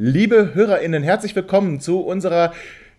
[0.00, 2.52] Liebe HörerInnen, herzlich willkommen zu unserer,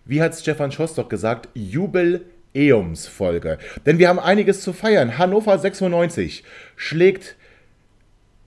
[0.04, 3.56] wie hat Stefan Schostock gesagt, Jubiläumsfolge.
[3.86, 5.16] Denn wir haben einiges zu feiern.
[5.16, 6.44] Hannover 96
[6.76, 7.36] schlägt,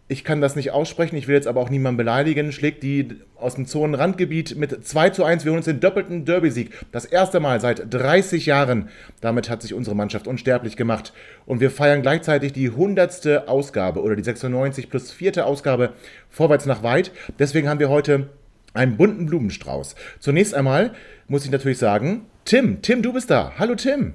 [0.08, 3.56] ich kann das nicht aussprechen, ich will jetzt aber auch niemanden beleidigen, schlägt die aus
[3.56, 5.46] dem Zonenrandgebiet mit 2 zu 1.
[5.46, 6.74] Wir holen uns den doppelten Derby-Sieg.
[6.92, 8.90] Das erste Mal seit 30 Jahren.
[9.20, 11.12] Damit hat sich unsere Mannschaft unsterblich gemacht.
[11.48, 13.48] Und wir feiern gleichzeitig die 100.
[13.48, 15.94] Ausgabe oder die 96 plus vierte Ausgabe
[16.30, 17.10] vorwärts nach weit.
[17.40, 18.30] Deswegen haben wir heute
[18.74, 19.96] einen bunten Blumenstrauß.
[20.20, 20.94] Zunächst einmal
[21.28, 23.54] muss ich natürlich sagen, Tim, Tim, du bist da.
[23.58, 24.14] Hallo Tim.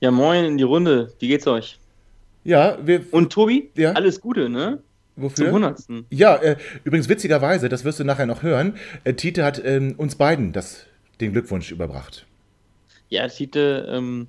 [0.00, 1.12] Ja, moin in die Runde.
[1.18, 1.78] Wie geht's euch?
[2.44, 3.04] Ja, wir.
[3.12, 3.70] Und Tobi?
[3.74, 3.92] Ja?
[3.92, 4.82] Alles Gute, ne?
[5.16, 5.46] Wofür?
[5.46, 5.80] Zum 100.
[6.10, 10.14] Ja, äh, übrigens witzigerweise, das wirst du nachher noch hören, äh, Tite hat ähm, uns
[10.14, 10.86] beiden das,
[11.20, 12.24] den Glückwunsch überbracht.
[13.08, 14.28] Ja, Tite, ähm,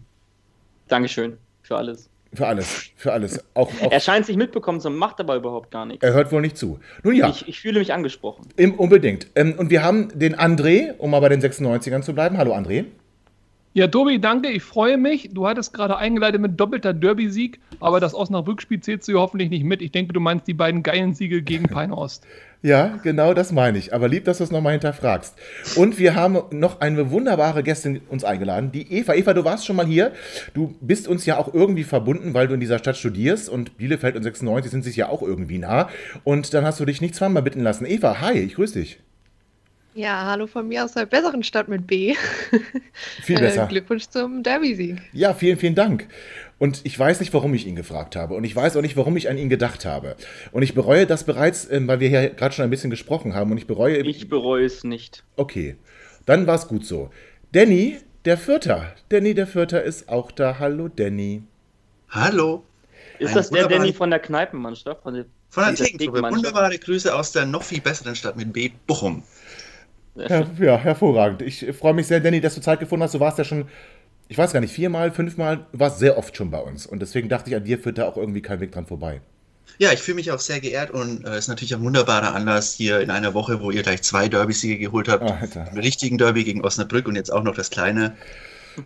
[0.88, 2.10] Dankeschön für alles.
[2.34, 3.44] Für alles, für alles.
[3.56, 6.04] Auch, auch Er scheint sich mitbekommen zu haben, macht aber überhaupt gar nichts.
[6.06, 6.80] er hört wohl nicht zu.
[7.04, 8.46] Nun ja, Ich, ich fühle mich angesprochen.
[8.56, 9.28] im, unbedingt.
[9.36, 12.38] Ähm, und wir haben den André, um mal bei den 96ern zu bleiben.
[12.38, 12.86] Hallo André.
[13.74, 15.30] Ja, Tobi, danke, ich freue mich.
[15.32, 19.64] Du hattest gerade eingeleitet mit doppelter Derby-Sieg, aber das Osnabrück-Spiel zählst du ja hoffentlich nicht
[19.64, 19.84] mit.
[19.84, 22.26] Ich denke, du meinst die beiden geilen Siege gegen Peinost.
[22.64, 23.94] Ja, genau das meine ich.
[23.94, 25.36] Aber lieb, dass du es nochmal hinterfragst.
[25.76, 29.14] Und wir haben noch eine wunderbare Gästin uns eingeladen, die Eva.
[29.14, 30.14] Eva, du warst schon mal hier.
[30.56, 34.16] Du bist uns ja auch irgendwie verbunden, weil du in dieser Stadt studierst und Bielefeld
[34.16, 35.90] und 96 sind sich ja auch irgendwie nah.
[36.24, 37.86] Und dann hast du dich nicht zweimal bitten lassen.
[37.86, 39.00] Eva, hi, ich grüße dich.
[39.96, 42.16] Ja, hallo von mir aus der besseren Stadt mit B.
[43.24, 43.68] Viel Äh, besser.
[43.68, 45.02] Glückwunsch zum Derby-Sieg.
[45.14, 46.08] Ja, vielen, vielen Dank.
[46.60, 48.36] Und ich weiß nicht, warum ich ihn gefragt habe.
[48.36, 50.16] Und ich weiß auch nicht, warum ich an ihn gedacht habe.
[50.52, 53.52] Und ich bereue das bereits, ähm, weil wir hier gerade schon ein bisschen gesprochen haben.
[53.52, 53.98] Und ich bereue.
[53.98, 55.24] Ich bereue es nicht.
[55.38, 55.76] Okay,
[56.26, 57.10] dann war es gut so.
[57.52, 58.94] Danny, der Vierter.
[59.10, 60.60] Danny, der Vierter ist auch da.
[60.60, 61.44] Hallo, Danny.
[62.10, 62.64] Hallo.
[63.18, 65.02] Ist Ein das der Danny von der Kneipenmannschaft?
[65.04, 65.76] Von der, Von der.
[65.76, 66.36] Thekenmannschaft?
[66.36, 69.24] Wunderbare Grüße aus der noch viel besseren Stadt mit B, Bochum.
[70.28, 71.42] Ja, ja, hervorragend.
[71.42, 73.14] Ich freue mich sehr, Danny, dass du Zeit gefunden hast.
[73.14, 73.68] Du warst ja schon,
[74.28, 76.86] ich weiß gar nicht, viermal, fünfmal, du warst sehr oft schon bei uns.
[76.86, 79.22] Und deswegen dachte ich, an dir führt da auch irgendwie kein Weg dran vorbei.
[79.78, 83.00] Ja, ich fühle mich auch sehr geehrt und es ist natürlich ein wunderbarer Anlass hier
[83.00, 85.24] in einer Woche, wo ihr gleich zwei Derby-Siege geholt habt.
[85.24, 85.66] Alter.
[85.66, 88.18] Den richtigen Derby gegen Osnabrück und jetzt auch noch das kleine.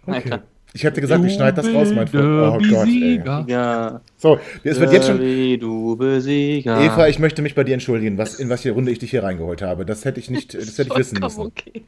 [0.05, 0.43] Alter.
[0.75, 2.25] Ich hätte gesagt, ich schneide das raus, mein Freund.
[2.25, 3.21] Oh Gott, ey.
[3.47, 4.01] Ja.
[4.17, 5.19] So, es wird jetzt schon.
[5.59, 6.81] Du Besieger.
[6.81, 9.23] Eva, ich möchte mich bei dir entschuldigen, was, in was für Runde ich dich hier
[9.23, 9.85] reingeholt habe.
[9.85, 11.41] Das hätte ich nicht, das hätte ich wissen müssen.
[11.41, 11.83] okay.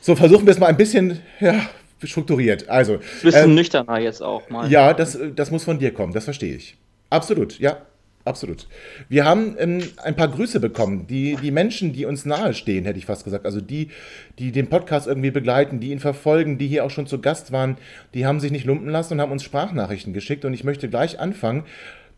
[0.00, 1.62] So, versuchen wir es mal ein bisschen ja,
[2.04, 2.68] strukturiert.
[2.68, 4.70] Also, Bisschen ähm, nüchterner jetzt auch mal.
[4.70, 6.76] Ja, das, das muss von dir kommen, das verstehe ich.
[7.10, 7.78] Absolut, ja,
[8.26, 8.66] absolut.
[9.08, 13.06] Wir haben ähm, ein paar Grüße bekommen, die, die Menschen, die uns nahestehen, hätte ich
[13.06, 13.46] fast gesagt.
[13.46, 13.88] Also die,
[14.38, 17.76] die den Podcast irgendwie begleiten, die ihn verfolgen, die hier auch schon zu Gast waren,
[18.14, 20.44] die haben sich nicht lumpen lassen und haben uns Sprachnachrichten geschickt.
[20.44, 21.64] Und ich möchte gleich anfangen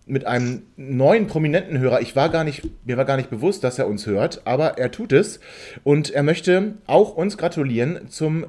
[0.06, 2.00] mit einem neuen prominenten Hörer.
[2.00, 4.90] Ich war gar nicht, mir war gar nicht bewusst, dass er uns hört, aber er
[4.90, 5.40] tut es.
[5.84, 8.46] Und er möchte auch uns gratulieren zum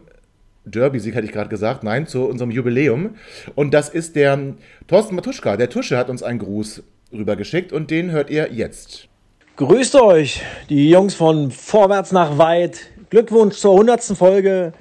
[0.66, 3.16] Derby-Sieg hatte ich gerade gesagt, nein, zu unserem Jubiläum.
[3.56, 4.40] Und das ist der
[4.88, 5.58] Thorsten Matuschka.
[5.58, 9.08] Der Tusche hat uns einen Gruß rübergeschickt und den hört ihr jetzt.
[9.56, 12.80] Grüßt euch, die Jungs von Vorwärts nach Weit.
[13.10, 14.04] Glückwunsch zur 100.
[14.18, 14.74] Folge.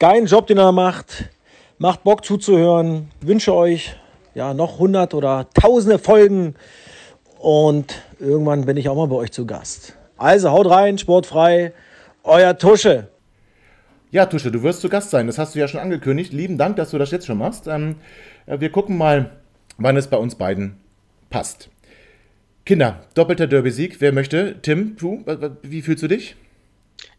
[0.00, 1.30] Geilen Job, den ihr macht.
[1.78, 3.10] Macht Bock zuzuhören.
[3.20, 3.94] Wünsche euch
[4.34, 6.56] ja noch 100 oder tausende Folgen.
[7.38, 9.96] Und irgendwann bin ich auch mal bei euch zu Gast.
[10.16, 11.72] Also haut rein, sportfrei.
[12.24, 13.08] Euer Tusche.
[14.10, 15.26] Ja, Tusche, du wirst zu Gast sein.
[15.26, 16.32] Das hast du ja schon angekündigt.
[16.32, 17.66] Lieben Dank, dass du das jetzt schon machst.
[17.66, 17.96] Ähm,
[18.46, 19.30] äh, wir gucken mal,
[19.76, 20.76] wann es bei uns beiden
[21.30, 21.68] passt.
[22.64, 24.00] Kinder, doppelter Derby-Sieg.
[24.00, 24.60] Wer möchte?
[24.62, 25.22] Tim, du,
[25.62, 26.34] wie fühlst du dich?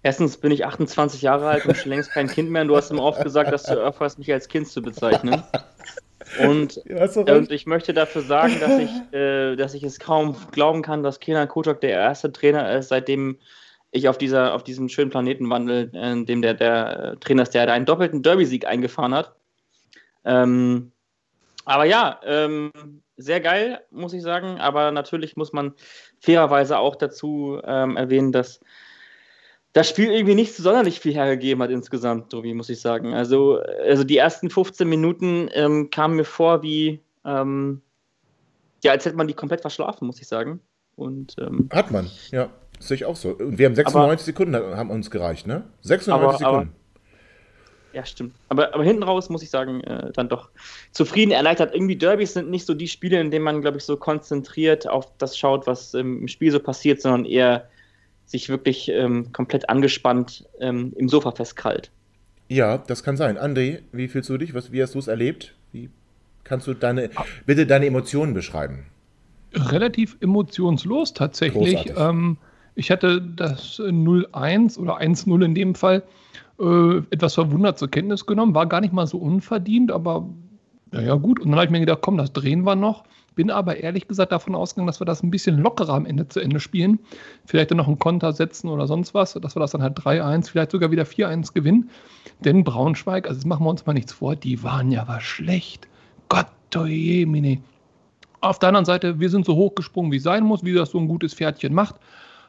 [0.02, 2.64] Erstens bin ich 28 Jahre alt und schon längst kein Kind mehr.
[2.64, 5.44] Und du hast immer oft gesagt, dass du aufhörst, mich als Kind zu bezeichnen.
[6.44, 7.52] Und, Ja, und recht.
[7.52, 11.48] ich möchte dafür sagen, dass ich, äh, dass ich es kaum glauben kann, dass Kenan
[11.48, 13.38] Kocak der erste Trainer ist, seitdem
[13.92, 17.44] ich auf, dieser, auf diesem schönen Planeten wandel, äh, in dem der, der äh, Trainer
[17.44, 19.36] ist, der einen doppelten Derby-Sieg eingefahren hat.
[20.24, 20.92] Ähm,
[21.66, 22.72] aber ja, ähm,
[23.18, 24.60] sehr geil, muss ich sagen.
[24.60, 25.74] Aber natürlich muss man
[26.20, 28.60] fairerweise auch dazu ähm, erwähnen, dass
[29.74, 33.14] das Spiel irgendwie nicht so sonderlich viel hergegeben hat insgesamt, Tobi, muss ich sagen.
[33.14, 37.82] Also, also die ersten 15 Minuten ähm, kamen mir vor wie, ähm,
[38.84, 40.62] ja, als hätte man die komplett verschlafen, muss ich sagen.
[40.96, 42.50] Und, ähm, Hat man, ja.
[42.80, 43.30] Sehe ich auch so.
[43.30, 45.64] Und wir haben 96 aber, Sekunden haben uns gereicht, ne?
[45.82, 46.46] 96 aber, Sekunden.
[46.46, 46.85] Aber,
[47.96, 48.36] ja, stimmt.
[48.50, 50.50] Aber, aber hinten raus muss ich sagen, äh, dann doch
[50.92, 51.74] zufrieden, erleichtert.
[51.74, 55.08] Irgendwie Derbys sind nicht so die Spiele, in denen man, glaube ich, so konzentriert auf
[55.18, 57.70] das schaut, was im Spiel so passiert, sondern eher
[58.26, 61.90] sich wirklich ähm, komplett angespannt ähm, im Sofa festkrallt.
[62.50, 63.38] Ja, das kann sein.
[63.38, 64.54] André, wie fühlst du dich?
[64.54, 65.56] Was, wie hast du es erlebt?
[65.72, 65.90] Wie
[66.44, 67.10] kannst du deine,
[67.46, 68.88] bitte deine Emotionen beschreiben?
[69.54, 71.94] Relativ emotionslos tatsächlich.
[71.96, 72.36] Ähm,
[72.76, 76.04] ich hatte das 0-1 oder 1-0 in dem Fall
[76.60, 80.30] äh, etwas verwundert zur Kenntnis genommen, war gar nicht mal so unverdient, aber
[80.92, 81.40] naja, gut.
[81.40, 83.04] Und dann habe ich mir gedacht, komm, das drehen wir noch.
[83.36, 86.40] Bin aber ehrlich gesagt davon ausgegangen, dass wir das ein bisschen lockerer am Ende zu
[86.40, 87.00] Ende spielen.
[87.46, 90.50] Vielleicht dann noch einen Konter setzen oder sonst was, dass wir das dann halt 3-1,
[90.50, 91.90] vielleicht sogar wieder 4-1 gewinnen.
[92.40, 95.90] Denn Braunschweig, also jetzt machen wir uns mal nichts vor, die waren ja was schlecht.
[96.30, 96.48] Gott,
[96.78, 97.62] oh je, mine.
[98.40, 101.10] Auf der anderen Seite, wir sind so hochgesprungen, wie sein muss, wie das so ein
[101.10, 101.96] gutes Pferdchen macht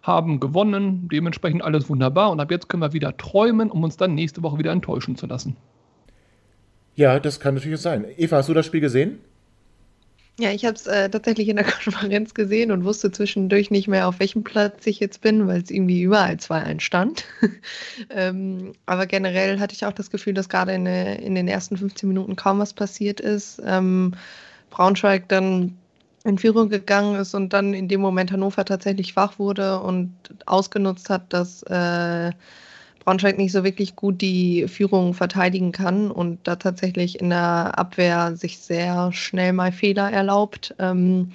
[0.07, 4.15] haben gewonnen, dementsprechend alles wunderbar und ab jetzt können wir wieder träumen, um uns dann
[4.15, 5.57] nächste Woche wieder enttäuschen zu lassen.
[6.95, 8.07] Ja, das kann natürlich sein.
[8.17, 9.19] Eva, hast du das Spiel gesehen?
[10.39, 14.07] Ja, ich habe es äh, tatsächlich in der Konferenz gesehen und wusste zwischendurch nicht mehr,
[14.07, 17.25] auf welchem Platz ich jetzt bin, weil es irgendwie überall 2-1 stand.
[18.11, 22.09] ähm, aber generell hatte ich auch das Gefühl, dass gerade in, in, den ersten 15
[22.09, 23.63] Minuten kaum was passiert ist.
[23.65, 24.13] Ähm,
[24.71, 25.79] Braunschweig dann
[26.27, 30.13] in Führung gegangen ist und dann in dem Moment Hannover tatsächlich wach wurde und
[30.45, 32.33] ausgenutzt hat, dass äh,
[33.05, 38.37] Braunschweig nicht so wirklich gut die Führung verteidigen kann und da tatsächlich in der Abwehr
[38.37, 40.75] sich sehr schnell mal Fehler erlaubt.
[40.81, 41.31] Ähm,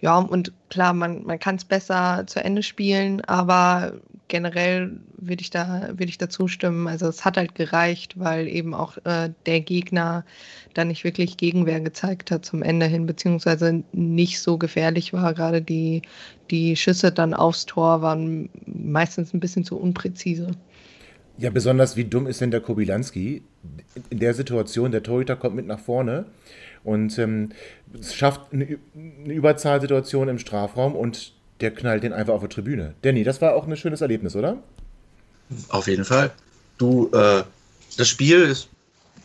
[0.00, 3.94] ja, und klar, man, man kann es besser zu Ende spielen, aber
[4.30, 6.86] generell würde ich da würde ich da zustimmen.
[6.86, 10.24] Also es hat halt gereicht, weil eben auch äh, der Gegner
[10.72, 15.34] da nicht wirklich Gegenwehr gezeigt hat zum Ende hin, beziehungsweise nicht so gefährlich war.
[15.34, 16.00] Gerade die,
[16.50, 20.52] die Schüsse dann aufs Tor waren meistens ein bisschen zu unpräzise.
[21.36, 23.42] Ja, besonders wie dumm ist denn der Kobilanski?
[24.10, 26.26] In der Situation, der Torhüter kommt mit nach vorne
[26.84, 27.50] und ähm,
[28.02, 32.94] schafft eine, eine Überzahlsituation im Strafraum und der knallt den einfach auf die Tribüne.
[33.02, 34.58] Danny, das war auch ein schönes Erlebnis, oder?
[35.68, 36.30] Auf jeden Fall.
[36.78, 37.42] Du, äh,
[37.96, 38.68] das Spiel ist,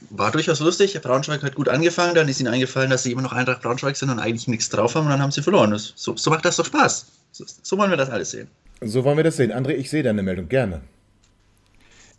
[0.09, 0.99] war durchaus lustig.
[1.01, 4.09] Braunschweig hat gut angefangen, dann ist ihnen eingefallen, dass sie immer noch Eintracht Braunschweig sind
[4.09, 5.71] und eigentlich nichts drauf haben und dann haben sie verloren.
[5.71, 7.05] Das, so, so, macht das doch Spaß.
[7.31, 8.47] So, so wollen wir das alles sehen.
[8.81, 9.51] So wollen wir das sehen.
[9.51, 10.81] André, ich sehe deine Meldung gerne.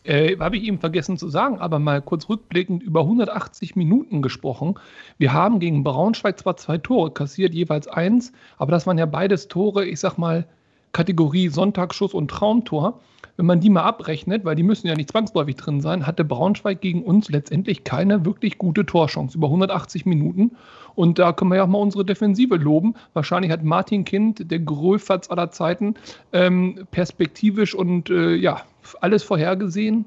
[0.07, 4.75] Äh, Habe ich eben vergessen zu sagen, aber mal kurz rückblickend über 180 Minuten gesprochen.
[5.19, 9.49] Wir haben gegen Braunschweig zwar zwei Tore kassiert, jeweils eins, aber das waren ja beides
[9.49, 10.47] Tore, ich sag mal,
[10.93, 13.01] Kategorie Sonntagsschuss und Traumtor.
[13.37, 16.81] Wenn man die mal abrechnet, weil die müssen ja nicht zwangsläufig drin sein, hatte Braunschweig
[16.81, 20.53] gegen uns letztendlich keine wirklich gute Torchance über 180 Minuten.
[20.95, 22.95] Und da können wir ja auch mal unsere Defensive loben.
[23.13, 25.97] Wahrscheinlich hat Martin Kind, der Gröfatz aller Zeiten,
[26.33, 28.63] ähm, perspektivisch und äh, ja,
[28.95, 30.07] alles vorhergesehen.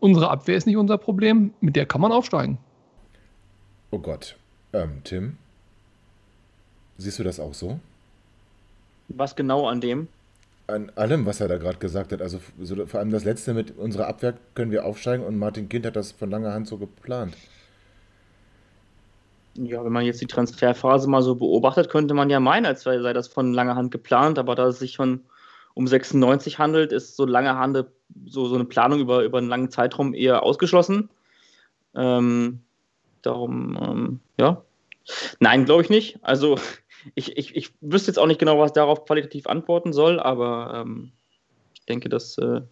[0.00, 1.54] Unsere Abwehr ist nicht unser Problem.
[1.60, 2.58] Mit der kann man aufsteigen.
[3.90, 4.36] Oh Gott.
[4.72, 5.38] Ähm, Tim?
[6.98, 7.80] Siehst du das auch so?
[9.08, 10.08] Was genau an dem?
[10.66, 12.20] An allem, was er da gerade gesagt hat.
[12.20, 15.86] Also so, vor allem das letzte mit unserer Abwehr können wir aufsteigen und Martin Kind
[15.86, 17.36] hat das von langer Hand so geplant.
[19.54, 23.12] Ja, wenn man jetzt die Transferphase mal so beobachtet, könnte man ja meinen, als sei
[23.12, 25.22] das von langer Hand geplant, aber da es sich schon
[25.74, 27.86] um 96 handelt, ist so lange Hand,
[28.26, 31.10] so, so eine Planung über, über einen langen Zeitraum eher ausgeschlossen.
[31.94, 32.60] Ähm,
[33.22, 34.62] darum, ähm, ja.
[35.40, 36.18] Nein, glaube ich nicht.
[36.22, 36.58] Also
[37.14, 41.12] ich, ich, ich wüsste jetzt auch nicht genau, was darauf qualitativ antworten soll, aber ähm,
[41.74, 42.62] ich denke, dass, äh,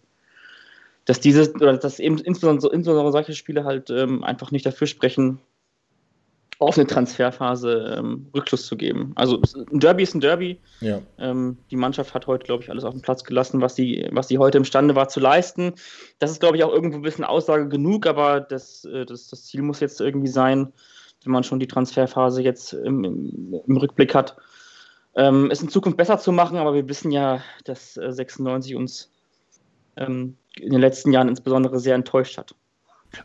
[1.05, 5.39] dass dieses, oder dass eben insbesondere, insbesondere solche Spiele halt ähm, einfach nicht dafür sprechen,
[6.59, 9.11] auf eine Transferphase ähm, Rückschluss zu geben.
[9.15, 10.59] Also ein Derby ist ein Derby.
[10.79, 11.01] Ja.
[11.17, 14.27] Ähm, die Mannschaft hat heute, glaube ich, alles auf den Platz gelassen, was sie, was
[14.29, 15.73] sie heute imstande war zu leisten.
[16.19, 19.45] Das ist, glaube ich, auch irgendwo ein bisschen Aussage genug, aber das, äh, das, das
[19.45, 20.71] Ziel muss jetzt irgendwie sein,
[21.23, 24.37] wenn man schon die Transferphase jetzt im, im, im Rückblick hat,
[25.15, 26.57] ähm, es in Zukunft besser zu machen.
[26.57, 29.11] Aber wir wissen ja, dass äh, 96 uns
[29.97, 32.55] ähm, in den letzten Jahren insbesondere sehr enttäuscht hat.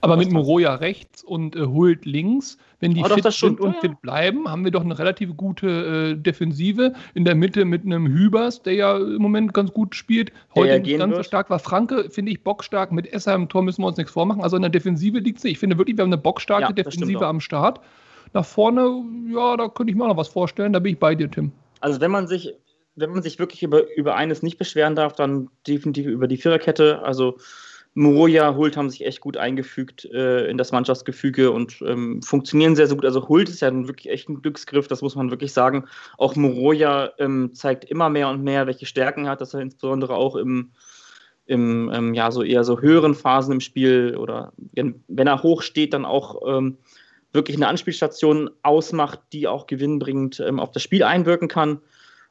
[0.01, 4.01] Aber mit Moroja rechts und äh, Hult links, wenn die oh, fit sind und fit
[4.01, 6.95] bleiben, haben wir doch eine relativ gute äh, Defensive.
[7.15, 10.33] In der Mitte mit einem Hübers, der ja im Moment ganz gut spielt.
[10.55, 11.59] Heute nicht ganz so stark war.
[11.59, 12.93] Franke, finde ich, bockstark.
[12.93, 14.43] Mit Esser im Tor müssen wir uns nichts vormachen.
[14.43, 15.53] Also in der Defensive liegt es nicht.
[15.53, 17.81] Ich finde wirklich, wir haben eine bockstarke ja, Defensive am Start.
[18.33, 20.73] Nach vorne, ja, da könnte ich mir auch noch was vorstellen.
[20.73, 21.53] Da bin ich bei dir, Tim.
[21.81, 22.55] Also wenn man sich,
[22.95, 27.03] wenn man sich wirklich über, über eines nicht beschweren darf, dann definitiv über die Viererkette.
[27.03, 27.39] Also
[27.95, 32.87] Moroja, Hult haben sich echt gut eingefügt äh, in das Mannschaftsgefüge und ähm, funktionieren sehr,
[32.87, 33.05] sehr gut.
[33.05, 35.87] Also Hult ist ja wirklich echt ein Glücksgriff, das muss man wirklich sagen.
[36.17, 40.15] Auch Moroja ähm, zeigt immer mehr und mehr, welche Stärken er hat, dass er insbesondere
[40.15, 40.71] auch im,
[41.47, 45.63] im ähm, ja, so eher so höheren Phasen im Spiel oder wenn, wenn er hoch
[45.63, 46.79] steht, dann auch ähm,
[47.33, 51.81] wirklich eine Anspielstation ausmacht, die auch gewinnbringend ähm, auf das Spiel einwirken kann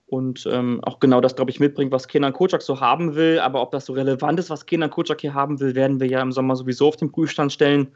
[0.10, 3.40] und ähm, auch genau das, glaube ich, mitbringt, was Kenan Kocak so haben will.
[3.40, 6.22] Aber ob das so relevant ist, was Kenan Kocak hier haben will, werden wir ja
[6.22, 7.90] im Sommer sowieso auf den Prüfstand stellen.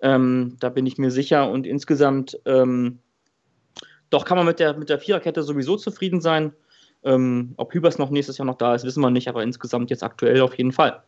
[0.00, 1.50] Ähm, da bin ich mir sicher.
[1.50, 3.00] Und insgesamt, ähm,
[4.08, 6.52] doch kann man mit der, mit der Viererkette sowieso zufrieden sein.
[7.02, 10.04] Ähm, ob Hübers noch nächstes Jahr noch da ist, wissen wir nicht, aber insgesamt jetzt
[10.04, 11.02] aktuell auf jeden Fall.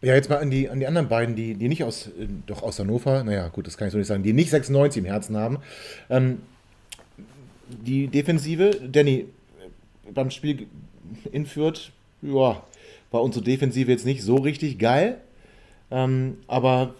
[0.00, 2.62] Ja, jetzt mal an die, an die anderen beiden, die, die nicht aus, äh, doch
[2.62, 5.36] aus Hannover, naja, gut, das kann ich so nicht sagen, die nicht 96 im Herzen
[5.36, 5.58] haben.
[6.08, 6.42] Ähm,
[7.68, 9.26] die Defensive, Danny,
[10.12, 10.66] beim Spiel
[11.32, 12.62] in Fürth, ja,
[13.10, 15.20] war unsere Defensive jetzt nicht so richtig geil.
[15.90, 16.94] Ähm, aber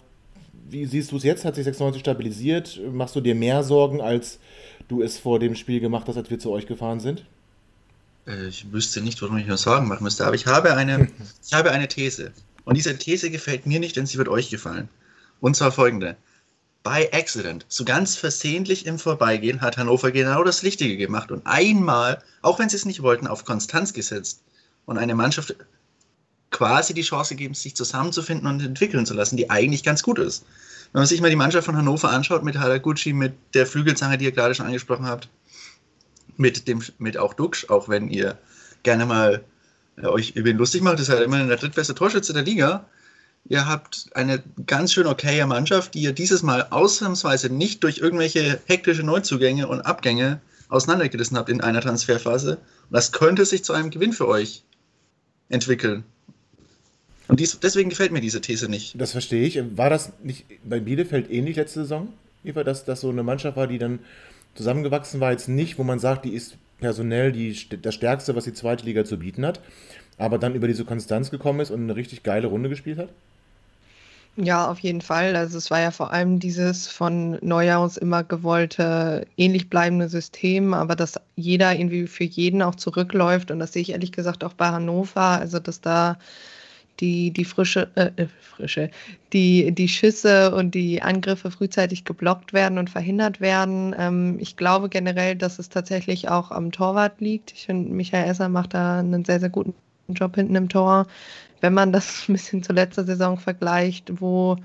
[0.69, 1.45] wie siehst du es jetzt?
[1.45, 2.79] Hat sich 96 stabilisiert?
[2.91, 4.39] Machst du dir mehr Sorgen, als
[4.87, 7.25] du es vor dem Spiel gemacht hast, als wir zu euch gefahren sind?
[8.27, 11.09] Äh, ich wüsste nicht, warum ich mir Sorgen machen müsste, aber ich habe eine,
[11.45, 12.31] ich habe eine These.
[12.65, 14.89] Und diese These gefällt mir nicht, denn sie wird euch gefallen.
[15.41, 16.17] Und zwar folgende
[16.83, 22.23] by accident, so ganz versehentlich im Vorbeigehen, hat Hannover genau das Richtige gemacht und einmal,
[22.41, 24.41] auch wenn sie es nicht wollten, auf Konstanz gesetzt
[24.85, 25.55] und eine Mannschaft
[26.51, 30.45] quasi die Chance gegeben, sich zusammenzufinden und entwickeln zu lassen, die eigentlich ganz gut ist.
[30.91, 34.25] Wenn man sich mal die Mannschaft von Hannover anschaut, mit Haraguchi, mit der Flügelzange, die
[34.25, 35.29] ihr gerade schon angesprochen habt,
[36.37, 38.37] mit, dem, mit auch Duxch, auch wenn ihr
[38.81, 39.43] gerne mal
[39.97, 42.85] äh, euch über ihn lustig macht, ist halt immer der drittbeste Torschütze der Liga,
[43.45, 48.59] Ihr habt eine ganz schön okaye Mannschaft, die ihr dieses Mal ausnahmsweise nicht durch irgendwelche
[48.65, 52.57] hektische Neuzugänge und Abgänge auseinandergerissen habt in einer Transferphase.
[52.57, 54.63] Und das könnte sich zu einem Gewinn für euch
[55.49, 56.03] entwickeln.
[57.27, 58.99] Und dies, deswegen gefällt mir diese These nicht.
[58.99, 59.59] Das verstehe ich.
[59.77, 62.13] War das nicht bei Bielefeld ähnlich letzte Saison?
[62.43, 63.99] Wie war das, dass so eine Mannschaft war, die dann
[64.55, 68.53] zusammengewachsen war, jetzt nicht, wo man sagt, die ist personell die, das Stärkste, was die
[68.53, 69.59] zweite Liga zu bieten hat,
[70.17, 73.09] aber dann über diese Konstanz gekommen ist und eine richtig geile Runde gespielt hat?
[74.37, 75.35] Ja, auf jeden Fall.
[75.35, 80.95] Also es war ja vor allem dieses von Neuhaus immer gewollte, ähnlich bleibende System, aber
[80.95, 84.67] dass jeder irgendwie für jeden auch zurückläuft und das sehe ich ehrlich gesagt auch bei
[84.69, 86.17] Hannover, also dass da
[87.01, 88.91] die, die frische, äh, äh, frische,
[89.33, 93.95] die, die Schüsse und die Angriffe frühzeitig geblockt werden und verhindert werden.
[93.97, 97.53] Ähm, ich glaube generell, dass es tatsächlich auch am Torwart liegt.
[97.53, 99.75] Ich finde, Michael Esser macht da einen sehr, sehr guten
[100.09, 101.07] Job hinten im Tor
[101.61, 104.57] wenn man das ein bisschen zur letzten Saison vergleicht, wo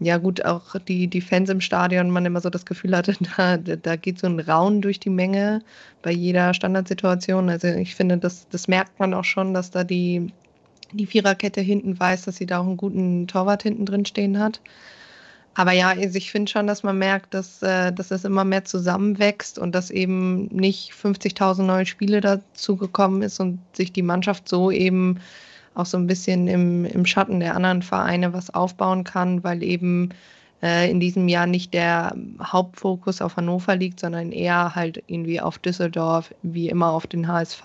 [0.00, 3.56] ja gut, auch die, die Fans im Stadion, man immer so das Gefühl hatte, da,
[3.56, 5.62] da geht so ein Raun durch die Menge
[6.02, 7.50] bei jeder Standardsituation.
[7.50, 10.32] Also ich finde, das, das merkt man auch schon, dass da die,
[10.92, 14.60] die Viererkette hinten weiß, dass sie da auch einen guten Torwart hinten drin stehen hat.
[15.54, 18.64] Aber ja, also ich finde schon, dass man merkt, dass, äh, dass es immer mehr
[18.64, 24.48] zusammenwächst und dass eben nicht 50.000 neue Spiele dazu gekommen ist und sich die Mannschaft
[24.48, 25.18] so eben
[25.78, 30.10] auch so ein bisschen im, im Schatten der anderen Vereine was aufbauen kann, weil eben
[30.62, 35.58] äh, in diesem Jahr nicht der Hauptfokus auf Hannover liegt, sondern eher halt irgendwie auf
[35.58, 37.64] Düsseldorf, wie immer auf den HSV.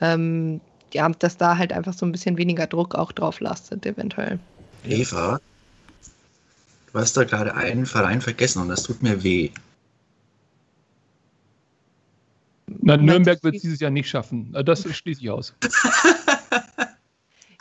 [0.00, 0.60] Ähm,
[0.94, 4.38] ja, dass da halt einfach so ein bisschen weniger Druck auch drauf lastet, eventuell.
[4.84, 5.40] Eva,
[6.92, 9.50] du hast da gerade einen Verein vergessen und das tut mir weh.
[12.80, 14.54] Na, Nürnberg wird es dieses Jahr nicht schaffen.
[14.64, 15.54] Das schließe ich aus.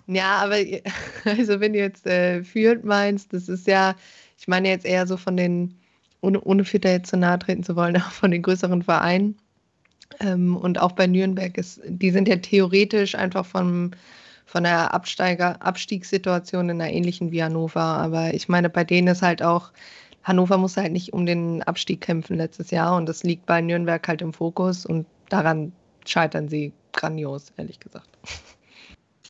[0.08, 0.56] Ja, aber
[1.26, 3.96] also wenn du jetzt äh, Fürth meinst, das ist ja,
[4.38, 5.80] ich meine jetzt eher so von den,
[6.22, 9.38] ohne, ohne Fürth jetzt zu nahe treten zu wollen, auch von den größeren Vereinen.
[10.22, 13.92] Ähm, und auch bei Nürnberg ist, die sind ja theoretisch einfach vom,
[14.46, 17.82] von der Absteiger, Abstiegssituation in einer ähnlichen wie Hannover.
[17.82, 19.72] Aber ich meine, bei denen ist halt auch,
[20.24, 24.06] Hannover muss halt nicht um den Abstieg kämpfen letztes Jahr und das liegt bei Nürnberg
[24.08, 25.72] halt im Fokus und daran
[26.06, 28.10] scheitern sie grandios, ehrlich gesagt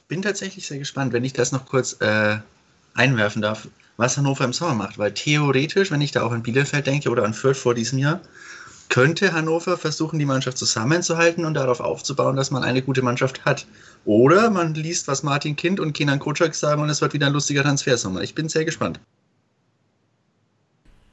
[0.08, 2.38] bin tatsächlich sehr gespannt, wenn ich das noch kurz äh,
[2.94, 4.98] einwerfen darf, was Hannover im Sommer macht.
[4.98, 8.22] Weil theoretisch, wenn ich da auch an Bielefeld denke oder an Fürth vor diesem Jahr,
[8.90, 13.66] könnte Hannover versuchen, die Mannschaft zusammenzuhalten und darauf aufzubauen, dass man eine gute Mannschaft hat.
[14.06, 17.34] Oder man liest, was Martin Kind und Kenan Kocak sagen und es wird wieder ein
[17.34, 18.22] lustiger Transfersommer.
[18.22, 19.00] Ich bin sehr gespannt.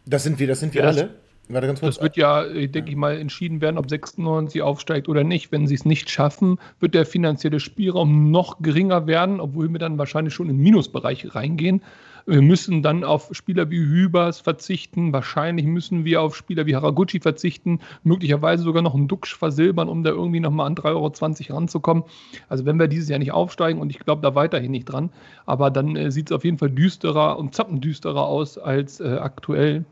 [0.06, 1.14] Das sind wir, das sind wir ja, alle.
[1.48, 1.96] Warte ganz kurz.
[1.96, 5.52] Das wird ja, äh, denke ich mal, entschieden werden, ob 96 aufsteigt oder nicht.
[5.52, 9.98] Wenn sie es nicht schaffen, wird der finanzielle Spielraum noch geringer werden, obwohl wir dann
[9.98, 11.82] wahrscheinlich schon in den Minusbereich reingehen.
[12.26, 15.12] Wir müssen dann auf Spieler wie Hübers verzichten.
[15.12, 17.80] Wahrscheinlich müssen wir auf Spieler wie Haraguchi verzichten.
[18.02, 22.04] Möglicherweise sogar noch einen Duxch versilbern, um da irgendwie nochmal an 3,20 Euro ranzukommen.
[22.48, 25.10] Also wenn wir dieses Jahr nicht aufsteigen und ich glaube da weiterhin nicht dran,
[25.44, 29.84] aber dann äh, sieht es auf jeden Fall düsterer und zappendüsterer aus als äh, aktuell.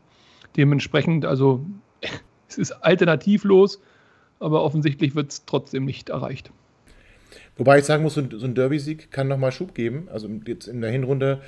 [0.57, 1.65] Dementsprechend, also
[2.49, 3.81] es ist alternativlos,
[4.39, 6.51] aber offensichtlich wird es trotzdem nicht erreicht.
[7.57, 10.07] Wobei ich sagen muss, so ein, Derby-Sieg kann nochmal Schub geben.
[10.11, 11.41] Also jetzt in der Hinrunde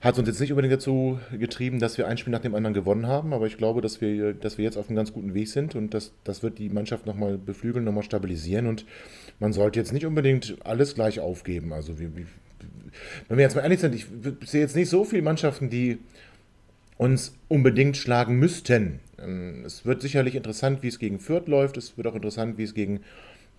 [0.00, 3.06] hat uns jetzt nicht unbedingt dazu getrieben, dass wir ein Spiel nach dem anderen gewonnen
[3.06, 5.74] haben, aber ich glaube, dass wir, dass wir jetzt auf einem ganz guten Weg sind
[5.74, 8.84] und das, das wird die Mannschaft nochmal beflügeln, nochmal stabilisieren und
[9.38, 11.72] man sollte jetzt nicht unbedingt alles gleich aufgeben.
[11.72, 12.10] Also wir,
[13.28, 14.06] wenn wir jetzt mal ehrlich sind, ich
[14.44, 15.98] sehe jetzt nicht so viele Mannschaften, die
[16.98, 19.00] uns unbedingt schlagen müssten.
[19.18, 21.76] Ähm, es wird sicherlich interessant, wie es gegen Fürth läuft.
[21.76, 23.00] Es wird auch interessant, wie es gegen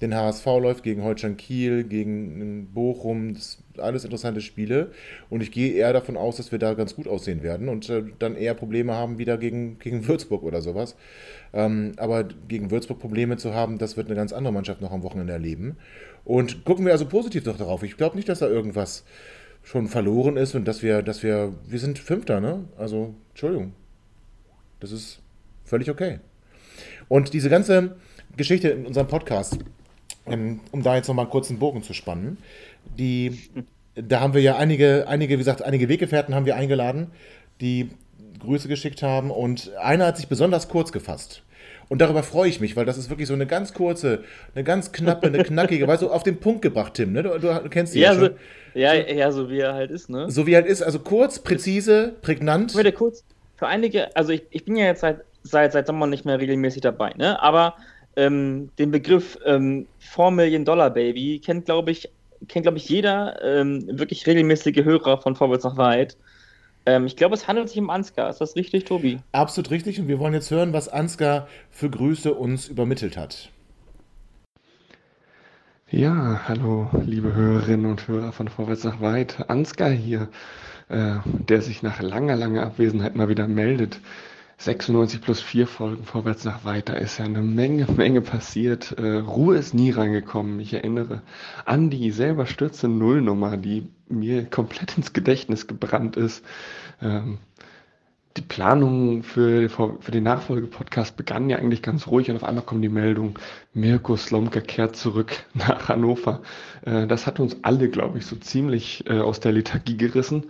[0.01, 3.34] den HSV läuft, gegen Holstein Kiel, gegen Bochum.
[3.34, 4.91] Das sind alles interessante Spiele.
[5.29, 8.03] Und ich gehe eher davon aus, dass wir da ganz gut aussehen werden und äh,
[8.20, 10.96] dann eher Probleme haben wieder gegen, gegen Würzburg oder sowas.
[11.53, 15.03] Ähm, aber gegen Würzburg Probleme zu haben, das wird eine ganz andere Mannschaft noch am
[15.03, 15.77] Wochenende erleben.
[16.25, 17.84] Und gucken wir also positiv doch darauf.
[17.84, 19.03] Ich glaube nicht, dass da irgendwas
[19.67, 22.63] schon verloren ist und dass wir, dass wir, wir sind Fünfter, ne?
[22.77, 23.74] Also, Entschuldigung.
[24.79, 25.19] Das ist
[25.65, 26.19] völlig okay.
[27.09, 27.97] Und diese ganze
[28.38, 29.57] Geschichte in unserem Podcast,
[30.25, 32.38] ähm, um da jetzt nochmal kurz einen Bogen zu spannen,
[32.97, 33.39] die,
[33.95, 37.07] da haben wir ja einige, einige, wie gesagt, einige Weggefährten haben wir eingeladen,
[37.59, 37.89] die
[38.39, 41.43] Grüße geschickt haben und einer hat sich besonders kurz gefasst.
[41.89, 44.24] Und darüber freue ich mich, weil das ist wirklich so eine ganz kurze,
[44.55, 47.24] eine ganz knappe, eine knackige, weißt du, auf den Punkt gebracht, Tim, ne?
[47.24, 48.29] Du, du kennst ihn ja, ja schon.
[48.29, 48.36] So,
[48.77, 50.29] ja, ja, so wie er halt ist, ne?
[50.29, 52.72] So wie er halt ist, also kurz, präzise, prägnant.
[52.72, 53.24] Ich würde kurz,
[53.55, 56.81] für einige, also ich, ich bin ja jetzt seit, seit, seit Sommer nicht mehr regelmäßig
[56.81, 57.41] dabei, ne?
[57.41, 57.75] Aber
[58.15, 62.10] ähm, den Begriff ähm, 4 Million Dollar Baby kennt, glaube ich,
[62.48, 66.17] kennt, glaube ich, jeder ähm, wirklich regelmäßige Hörer von Vorwärts nach Weit.
[66.86, 68.29] Ähm, ich glaube, es handelt sich um Ansgar.
[68.29, 69.19] Ist das richtig, Tobi?
[69.31, 70.00] Absolut richtig.
[70.00, 73.50] Und wir wollen jetzt hören, was Ansgar für Grüße uns übermittelt hat.
[75.89, 79.50] Ja, hallo, liebe Hörerinnen und Hörer von Vorwärts nach Weit.
[79.50, 80.27] Ansgar hier,
[80.89, 84.01] äh, der sich nach langer, langer Abwesenheit mal wieder meldet.
[84.58, 88.98] 96 plus 4 Folgen vorwärts nach weiter ist ja eine Menge, Menge passiert.
[88.98, 90.60] Äh, Ruhe ist nie reingekommen.
[90.60, 91.21] Ich erinnere
[91.63, 96.43] an die selber stürze Nullnummer, die mir komplett ins Gedächtnis gebrannt ist.
[97.02, 97.38] Ähm,
[98.58, 102.84] die Planung für, für den Nachfolgepodcast begann ja eigentlich ganz ruhig und auf einmal kommt
[102.84, 103.38] die Meldung,
[103.74, 106.41] Mirko Slomka kehrt zurück nach Hannover.
[106.84, 110.46] Äh, das hat uns alle, glaube ich, so ziemlich äh, aus der Lethargie gerissen.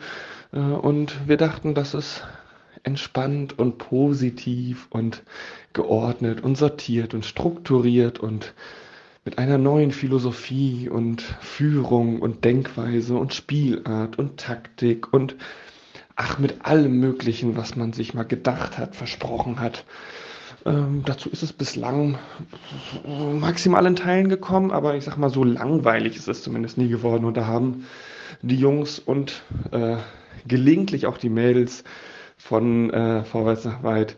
[0.53, 2.25] Äh, und wir dachten, das ist
[2.83, 5.23] entspannt und positiv und
[5.73, 8.53] geordnet und sortiert und strukturiert und
[9.25, 15.35] mit einer neuen Philosophie und Führung und Denkweise und Spielart und Taktik und
[16.17, 19.85] ach, mit allem Möglichen, was man sich mal gedacht hat, versprochen hat.
[20.65, 22.17] Ähm, dazu ist es bislang
[23.05, 27.23] maximal in Teilen gekommen, aber ich sag mal, so langweilig ist es zumindest nie geworden.
[27.23, 27.85] Und da haben
[28.41, 29.97] die Jungs und äh,
[30.47, 31.83] gelegentlich auch die Mädels
[32.35, 34.17] von äh, Vorwärts nach Weit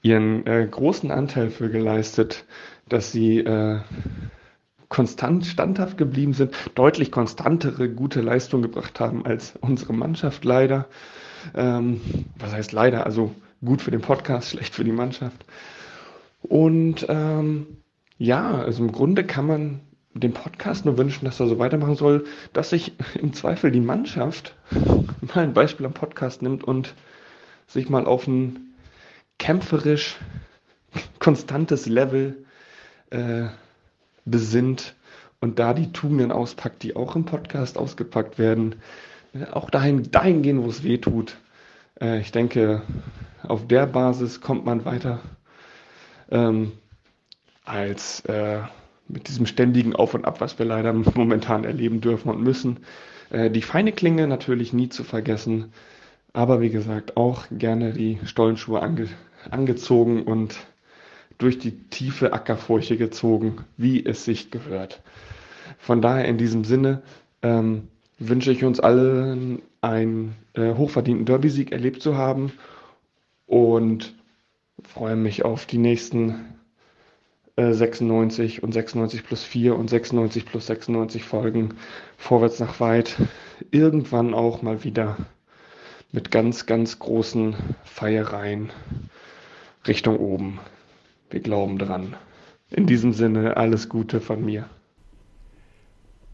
[0.00, 2.46] ihren äh, großen Anteil für geleistet,
[2.88, 3.80] dass sie äh,
[4.92, 10.86] konstant standhaft geblieben sind, deutlich konstantere gute Leistung gebracht haben als unsere Mannschaft leider.
[11.54, 12.02] Ähm,
[12.38, 13.06] was heißt leider?
[13.06, 15.46] Also gut für den Podcast, schlecht für die Mannschaft.
[16.42, 17.78] Und ähm,
[18.18, 19.80] ja, also im Grunde kann man
[20.12, 24.54] dem Podcast nur wünschen, dass er so weitermachen soll, dass sich im Zweifel die Mannschaft
[25.34, 26.94] mal ein Beispiel am Podcast nimmt und
[27.66, 28.74] sich mal auf ein
[29.38, 30.18] kämpferisch
[31.18, 32.44] konstantes Level
[33.08, 33.46] äh,
[34.24, 34.94] besinnt
[35.40, 38.76] und da die Tugenden auspackt, die auch im Podcast ausgepackt werden,
[39.34, 41.36] äh, auch dahin, dahin gehen, wo es weh tut.
[42.00, 42.82] Äh, ich denke,
[43.42, 45.20] auf der Basis kommt man weiter
[46.30, 46.72] ähm,
[47.64, 48.60] als äh,
[49.08, 52.80] mit diesem ständigen Auf und Ab, was wir leider momentan erleben dürfen und müssen.
[53.30, 55.72] Äh, die feine Klinge natürlich nie zu vergessen,
[56.32, 59.08] aber wie gesagt auch gerne die Stollenschuhe ange
[59.50, 60.54] angezogen und
[61.42, 65.02] durch die tiefe Ackerfurche gezogen, wie es sich gehört.
[65.78, 67.02] Von daher in diesem Sinne
[67.42, 72.52] ähm, wünsche ich uns allen einen äh, hochverdienten Derby-Sieg erlebt zu haben
[73.46, 74.14] und
[74.84, 76.44] freue mich auf die nächsten
[77.56, 81.74] 96 äh, und 96 plus 4 und 96 plus 96 Folgen
[82.16, 83.16] vorwärts nach weit.
[83.72, 85.16] Irgendwann auch mal wieder
[86.12, 88.70] mit ganz, ganz großen Feiereien
[89.86, 90.60] Richtung oben.
[91.32, 92.14] Wir glauben dran.
[92.70, 94.68] In diesem Sinne alles Gute von mir.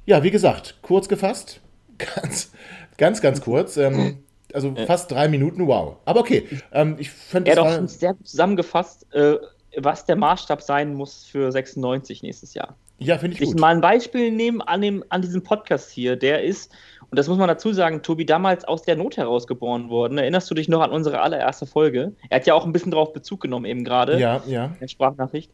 [0.06, 1.60] Ja, wie gesagt, kurz gefasst,
[1.98, 2.52] ganz
[2.98, 3.76] Ganz, ganz kurz.
[3.76, 4.18] Ähm,
[4.52, 5.96] also fast drei Minuten, wow.
[6.04, 6.46] Aber okay.
[6.72, 9.36] Ähm, ich fand Er das hat auch war, sehr gut zusammengefasst, äh,
[9.76, 12.76] was der Maßstab sein muss für 96 nächstes Jahr.
[12.98, 13.60] Ja, finde ich Ich gut.
[13.60, 16.16] mal ein Beispiel nehmen an, dem, an diesem Podcast hier.
[16.16, 16.72] Der ist,
[17.10, 20.18] und das muss man dazu sagen, Tobi, damals aus der Not heraus geboren worden.
[20.18, 22.12] Erinnerst du dich noch an unsere allererste Folge?
[22.28, 24.18] Er hat ja auch ein bisschen darauf Bezug genommen, eben gerade.
[24.18, 24.66] Ja, ja.
[24.66, 25.50] In der Sprachnachricht.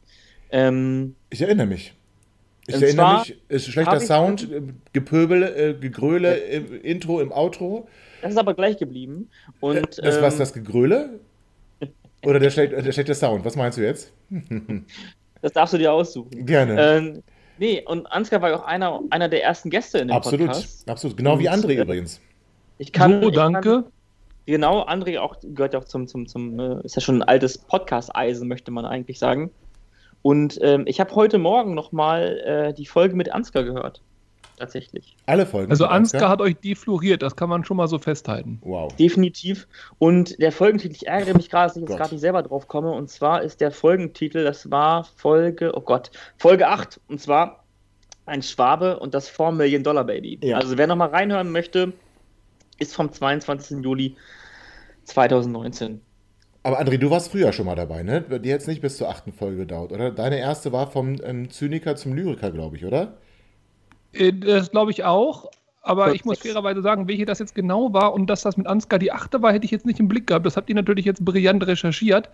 [0.50, 1.94] Ähm, Ich erinnere mich.
[2.66, 4.48] Ich erinnere zwar mich, es ist schlechter Sound,
[4.92, 7.86] Gepöbel, äh, Gegröle im Intro, im Outro.
[8.22, 9.28] das ist aber gleich geblieben.
[9.60, 11.20] Und, Äh, das was ähm, das Gegröle?
[12.24, 13.44] Oder der, schle der schlechte Sound?
[13.44, 14.12] Was meinst du jetzt?
[15.42, 16.46] das darfst du dir aussuchen.
[16.46, 16.96] Gerne.
[16.96, 17.22] Ähm,
[17.58, 20.88] nee, und Ansgar war ja auch einer, einer der ersten Gäste in dem absolut, Podcast.
[20.88, 21.16] absolut.
[21.16, 22.20] Genau wie Und, André äh, übrigens.
[22.78, 23.84] Ich kann, so, ich kann- danke.
[24.46, 27.56] Genau, André auch, gehört ja auch zum, zum, zum äh, ist ja schon ein altes
[27.56, 29.50] Podcast-Eisen, möchte man eigentlich sagen.
[30.20, 34.02] Und ähm, ich habe heute Morgen nochmal äh, die Folge mit Ansgar gehört.
[34.56, 35.16] Tatsächlich.
[35.26, 35.70] Alle Folgen.
[35.70, 38.60] Also von Ansgar hat euch defloriert, das kann man schon mal so festhalten.
[38.62, 38.94] Wow.
[38.94, 39.66] Definitiv.
[39.98, 42.92] Und der Folgentitel, ich ärgere mich gerade, dass ich jetzt gerade nicht selber drauf komme.
[42.92, 47.00] Und zwar ist der Folgentitel, das war Folge, oh Gott, Folge 8.
[47.08, 47.64] Und zwar
[48.26, 50.38] ein Schwabe und das 4 Million Dollar Baby.
[50.42, 50.58] Ja.
[50.58, 51.92] Also wer nochmal reinhören möchte,
[52.78, 53.82] ist vom 22.
[53.82, 54.16] Juli
[55.04, 56.00] 2019.
[56.62, 58.24] Aber André, du warst früher schon mal dabei, ne?
[58.26, 60.10] Bei dir jetzt nicht bis zur achten Folge gedauert, oder?
[60.10, 63.18] Deine erste war vom ähm, Zyniker zum Lyriker, glaube ich, oder?
[64.14, 65.50] Äh, Das glaube ich auch.
[65.86, 68.98] Aber ich muss fairerweise sagen, welche das jetzt genau war und dass das mit Ansgar
[68.98, 70.46] die achte war, hätte ich jetzt nicht im Blick gehabt.
[70.46, 72.30] Das habt ihr natürlich jetzt brillant recherchiert.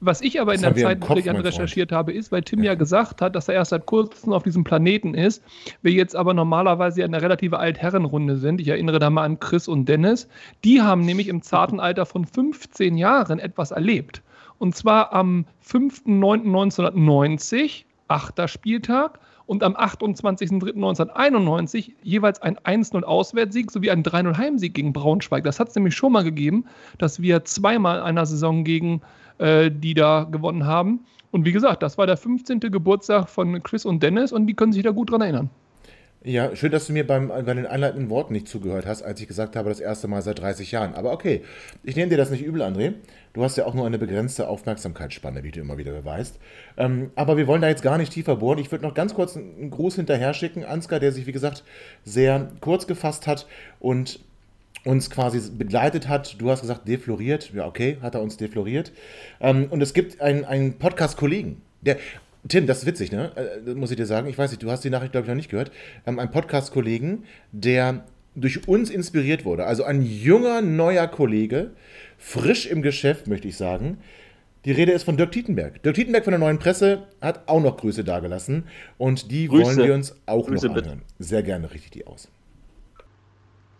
[0.00, 2.74] Was ich aber Das in der Zeit Kopf, brillant recherchiert habe, ist, weil Tim ja
[2.74, 5.44] gesagt hat, dass er erst seit kurzem auf diesem Planeten ist.
[5.82, 8.58] Wir jetzt aber normalerweise ja eine relative Altherrenrunde sind.
[8.58, 10.26] Ich erinnere da mal an Chris und Dennis.
[10.64, 14.22] Die haben nämlich im zarten Alter von 15 Jahren etwas erlebt.
[14.56, 24.02] Und zwar am 5.9.1990, achter Spieltag, und am 28.03.1991 jeweils ein 1-0 Auswärtssieg sowie ein
[24.02, 25.44] 3-0 Heimsieg gegen Braunschweig.
[25.44, 26.64] Das hat es nämlich schon mal gegeben,
[26.98, 29.02] dass wir zweimal in einer Saison gegen
[29.38, 31.00] äh, die da gewonnen haben.
[31.30, 32.60] Und wie gesagt, das war der 15.
[32.60, 35.50] Geburtstag von Chris und Dennis und die können sich da gut dran erinnern.
[36.26, 39.28] Ja, schön, dass du mir beim, bei den einleitenden Worten nicht zugehört hast, als ich
[39.28, 40.94] gesagt habe, das erste Mal seit 30 Jahren.
[40.94, 41.42] Aber okay,
[41.82, 42.94] ich nehme dir das nicht übel, André.
[43.34, 46.38] Du hast ja auch nur eine begrenzte Aufmerksamkeitsspanne, wie du immer wieder beweist.
[46.78, 48.58] Ähm, aber wir wollen da jetzt gar nicht tiefer bohren.
[48.58, 50.64] Ich würde noch ganz kurz einen Gruß hinterher schicken.
[50.64, 51.62] Ansgar, der sich, wie gesagt,
[52.04, 53.46] sehr kurz gefasst hat
[53.78, 54.20] und
[54.86, 56.40] uns quasi begleitet hat.
[56.40, 57.52] Du hast gesagt, defloriert.
[57.52, 58.92] Ja, okay, hat er uns defloriert.
[59.42, 61.98] Ähm, und es gibt einen, einen Podcast-Kollegen, der.
[62.46, 63.32] Tim, das ist witzig, ne?
[63.36, 64.28] Äh, das muss ich dir sagen.
[64.28, 65.70] Ich weiß nicht, du hast die Nachricht, glaube ich, noch nicht gehört.
[66.04, 68.04] Wir haben einen Podcast-Kollegen, der
[68.34, 69.64] durch uns inspiriert wurde.
[69.64, 71.70] Also ein junger, neuer Kollege,
[72.18, 73.98] frisch im Geschäft, möchte ich sagen.
[74.64, 75.82] Die Rede ist von Dirk Tietenberg.
[75.82, 78.64] Dirk Tietenberg von der Neuen Presse hat auch noch Grüße dagelassen.
[78.98, 79.64] Und die Grüße.
[79.64, 80.90] wollen wir uns auch Grüße noch bitte.
[80.90, 81.06] anhören.
[81.18, 82.28] Sehr gerne richte ich die aus.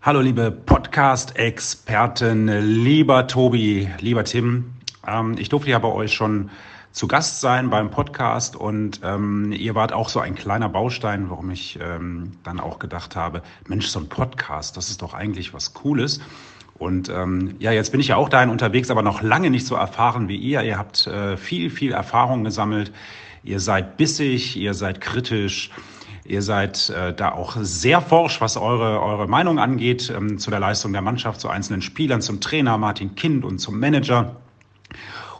[0.02, 4.74] Hallo liebe Podcast-Experten, lieber Tobi, lieber Tim.
[5.06, 6.50] Ähm, ich durfte ja bei euch schon
[6.94, 11.50] zu Gast sein beim Podcast und ähm, ihr wart auch so ein kleiner Baustein, warum
[11.50, 15.74] ich ähm, dann auch gedacht habe, Mensch, so ein Podcast, das ist doch eigentlich was
[15.74, 16.20] Cooles.
[16.78, 19.74] Und ähm, ja, jetzt bin ich ja auch dahin unterwegs, aber noch lange nicht so
[19.74, 20.62] erfahren wie ihr.
[20.62, 22.92] Ihr habt äh, viel, viel Erfahrung gesammelt.
[23.42, 25.70] Ihr seid bissig, ihr seid kritisch.
[26.24, 30.60] Ihr seid äh, da auch sehr forsch, was eure, eure Meinung angeht, ähm, zu der
[30.60, 34.36] Leistung der Mannschaft, zu einzelnen Spielern, zum Trainer Martin Kind und zum Manager.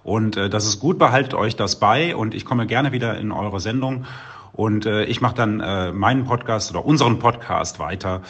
[0.05, 3.33] Und äh, das ist gut, behaltet euch das bei und ich komme gerne wieder in
[3.33, 4.05] eure Sendung.
[4.53, 8.23] Und äh, ich mache dann äh, meinen Podcast oder unseren Podcast weiter.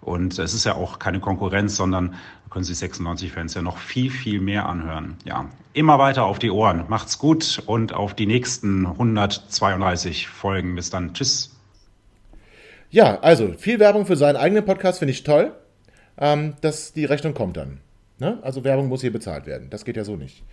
[0.00, 2.14] Und es ist ja auch keine Konkurrenz, sondern
[2.50, 5.16] können sich 96-Fans ja noch viel, viel mehr anhören.
[5.24, 6.84] Ja, immer weiter auf die Ohren.
[6.88, 10.74] Macht's gut und auf die nächsten 132 Folgen.
[10.74, 11.14] Bis dann.
[11.14, 11.56] Tschüss.
[12.90, 15.52] Ja, also viel Werbung für seinen eigenen Podcast finde ich toll.
[16.18, 17.80] Ähm, dass die Rechnung kommt dann.
[18.18, 18.38] Ne?
[18.42, 19.70] Also Werbung muss hier bezahlt werden.
[19.70, 20.44] Das geht ja so nicht.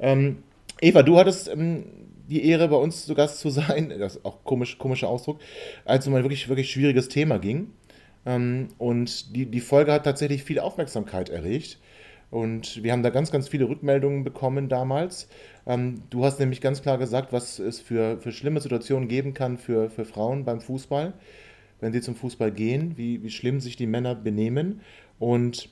[0.00, 0.42] Ähm,
[0.80, 1.84] Eva, du hattest ähm,
[2.28, 3.92] die Ehre, bei uns zu Gast zu sein.
[3.98, 5.40] Das ist auch komisch, komischer Ausdruck,
[5.84, 7.70] als es um ein wirklich, wirklich schwieriges Thema ging.
[8.26, 11.78] Ähm, und die, die Folge hat tatsächlich viel Aufmerksamkeit erregt.
[12.30, 15.28] Und wir haben da ganz, ganz viele Rückmeldungen bekommen damals.
[15.66, 19.56] Ähm, du hast nämlich ganz klar gesagt, was es für, für schlimme Situationen geben kann
[19.56, 21.12] für, für Frauen beim Fußball,
[21.80, 24.80] wenn sie zum Fußball gehen, wie, wie schlimm sich die Männer benehmen.
[25.18, 25.68] Und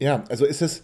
[0.00, 0.82] ja, also ist es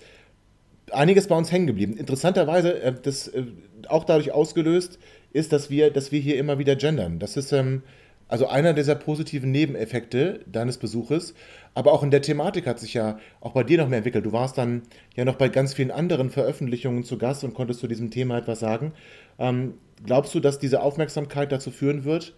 [0.92, 1.96] einiges bei uns hängen geblieben.
[1.96, 3.44] Interessanterweise, äh, das äh,
[3.88, 4.98] auch dadurch ausgelöst
[5.32, 7.18] ist, dass wir, dass wir hier immer wieder gendern.
[7.18, 7.82] Das ist ähm,
[8.30, 11.34] also einer dieser positiven Nebeneffekte deines Besuches.
[11.74, 14.24] Aber auch in der Thematik hat sich ja auch bei dir noch mehr entwickelt.
[14.24, 14.82] Du warst dann
[15.16, 18.60] ja noch bei ganz vielen anderen Veröffentlichungen zu Gast und konntest zu diesem Thema etwas
[18.60, 18.92] sagen.
[19.40, 19.74] Ähm,
[20.04, 22.34] glaubst du, dass diese Aufmerksamkeit dazu führen wird,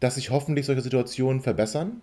[0.00, 2.00] dass sich hoffentlich solche Situationen verbessern?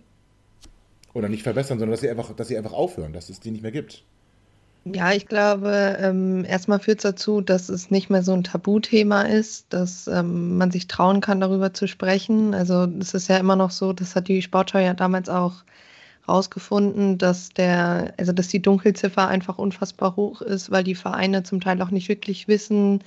[1.14, 3.64] Oder nicht verbessern, sondern dass sie einfach, dass sie einfach aufhören, dass es die nicht
[3.64, 4.04] mehr gibt.
[4.86, 9.24] Ja, ich glaube, ähm, erstmal führt es dazu, dass es nicht mehr so ein Tabuthema
[9.24, 12.54] ist, dass ähm, man sich trauen kann, darüber zu sprechen.
[12.56, 15.64] Also es ist ja immer noch so, das hat die Sportschau ja damals auch
[16.28, 21.62] rausgefunden, dass der, also dass die Dunkelziffer einfach unfassbar hoch ist, weil die Vereine zum
[21.62, 23.04] Teil auch nicht wirklich wissen,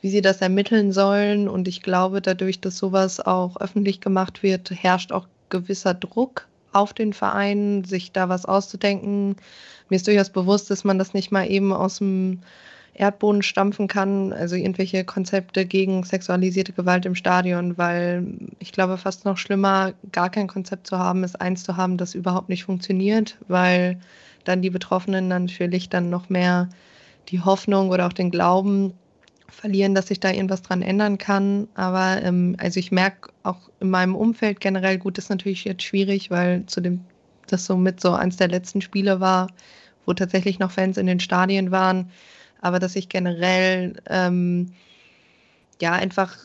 [0.00, 1.48] wie sie das ermitteln sollen.
[1.48, 6.92] Und ich glaube, dadurch, dass sowas auch öffentlich gemacht wird, herrscht auch gewisser Druck auf
[6.94, 9.36] den Verein, sich da was auszudenken.
[9.90, 12.40] Mir ist durchaus bewusst, dass man das nicht mal eben aus dem
[12.94, 18.26] Erdboden stampfen kann, also irgendwelche Konzepte gegen sexualisierte Gewalt im Stadion, weil
[18.58, 22.14] ich glaube, fast noch schlimmer, gar kein Konzept zu haben, ist eins zu haben, das
[22.14, 23.98] überhaupt nicht funktioniert, weil
[24.44, 26.68] dann die Betroffenen natürlich dann noch mehr
[27.28, 28.94] die Hoffnung oder auch den Glauben
[29.48, 31.68] verlieren, dass sich da irgendwas dran ändern kann.
[31.74, 36.30] Aber ähm, also ich merke auch in meinem Umfeld generell, gut, ist natürlich jetzt schwierig,
[36.30, 37.04] weil zu dem,
[37.46, 39.48] das so mit so eins der letzten Spiele war,
[40.06, 42.10] wo tatsächlich noch Fans in den Stadien waren,
[42.60, 44.72] aber dass ich generell ähm,
[45.80, 46.36] ja einfach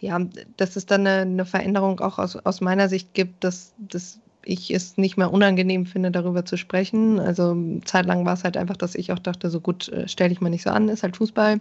[0.00, 0.20] ja,
[0.56, 4.70] dass es dann eine, eine Veränderung auch aus, aus meiner Sicht gibt, dass, dass ich
[4.70, 7.18] es nicht mehr unangenehm finde, darüber zu sprechen.
[7.18, 10.40] Also zeitlang war es halt einfach, dass ich auch dachte, so gut, äh, stell dich
[10.40, 11.60] mal nicht so an, ist halt Fußball.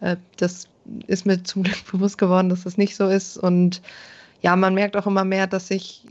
[0.00, 0.68] Äh, das
[1.06, 3.36] ist mir zum Glück bewusst geworden, dass das nicht so ist.
[3.36, 3.82] Und
[4.40, 6.06] ja, man merkt auch immer mehr, dass sich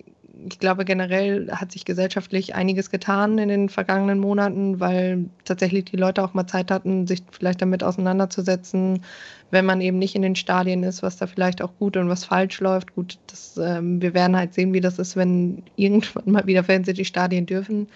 [0.49, 5.97] ich glaube, generell hat sich gesellschaftlich einiges getan in den vergangenen Monaten, weil tatsächlich die
[5.97, 9.03] Leute auch mal Zeit hatten, sich vielleicht damit auseinanderzusetzen,
[9.51, 12.25] wenn man eben nicht in den Stadien ist, was da vielleicht auch gut und was
[12.25, 12.95] falsch läuft.
[12.95, 16.87] Gut, das, ähm, wir werden halt sehen, wie das ist, wenn irgendwann mal wieder Fans
[16.87, 17.87] in die Stadien dürfen.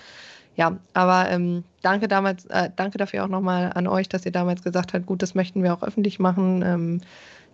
[0.55, 4.63] Ja, aber ähm, danke damals, äh, danke dafür auch nochmal an euch, dass ihr damals
[4.63, 6.63] gesagt habt, gut, das möchten wir auch öffentlich machen.
[6.65, 7.01] Ähm,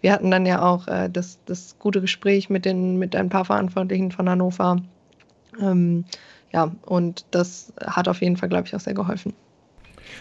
[0.02, 3.46] wir hatten dann ja auch äh, das, das gute Gespräch mit, den, mit ein paar
[3.46, 4.78] Verantwortlichen von Hannover.
[5.60, 6.06] Ähm,
[6.52, 9.34] ja, und das hat auf jeden Fall, glaube ich, auch sehr geholfen.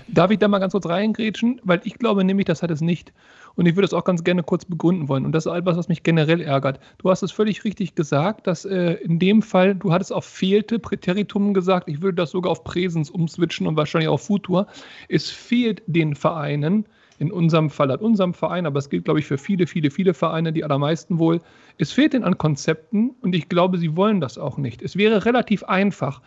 [0.09, 1.61] Darf ich da mal ganz kurz reingrätschen?
[1.65, 3.13] Weil ich glaube nämlich, das hat es nicht.
[3.57, 5.25] Und ich würde es auch ganz gerne kurz begründen wollen.
[5.25, 6.81] Und das ist etwas, was mich generell ärgert.
[6.99, 10.79] Du hast es völlig richtig gesagt, dass äh, in dem Fall, du hattest auf fehlte
[10.79, 14.67] Präteritum gesagt, ich würde das sogar auf Präsens umswitchen und wahrscheinlich auf Futur.
[15.09, 16.87] Es fehlt den Vereinen,
[17.21, 20.15] in unserem Fall, an unserem Verein, aber es gilt, glaube ich, für viele, viele, viele
[20.15, 21.41] Vereine, die allermeisten wohl.
[21.77, 24.81] Es fehlt ihnen an Konzepten und ich glaube, sie wollen das auch nicht.
[24.81, 26.23] Es wäre relativ einfach,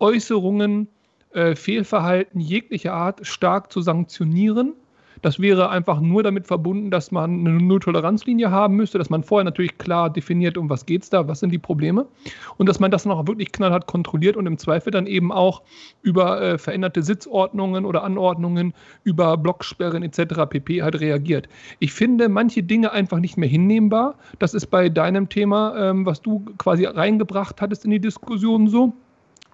[0.00, 0.88] Äußerungen,
[1.32, 4.74] äh, Fehlverhalten jeglicher Art stark zu sanktionieren
[5.22, 9.44] das wäre einfach nur damit verbunden, dass man eine Null-Toleranz-Linie haben müsste, dass man vorher
[9.44, 12.06] natürlich klar definiert, um was geht es da, was sind die Probleme
[12.58, 15.62] und dass man das noch wirklich knallhart kontrolliert und im Zweifel dann eben auch
[16.02, 20.46] über äh, veränderte Sitzordnungen oder Anordnungen, über Blocksperren etc.
[20.50, 20.82] pp.
[20.82, 21.48] halt reagiert.
[21.78, 24.16] Ich finde manche Dinge einfach nicht mehr hinnehmbar.
[24.38, 28.92] Das ist bei deinem Thema, ähm, was du quasi reingebracht hattest in die Diskussion so.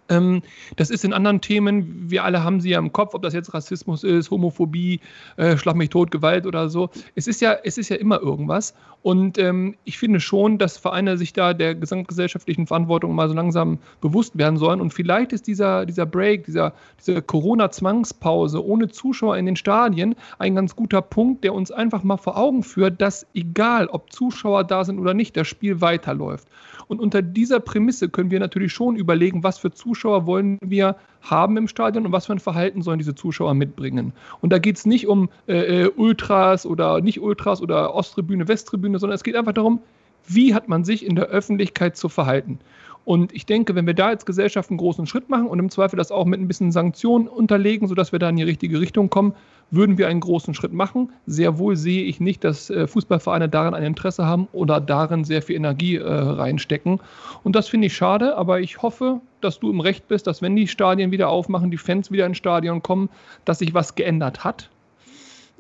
[0.09, 0.43] Ähm,
[0.77, 3.53] das ist in anderen Themen, wir alle haben sie ja im Kopf, ob das jetzt
[3.55, 5.01] Rassismus ist, Homophobie,
[5.37, 6.91] äh, Schlag mich tot, Gewalt oder so.
[7.15, 8.75] Es ist ja, es ist ja immer irgendwas.
[9.03, 13.79] Und ähm, ich finde schon, dass Vereine sich da der gesamtgesellschaftlichen Verantwortung mal so langsam
[14.01, 14.81] bewusst werden sollen.
[14.81, 20.55] Und vielleicht ist dieser, dieser Break, dieser, diese Corona-Zwangspause ohne Zuschauer in den Stadien ein
[20.55, 24.85] ganz guter Punkt, der uns einfach mal vor Augen führt, dass egal, ob Zuschauer da
[24.85, 26.49] sind oder nicht, das Spiel weiterläuft.
[26.89, 31.57] Und unter dieser Prämisse können wir natürlich schon überlegen, was für Zuschauer wollen wir haben
[31.57, 34.13] im Stadion und was für ein Verhalten sollen diese Zuschauer mitbringen.
[34.41, 38.99] Und da geht es nicht um äh, äh, Ultras oder nicht Ultras oder Osttribüne, Westtribüne,
[38.99, 39.81] sondern es geht einfach darum,
[40.27, 42.59] wie hat man sich in der Öffentlichkeit zu verhalten.
[43.05, 45.97] Und ich denke, wenn wir da als Gesellschaft einen großen Schritt machen und im Zweifel
[45.97, 49.35] das auch mit ein bisschen Sanktionen unterlegen, sodass wir da in die richtige Richtung kommen,
[49.71, 51.13] würden wir einen großen Schritt machen.
[51.27, 55.43] Sehr wohl sehe ich nicht, dass äh, Fußballvereine daran ein Interesse haben oder darin sehr
[55.43, 57.01] viel Energie äh, reinstecken.
[57.45, 60.57] Und das finde ich schade, aber ich hoffe, dass du im Recht bist, dass wenn
[60.57, 63.09] die Stadien wieder aufmachen, die Fans wieder ins Stadion kommen,
[63.45, 64.71] dass sich was geändert hat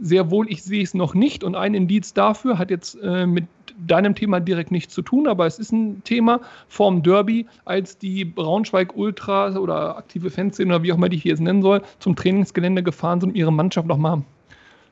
[0.00, 1.44] sehr wohl, ich sehe es noch nicht.
[1.44, 3.46] Und ein Indiz dafür hat jetzt äh, mit
[3.78, 8.24] deinem Thema direkt nichts zu tun, aber es ist ein Thema vorm Derby, als die
[8.24, 12.16] Braunschweig Ultras oder aktive Fanszene oder wie auch immer die ich jetzt nennen soll, zum
[12.16, 14.22] Trainingsgelände gefahren sind, um ihre Mannschaft nochmal,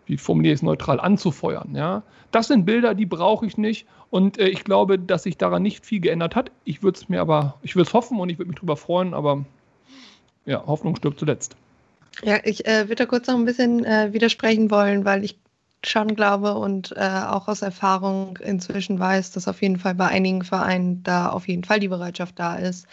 [0.07, 1.75] wie formuliere ich es neutral, anzufeuern.
[1.75, 2.03] Ja?
[2.31, 3.87] Das sind Bilder, die brauche ich nicht.
[4.11, 6.53] Und äh, ich glaube, dass sich daran nicht viel geändert hat.
[6.65, 9.15] Ich würde es mir aber, ich würde es hoffen und ich würde mich darüber freuen,
[9.15, 9.45] aber
[10.45, 11.57] ja, Hoffnung stirbt zuletzt.
[12.23, 15.41] Ja, ich äh, würde da kurz noch ein bisschen äh, widersprechen wollen, weil ich
[15.85, 20.43] schon glaube und äh, auch aus Erfahrung inzwischen weiß, dass auf jeden Fall bei einigen
[20.43, 22.87] Vereinen da auf jeden Fall die Bereitschaft da ist,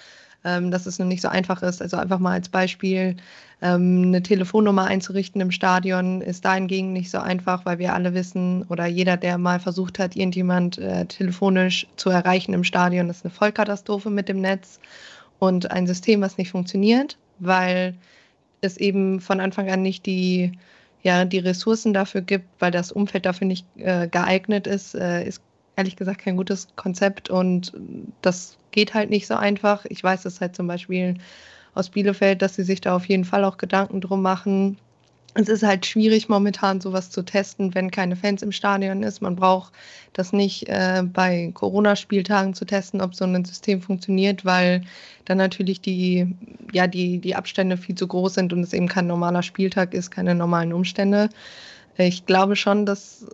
[0.44, 1.82] ähm, dass es nur nicht so einfach ist.
[1.82, 3.16] Also einfach mal als Beispiel,
[3.62, 8.64] ähm, eine Telefonnummer einzurichten im Stadion ist dahingegen nicht so einfach, weil wir alle wissen
[8.64, 13.34] oder jeder, der mal versucht hat, irgendjemand äh, telefonisch zu erreichen im Stadion, ist eine
[13.34, 14.80] Vollkatastrophe mit dem Netz.
[15.40, 17.96] und ein System, was nicht funktioniert, weil
[18.64, 20.54] es eben von Anfang an nicht die,
[21.02, 25.42] ja, die Ressourcen dafür gibt, weil das Umfeld dafür nicht äh, geeignet ist, äh, ist
[25.76, 27.74] ehrlich gesagt kein gutes Konzept und
[28.22, 29.86] das geht halt nicht so einfach.
[29.86, 31.16] Ich weiß es halt zum Beispiel
[31.74, 34.78] aus Bielefeld, dass sie sich da auf jeden Fall auch Gedanken drum machen,
[35.36, 39.22] es ist halt schwierig momentan sowas zu testen, wenn keine Fans im Stadion ist.
[39.22, 39.74] Man braucht
[40.14, 44.82] das nicht äh, bei Corona-Spieltagen zu testen, ob so ein System funktioniert, weil
[45.26, 46.28] dann natürlich die,
[46.72, 50.12] ja, die, die Abstände viel zu groß sind und es eben kein normaler Spieltag ist,
[50.12, 51.30] keine normalen Umstände.
[51.98, 53.26] Ich glaube schon, dass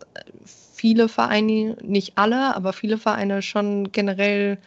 [0.73, 4.57] viele Vereine, nicht alle, aber viele Vereine schon generell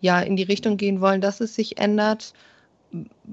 [0.00, 2.32] ja in die Richtung gehen wollen, dass es sich ändert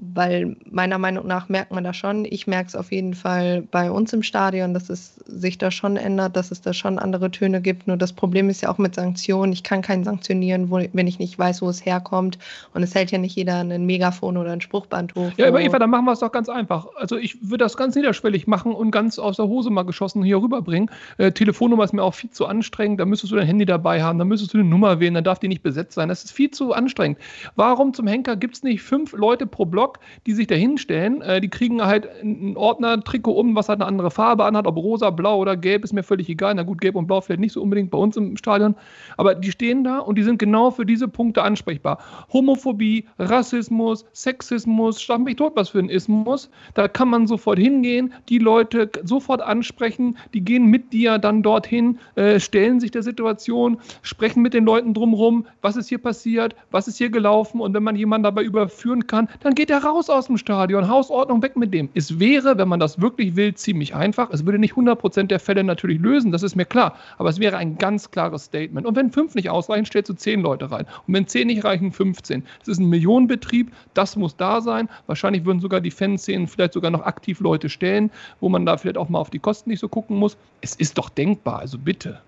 [0.02, 2.24] weil meiner Meinung nach merkt man das schon.
[2.24, 5.96] Ich merke es auf jeden Fall bei uns im Stadion, dass es sich da schon
[5.96, 7.86] ändert, dass es da schon andere Töne gibt.
[7.86, 9.52] Nur das Problem ist ja auch mit Sanktionen.
[9.52, 12.38] Ich kann keinen sanktionieren, wo, wenn ich nicht weiß, wo es herkommt.
[12.72, 15.32] Und es hält ja nicht jeder ein Megafon oder ein Spruchband hoch.
[15.36, 16.86] Ja, aber Eva, dann machen wir es doch ganz einfach.
[16.96, 20.40] Also ich würde das ganz niederschwellig machen und ganz aus der Hose mal geschossen hier
[20.40, 20.90] rüberbringen.
[21.18, 23.00] Äh, Telefonnummer ist mir auch viel zu anstrengend.
[23.00, 25.38] Da müsstest du dein Handy dabei haben, da müsstest du eine Nummer wählen, dann darf
[25.38, 26.08] die nicht besetzt sein.
[26.08, 27.18] Das ist viel zu anstrengend.
[27.56, 29.89] Warum zum Henker gibt es nicht fünf Leute pro Block,
[30.26, 31.22] die sich da hinstellen.
[31.22, 35.10] Äh, die kriegen halt ein Ordner-Trikot um, was halt eine andere Farbe anhat, ob rosa,
[35.10, 36.54] blau oder gelb, ist mir völlig egal.
[36.54, 38.74] Na gut, gelb und blau vielleicht nicht so unbedingt bei uns im Stadion.
[39.16, 41.98] Aber die stehen da und die sind genau für diese Punkte ansprechbar.
[42.32, 46.50] Homophobie, Rassismus, Sexismus, schlag mich tot, was für ein Ismus.
[46.74, 51.98] Da kann man sofort hingehen, die Leute sofort ansprechen, die gehen mit dir dann dorthin,
[52.14, 56.88] äh, stellen sich der Situation, sprechen mit den Leuten drumherum, was ist hier passiert, was
[56.88, 60.26] ist hier gelaufen und wenn man jemanden dabei überführen kann, dann geht er raus aus
[60.26, 61.88] dem Stadion, Hausordnung weg mit dem.
[61.94, 64.30] Es wäre, wenn man das wirklich will, ziemlich einfach.
[64.30, 66.96] Es würde nicht 100% der Fälle natürlich lösen, das ist mir klar.
[67.18, 68.86] Aber es wäre ein ganz klares Statement.
[68.86, 70.86] Und wenn fünf nicht ausreichen, stellst du zehn Leute rein.
[71.06, 72.44] Und wenn zehn nicht reichen, 15.
[72.58, 74.88] Das ist ein Millionenbetrieb, das muss da sein.
[75.06, 78.98] Wahrscheinlich würden sogar die Fanszenen vielleicht sogar noch aktiv Leute stellen, wo man da vielleicht
[78.98, 80.36] auch mal auf die Kosten nicht so gucken muss.
[80.60, 82.20] Es ist doch denkbar, also bitte.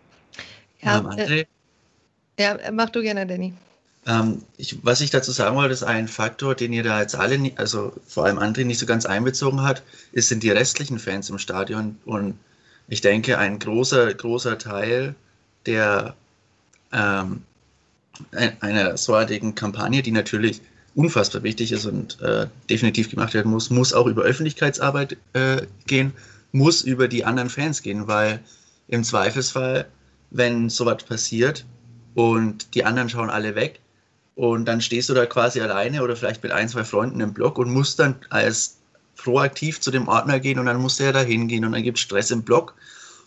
[0.82, 1.44] Ja, äh,
[2.38, 3.52] ja mach du gerne, Danny.
[4.06, 7.38] Ähm, ich, was ich dazu sagen wollte, ist ein Faktor, den ihr da jetzt alle,
[7.38, 11.30] nie, also vor allem André nicht so ganz einbezogen hat, ist, sind die restlichen Fans
[11.30, 11.98] im Stadion.
[12.04, 12.38] Und
[12.88, 15.14] ich denke, ein großer, großer Teil
[15.66, 16.16] der
[16.92, 17.42] ähm,
[18.60, 20.60] einer solchen Kampagne, die natürlich
[20.94, 26.12] unfassbar wichtig ist und äh, definitiv gemacht werden muss, muss auch über Öffentlichkeitsarbeit äh, gehen,
[26.52, 28.40] muss über die anderen Fans gehen, weil
[28.88, 29.86] im Zweifelsfall,
[30.30, 31.64] wenn sowas passiert
[32.14, 33.80] und die anderen schauen alle weg,
[34.34, 37.58] und dann stehst du da quasi alleine oder vielleicht mit ein, zwei Freunden im Block
[37.58, 38.78] und musst dann als
[39.16, 41.98] proaktiv zu dem Ordner gehen und dann musst du ja da hingehen und dann gibt
[41.98, 42.74] es Stress im Block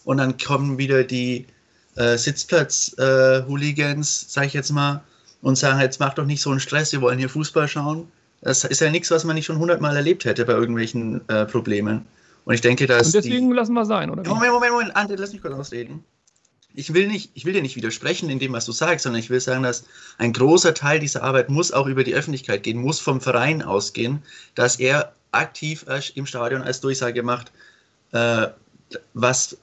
[0.04, 1.46] und dann kommen wieder die
[1.96, 5.04] äh, Sitzplatz-Hooligans, äh, sag ich jetzt mal,
[5.42, 8.08] und sagen, jetzt mach doch nicht so einen Stress, wir wollen hier Fußball schauen.
[8.42, 12.06] Das ist ja nichts, was man nicht schon hundertmal erlebt hätte bei irgendwelchen äh, Problemen.
[12.46, 13.08] Und ich denke, dass.
[13.08, 13.56] Und deswegen die...
[13.56, 14.28] lassen wir sein, oder?
[14.28, 16.04] Moment, Moment, Moment, Ante, lass mich kurz ausreden
[16.76, 19.30] ich will nicht, ich will dir nicht widersprechen in dem, was du sagst, sondern ich
[19.30, 19.86] will sagen, dass
[20.18, 24.24] ein großer Teil dieser Arbeit muss auch über die Öffentlichkeit gehen, muss vom Verein ausgehen,
[24.56, 25.86] dass er aktiv
[26.16, 27.52] im Stadion als Durchsage macht,
[28.12, 28.48] äh,
[29.14, 29.58] was,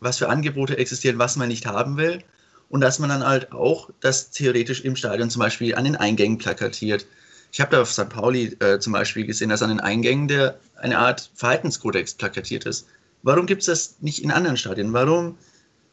[0.00, 2.22] was für Angebote existieren, was man nicht haben will.
[2.68, 6.38] Und dass man dann halt auch das theoretisch im Stadion zum Beispiel an den Eingängen
[6.38, 7.06] plakatiert.
[7.52, 8.08] Ich habe da auf St.
[8.08, 12.88] Pauli äh, zum Beispiel gesehen, dass an den Eingängen der eine Art Verhaltenskodex plakatiert ist.
[13.22, 14.92] Warum gibt es das nicht in anderen Stadien?
[14.92, 15.38] Warum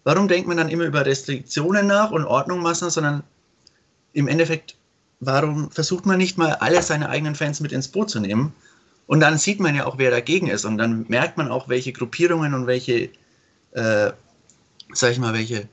[0.03, 3.23] Warum denkt man dann immer über Restriktionen nach und Ordnungsmaßnahmen, sondern
[4.13, 4.75] im Endeffekt,
[5.19, 8.53] warum versucht man nicht mal alle seine eigenen Fans mit ins Boot zu nehmen?
[9.07, 10.65] Und dann sieht man ja auch, wer dagegen ist.
[10.65, 13.09] Und dann merkt man auch, welche Gruppierungen und welche,
[13.71, 14.11] äh,
[14.93, 15.67] sag ich mal, welche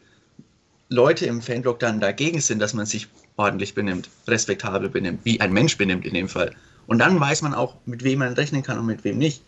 [0.89, 5.53] Leute im Fanblock dann dagegen sind, dass man sich ordentlich benimmt, respektabel benimmt, wie ein
[5.53, 6.55] Mensch benimmt in dem Fall.
[6.87, 9.43] Und dann weiß man auch, mit wem man rechnen kann und mit wem nicht.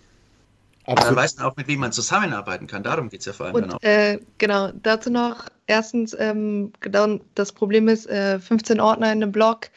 [0.84, 1.10] Absolut.
[1.10, 2.82] Dann weiß man auch, mit wem man zusammenarbeiten kann.
[2.82, 3.82] Darum geht es ja vor allem und, dann auch.
[3.82, 9.32] Äh, genau, dazu noch erstens, ähm, genau, das Problem ist, äh, 15 Ordner in einem
[9.32, 9.70] Blog,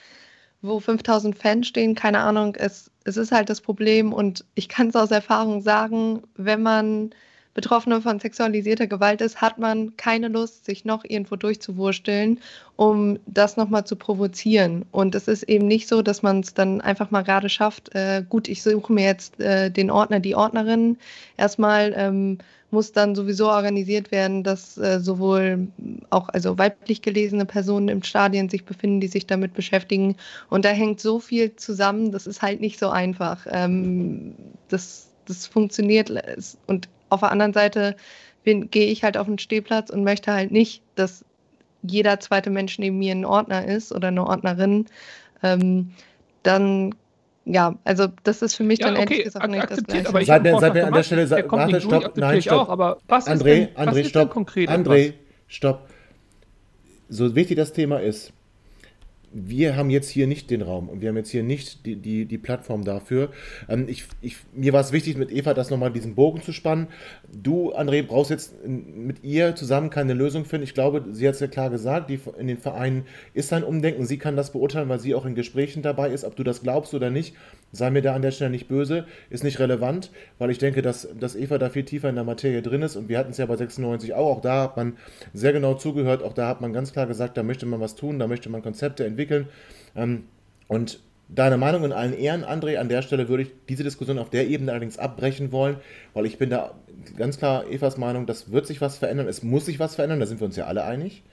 [0.62, 4.88] wo 5000 Fans stehen, keine Ahnung, es, es ist halt das Problem und ich kann
[4.88, 7.12] es aus Erfahrung sagen, wenn man
[7.56, 12.40] Betroffene von sexualisierter Gewalt ist, hat man keine Lust, sich noch irgendwo durchzuwursteln,
[12.76, 14.84] um das nochmal zu provozieren.
[14.92, 18.24] Und es ist eben nicht so, dass man es dann einfach mal gerade schafft, äh,
[18.28, 20.98] gut, ich suche mir jetzt äh, den Ordner, die Ordnerin.
[21.38, 22.40] Erstmal ähm,
[22.72, 25.70] muss dann sowieso organisiert werden, dass äh, sowohl
[26.10, 30.18] auch also weiblich gelesene Personen im Stadion sich befinden, die sich damit beschäftigen.
[30.50, 33.48] Und da hängt so viel zusammen, das ist halt nicht so einfach.
[33.50, 34.36] Ähm,
[34.68, 36.12] das, das funktioniert
[36.68, 37.96] und auf der anderen Seite
[38.44, 41.26] gehe ich halt auf den Stehplatz und möchte halt nicht, dass
[41.82, 44.86] jeder zweite Mensch neben mir ein Ordner ist oder eine Ordnerin.
[45.44, 45.92] Ähm,
[46.44, 46.94] dann
[47.46, 50.10] ja, also das ist für mich ja, dann okay, ehrlich gesagt nicht das Gleiche.
[50.10, 52.62] Aber ich seid mir, seid mir an der Stelle, der warte, stopp, nein, stopp.
[52.62, 55.14] Auch, aber was André, denn, André, was stopp, André,
[55.48, 55.88] stopp.
[57.08, 58.34] So wichtig das Thema ist,
[59.38, 62.26] wir haben jetzt hier nicht den Raum und wir haben jetzt hier nicht die, die,
[62.26, 63.32] die Plattform dafür.
[63.68, 66.88] Ähm, ich, ich, mir war es wichtig, mit Eva das nochmal diesen Bogen zu spannen.
[67.34, 70.64] Du, André, brauchst jetzt mit ihr zusammen keine Lösung finden.
[70.64, 74.06] Ich glaube, sie hat es ja klar gesagt, die, in den Vereinen ist ein Umdenken.
[74.06, 76.24] Sie kann das beurteilen, weil sie auch in Gesprächen dabei ist.
[76.24, 77.36] Ob du das glaubst oder nicht,
[77.76, 81.08] sei mir da an der Stelle nicht böse, ist nicht relevant, weil ich denke, dass,
[81.20, 83.46] dass Eva da viel tiefer in der Materie drin ist und wir hatten es ja
[83.46, 84.38] bei 96 auch.
[84.38, 84.98] Auch da hat man
[85.34, 86.24] sehr genau zugehört.
[86.24, 88.62] Auch da hat man ganz klar gesagt, da möchte man was tun, da möchte man
[88.62, 89.48] Konzepte entwickeln.
[89.96, 90.26] Ähm,
[90.68, 91.00] und
[91.30, 94.48] deine Meinung in allen Ehren, André, an der Stelle würde ich diese Diskussion auf der
[94.48, 95.78] Ebene allerdings abbrechen wollen,
[96.14, 96.76] weil ich bin da
[97.18, 100.26] ganz klar Evas Meinung, das wird sich was verändern, es muss sich was verändern, da
[100.26, 101.24] sind wir uns ja alle einig.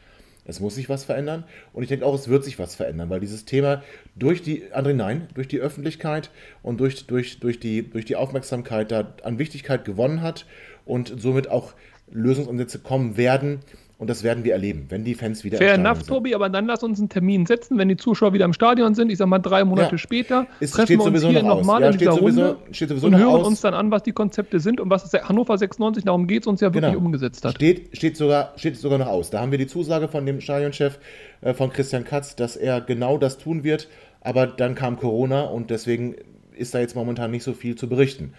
[0.45, 1.45] Es muss sich was verändern.
[1.73, 3.83] Und ich denke auch, es wird sich was verändern, weil dieses Thema
[4.17, 6.31] durch die, André, nein, durch die Öffentlichkeit
[6.63, 10.47] und durch, durch, durch, die, durch die Aufmerksamkeit da an Wichtigkeit gewonnen hat
[10.85, 11.75] und somit auch
[12.11, 13.61] Lösungsansätze kommen werden,
[14.03, 16.09] und das werden wir erleben, wenn die Fans wieder Fair enough, sind.
[16.09, 19.13] Tobi, aber dann lass uns einen Termin setzen, wenn die Zuschauer wieder im Stadion sind.
[19.13, 19.99] Ich sag mal drei Monate ja.
[19.99, 20.49] später.
[20.59, 23.47] Es treffen wir uns hier nochmal ja, in dieser sowieso, Runde sowieso und hören aus.
[23.47, 26.61] uns dann an, was die Konzepte sind und was Hannover 96, darum geht es uns
[26.61, 27.05] ja wirklich genau.
[27.05, 27.55] umgesetzt hat.
[27.55, 29.31] Steht, steht, sogar, steht sogar noch aus.
[29.31, 30.99] Da haben wir die Zusage von dem Stadionchef,
[31.41, 33.89] äh, von Christian Katz, dass er genau das tun wird.
[34.21, 36.17] Aber dann kam Corona und deswegen
[36.57, 38.35] ist da jetzt momentan nicht so viel zu berichten.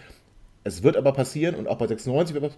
[0.64, 2.58] Es wird aber passieren und auch bei 96 wird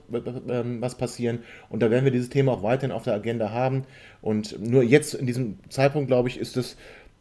[0.50, 1.40] ähm, was passieren
[1.70, 3.84] und da werden wir dieses Thema auch weiterhin auf der Agenda haben.
[4.22, 6.78] Und nur jetzt in diesem Zeitpunkt, glaube ich, ist es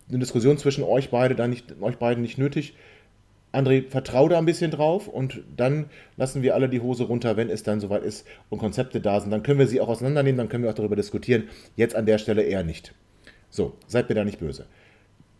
[0.09, 2.75] eine Diskussion zwischen euch beide da nicht, euch beiden nicht nötig.
[3.53, 7.51] André, vertrau da ein bisschen drauf und dann lassen wir alle die Hose runter, wenn
[7.51, 9.31] es dann soweit ist und Konzepte da sind.
[9.31, 11.45] Dann können wir sie auch auseinandernehmen, dann können wir auch darüber diskutieren.
[11.77, 12.95] Jetzt an der Stelle eher nicht.
[13.51, 14.67] So, seid mir da nicht böse.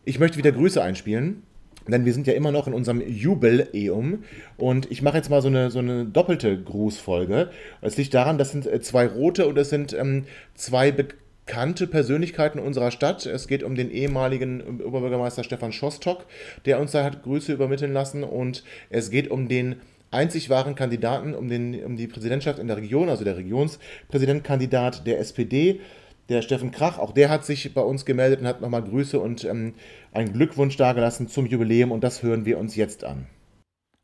[0.05, 1.43] Ich möchte wieder Grüße einspielen
[1.89, 4.25] denn wir sind ja immer noch in unserem Jubiläum
[4.57, 7.51] und ich mache jetzt mal so eine, so eine doppelte Grußfolge.
[7.81, 10.25] Es liegt daran, das sind äh, zwei rote und es sind ähm,
[10.55, 13.27] zwei bekannte Persönlichkeiten unserer Stadt.
[13.27, 16.25] Es geht um den ehemaligen Oberbürgermeister Stefan Schostok,
[16.65, 19.77] der uns da hat Grüße übermitteln lassen und es geht um den
[20.11, 25.19] einzig wahren Kandidaten um, den, um die Präsidentschaft in der Region, also der Regionspräsidentkandidat der
[25.19, 25.81] SPD
[26.29, 29.45] der Steffen Krach, auch der hat sich bei uns gemeldet und hat nochmal Grüße und
[29.45, 29.75] ähm,
[30.13, 33.27] einen Glückwunsch dargelassen zum Jubiläum und das hören wir uns jetzt an.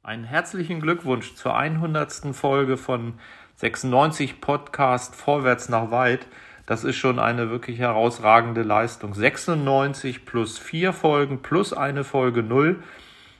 [0.02, 2.34] Einen herzlichen Glückwunsch zur 100.
[2.34, 3.14] Folge von
[3.56, 6.26] 96 Podcast Vorwärts nach Weit.
[6.66, 9.12] Das ist schon eine wirklich herausragende Leistung.
[9.12, 12.82] 96 plus vier Folgen plus eine Folge null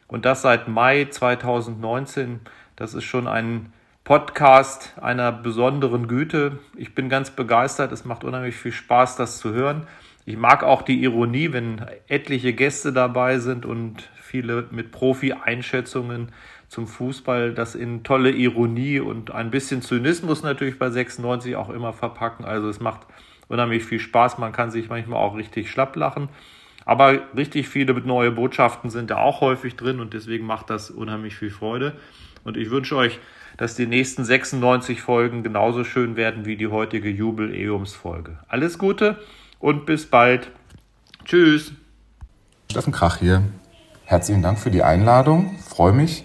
[0.09, 2.41] und das seit Mai 2019.
[2.77, 3.73] Das ist schon ein
[4.05, 6.59] Podcast einer besonderen Güte.
[6.77, 7.93] Ich bin ganz begeistert.
[7.93, 9.87] Es macht unheimlich viel Spaß, das zu hören.
[10.25, 16.33] Ich mag auch die Ironie, wenn etliche Gäste dabei sind und viele mit Profi-Einschätzungen
[16.69, 21.93] zum Fußball das in tolle Ironie und ein bisschen Zynismus natürlich bei 96 auch immer
[21.93, 22.45] verpacken.
[22.45, 23.01] Also es macht
[23.49, 24.39] unheimlich viel Spaß.
[24.39, 26.29] Man kann sich manchmal auch richtig schlapp lachen.
[26.85, 31.37] Aber richtig viele neue Botschaften sind da auch häufig drin und deswegen macht das unheimlich
[31.37, 31.97] viel Freude.
[32.45, 33.19] Und ich wünsche euch
[33.61, 38.39] dass die nächsten 96 Folgen genauso schön werden wie die heutige Jubiläumsfolge.
[38.49, 39.19] Alles Gute
[39.59, 40.51] und bis bald.
[41.27, 41.73] Tschüss.
[42.71, 43.43] Steffen Krach hier.
[44.07, 45.59] Herzlichen Dank für die Einladung.
[45.59, 46.25] freue mich,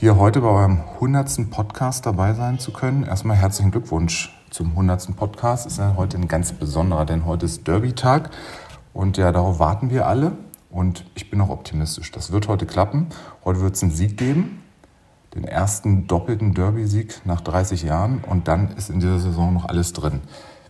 [0.00, 1.48] hier heute bei eurem 100.
[1.48, 3.04] Podcast dabei sein zu können.
[3.04, 5.14] Erstmal herzlichen Glückwunsch zum 100.
[5.14, 5.64] Podcast.
[5.64, 8.30] Ist ja heute ein ganz besonderer, denn heute ist Derby-Tag.
[8.92, 10.32] Und ja, darauf warten wir alle.
[10.70, 12.10] Und ich bin auch optimistisch.
[12.10, 13.06] Das wird heute klappen.
[13.44, 14.64] Heute wird es einen Sieg geben
[15.34, 19.92] den ersten doppelten Derby-Sieg nach 30 Jahren und dann ist in dieser Saison noch alles
[19.92, 20.20] drin.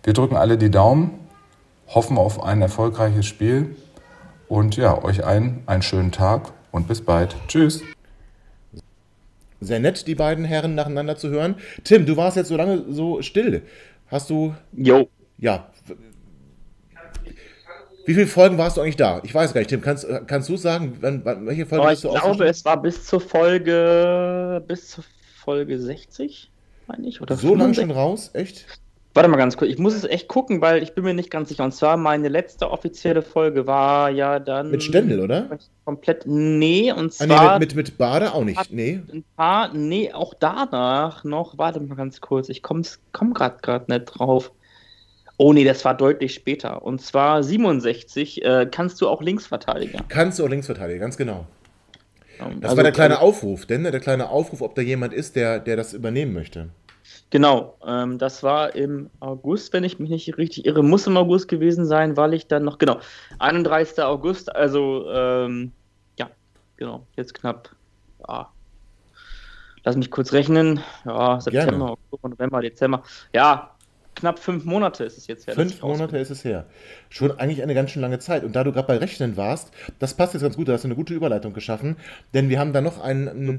[0.03, 1.13] Wir drücken alle die Daumen,
[1.89, 3.77] hoffen auf ein erfolgreiches Spiel
[4.49, 7.37] und ja, euch allen einen schönen Tag und bis bald.
[7.47, 7.83] Tschüss.
[9.61, 11.57] Sehr nett, die beiden Herren nacheinander zu hören.
[11.83, 13.63] Tim, du warst jetzt so lange so still.
[14.07, 14.55] Hast du.
[14.73, 15.09] Jo.
[15.39, 15.67] Ja,
[18.09, 19.21] wie viele Folgen warst du eigentlich da?
[19.23, 19.83] Ich weiß gar nicht, Tim.
[19.83, 22.81] Kannst, kannst du sagen, wann, wann, welche Folge oh, bist du Ich glaube, es war
[22.81, 25.05] bis zur Folge bis zur
[25.45, 26.51] Folge 60,
[26.87, 27.21] meine ich.
[27.21, 28.31] Oder so lange schon raus?
[28.33, 28.65] Echt?
[29.13, 29.71] Warte mal ganz kurz.
[29.71, 31.65] Ich muss es echt gucken, weil ich bin mir nicht ganz sicher.
[31.65, 34.71] Und zwar meine letzte offizielle Folge war ja dann.
[34.71, 35.59] Mit Stendel, oder?
[35.85, 36.25] Komplett.
[36.27, 37.39] Nee, und zwar.
[37.39, 38.73] Ah, nee, mit, mit, mit Bade auch nicht.
[38.73, 39.03] Nee.
[39.13, 39.75] Ein paar.
[39.75, 41.59] Nee, auch danach noch.
[41.59, 42.49] Warte mal ganz kurz.
[42.49, 44.51] Ich komme komm gerade nicht drauf.
[45.41, 46.83] Oh nee, das war deutlich später.
[46.83, 50.01] Und zwar 67 äh, kannst du auch Linksverteidiger.
[50.09, 51.47] Kannst du auch Linksverteidiger, ganz genau.
[52.39, 55.37] Das also, war der kleine Aufruf, denn ne, der kleine Aufruf, ob da jemand ist,
[55.37, 56.71] der, der das übernehmen möchte.
[57.31, 61.49] Genau, ähm, das war im August, wenn ich mich nicht richtig irre, muss im August
[61.49, 62.99] gewesen sein, weil ich dann noch, genau,
[63.39, 64.03] 31.
[64.03, 65.73] August, also ähm,
[66.19, 66.31] ja,
[66.77, 67.71] genau, jetzt knapp,
[68.27, 68.51] ja,
[69.85, 71.93] lass mich kurz rechnen, ja, September, Gerne.
[71.93, 73.75] Oktober, November, Dezember, ja,
[74.19, 75.55] knapp fünf Monate ist es jetzt her.
[75.55, 76.67] Fünf Monate ist es her.
[77.09, 78.45] Schon eigentlich eine ganz schön lange Zeit.
[78.45, 80.89] Und da du gerade bei Rechnen warst, das passt jetzt ganz gut, da hast du
[80.89, 81.97] eine gute Überleitung geschaffen,
[82.35, 83.59] denn wir haben da noch einen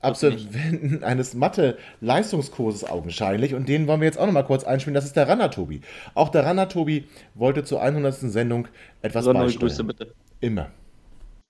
[0.00, 4.94] Absolventen eines Mathe-Leistungskurses augenscheinlich und den wollen wir jetzt auch noch mal kurz einspielen.
[4.94, 5.80] Das ist der Ranner Tobi.
[6.14, 8.14] Auch der Ranner Tobi wollte zur 100.
[8.14, 8.66] Sendung
[9.00, 9.68] etwas Besondere beisteuern.
[9.68, 10.14] Grüße bitte.
[10.40, 10.70] Immer.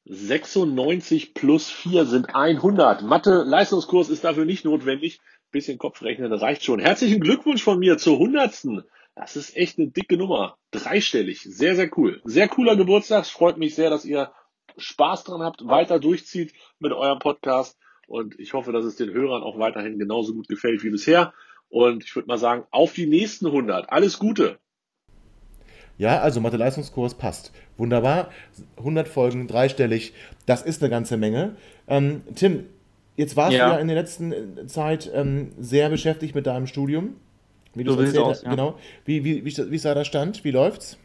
[0.04, 3.02] 96 plus 4 sind 100.
[3.02, 5.20] Mathe-Leistungskurs ist dafür nicht notwendig
[5.52, 6.80] bisschen Kopfrechnen reicht schon.
[6.80, 8.82] Herzlichen Glückwunsch von mir zur hundertsten.
[9.14, 10.56] Das ist echt eine dicke Nummer.
[10.70, 11.42] Dreistellig.
[11.42, 12.20] Sehr, sehr cool.
[12.24, 13.26] Sehr cooler Geburtstag.
[13.26, 14.32] Freut mich sehr, dass ihr
[14.78, 17.78] Spaß dran habt, weiter durchzieht mit eurem Podcast.
[18.06, 21.32] Und ich hoffe, dass es den Hörern auch weiterhin genauso gut gefällt wie bisher.
[21.68, 23.90] Und ich würde mal sagen, auf die nächsten 100.
[23.90, 24.58] Alles Gute.
[25.98, 27.52] Ja, also Mathe-Leistungskurs passt.
[27.76, 28.30] Wunderbar.
[28.78, 30.14] 100 Folgen, dreistellig.
[30.46, 31.56] Das ist eine ganze Menge.
[31.86, 32.66] Ähm, Tim,
[33.16, 33.68] Jetzt warst ja.
[33.68, 37.16] du ja in der letzten äh, Zeit ähm, sehr beschäftigt mit deinem Studium.
[37.74, 38.42] Wie du so erzählt hast.
[38.44, 38.50] Ja.
[38.50, 38.78] Genau.
[39.04, 40.44] Wie, wie, wie, wie ist da der Stand?
[40.44, 40.98] Wie läuft's?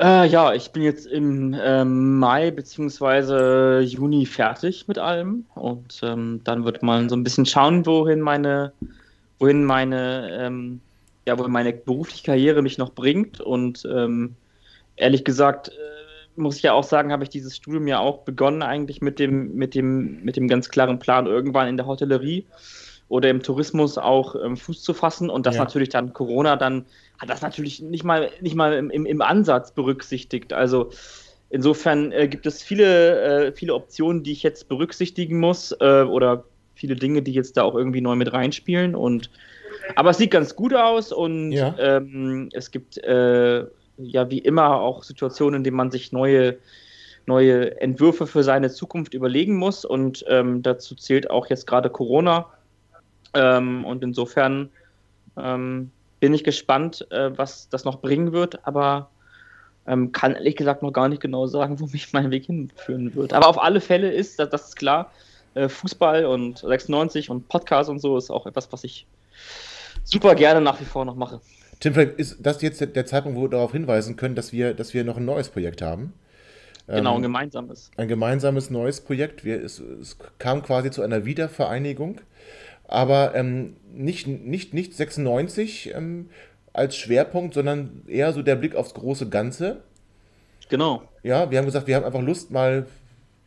[0.00, 3.80] Äh, ja, ich bin jetzt im ähm, Mai bzw.
[3.80, 8.72] Juni fertig mit allem und ähm, dann wird man so ein bisschen schauen, wohin meine,
[9.38, 10.80] wohin meine, ähm,
[11.26, 14.34] ja, wohin meine berufliche Karriere mich noch bringt und ähm,
[14.96, 15.72] ehrlich gesagt äh,
[16.36, 19.54] muss ich ja auch sagen, habe ich dieses Studium ja auch begonnen eigentlich mit dem,
[19.54, 22.46] mit dem, mit dem ganz klaren Plan, irgendwann in der Hotellerie
[23.08, 25.64] oder im Tourismus auch ähm, Fuß zu fassen und das ja.
[25.64, 26.86] natürlich dann Corona dann
[27.18, 30.54] hat das natürlich nicht mal nicht mal im, im, im Ansatz berücksichtigt.
[30.54, 30.90] Also
[31.50, 36.44] insofern äh, gibt es viele äh, viele Optionen, die ich jetzt berücksichtigen muss äh, oder
[36.74, 39.28] viele Dinge, die jetzt da auch irgendwie neu mit reinspielen und
[39.94, 41.74] aber es sieht ganz gut aus und ja.
[41.78, 43.66] ähm, es gibt äh,
[44.04, 46.58] ja wie immer auch Situationen, in denen man sich neue,
[47.26, 49.84] neue Entwürfe für seine Zukunft überlegen muss.
[49.84, 52.46] Und ähm, dazu zählt auch jetzt gerade Corona.
[53.34, 54.70] Ähm, und insofern
[55.36, 55.90] ähm,
[56.20, 59.10] bin ich gespannt, äh, was das noch bringen wird, aber
[59.86, 63.32] ähm, kann ehrlich gesagt noch gar nicht genau sagen, wo mich mein Weg hinführen wird.
[63.32, 65.10] Aber auf alle Fälle ist, das, das ist klar,
[65.54, 69.06] äh, Fußball und 96 und Podcast und so ist auch etwas, was ich
[70.04, 71.40] super gerne nach wie vor noch mache.
[71.82, 74.94] Tim, vielleicht ist das jetzt der Zeitpunkt, wo wir darauf hinweisen können, dass wir, dass
[74.94, 76.12] wir noch ein neues Projekt haben.
[76.86, 77.90] Genau, ein ähm, gemeinsames.
[77.96, 79.44] Ein gemeinsames neues Projekt.
[79.44, 82.20] Wir, es, es kam quasi zu einer Wiedervereinigung,
[82.86, 86.28] aber ähm, nicht, nicht, nicht 96 ähm,
[86.72, 89.82] als Schwerpunkt, sondern eher so der Blick aufs große Ganze.
[90.68, 91.02] Genau.
[91.24, 92.86] Ja, wir haben gesagt, wir haben einfach Lust, mal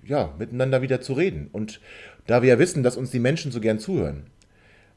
[0.04, 1.48] ja, miteinander wieder zu reden.
[1.54, 1.80] Und
[2.28, 4.26] da wir ja wissen, dass uns die Menschen so gern zuhören,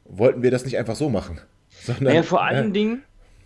[0.03, 1.39] wollten wir das nicht einfach so machen.
[1.69, 3.03] Sondern, naja, vor allen äh, Dingen,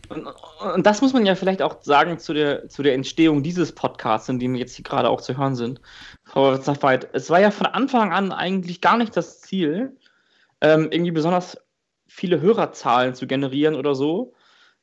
[0.10, 3.74] und, und, das muss man ja vielleicht auch sagen zu der, zu der Entstehung dieses
[3.74, 5.82] Podcasts, in dem wir jetzt hier gerade auch zu hören sind.
[7.14, 9.98] Es war ja von Anfang an eigentlich gar nicht das Ziel,
[10.62, 11.58] ähm, irgendwie besonders
[12.08, 14.34] viele Hörerzahlen zu generieren oder so.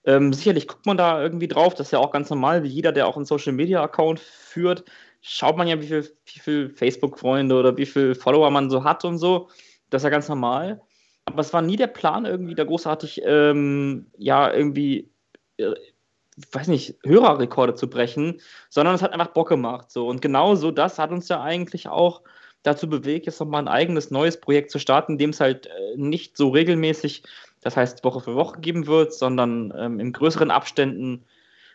[0.05, 2.93] Ähm, sicherlich guckt man da irgendwie drauf, das ist ja auch ganz normal, wie jeder,
[2.93, 4.85] der auch einen Social Media Account führt,
[5.21, 9.19] schaut man ja, wie viele viel Facebook-Freunde oder wie viele Follower man so hat und
[9.19, 9.49] so.
[9.91, 10.81] Das ist ja ganz normal.
[11.33, 15.11] Aber es war nie der Plan, irgendwie da großartig, ähm, ja, irgendwie
[15.57, 15.75] äh,
[16.53, 19.91] weiß nicht, Hörerrekorde zu brechen, sondern es hat einfach Bock gemacht.
[19.91, 20.09] So.
[20.09, 22.23] Und genau so das hat uns ja eigentlich auch
[22.63, 26.37] dazu bewegt, jetzt nochmal ein eigenes neues Projekt zu starten, dem es halt äh, nicht
[26.37, 27.23] so regelmäßig,
[27.63, 31.25] das heißt Woche für Woche geben wird, sondern ähm, in größeren Abständen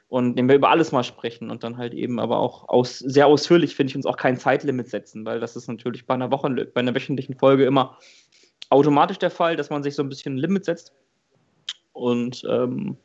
[0.07, 3.25] und dem wir über alles mal sprechen und dann halt eben aber auch aus, sehr
[3.25, 6.49] ausführlich, finde ich, uns auch kein Zeitlimit setzen, weil das ist natürlich bei einer Woche,
[6.49, 7.97] bei einer wöchentlichen Folge immer
[8.69, 10.93] automatisch der Fall, dass man sich so ein bisschen ein Limit setzt.
[11.93, 12.97] Und ähm,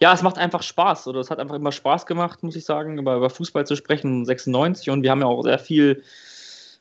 [0.00, 1.06] ja, es macht einfach Spaß.
[1.06, 4.24] Oder es hat einfach immer Spaß gemacht, muss ich sagen, über, über Fußball zu sprechen,
[4.24, 4.90] 96.
[4.90, 6.02] Und wir haben ja auch sehr viel,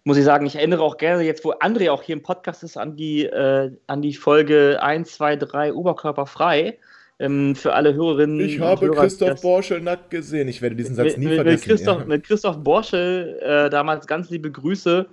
[0.03, 2.77] muss ich sagen, ich erinnere auch gerne jetzt, wo André auch hier im Podcast ist,
[2.77, 6.79] an die, äh, an die Folge 1, 2, 3 Oberkörperfrei.
[7.23, 8.41] Ähm, für alle Hörerinnen.
[8.41, 10.49] Ich habe Hörer, Christoph Borschel nackt gesehen.
[10.49, 11.69] Ich werde diesen Satz nie mit, vergessen.
[11.69, 12.05] Mit Christoph, ja.
[12.05, 15.05] mit Christoph Borschel, äh, damals ganz liebe Grüße.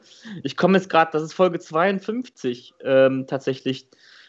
[0.42, 3.86] Ich komme jetzt gerade, das ist Folge 52 ähm, tatsächlich.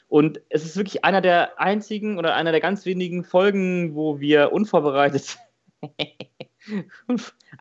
[0.08, 4.52] Und es ist wirklich einer der einzigen oder einer der ganz wenigen Folgen, wo wir
[4.52, 5.38] unvorbereitet,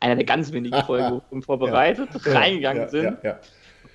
[0.00, 3.18] einer der ganz wenigen Folgen, wo wir unvorbereitet ja, reingegangen ja, sind.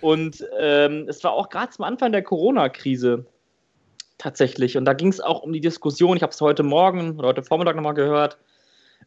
[0.01, 3.25] Und ähm, es war auch gerade zum Anfang der Corona-Krise
[4.17, 4.77] tatsächlich.
[4.77, 6.17] Und da ging es auch um die Diskussion.
[6.17, 8.37] Ich habe es heute Morgen oder heute Vormittag nochmal gehört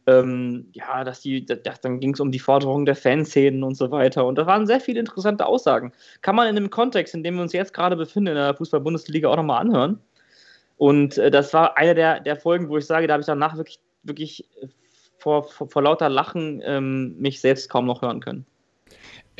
[0.07, 3.91] ähm, ja, dass die, das, dann ging es um die Forderung der Fanszenen und so
[3.91, 4.25] weiter.
[4.25, 5.93] Und da waren sehr viele interessante Aussagen.
[6.21, 9.29] Kann man in dem Kontext, in dem wir uns jetzt gerade befinden, in der Fußball-Bundesliga
[9.29, 9.99] auch nochmal anhören.
[10.77, 13.57] Und äh, das war eine der, der Folgen, wo ich sage, da habe ich danach
[13.57, 14.45] wirklich, wirklich
[15.17, 18.45] vor, vor, vor lauter Lachen ähm, mich selbst kaum noch hören können.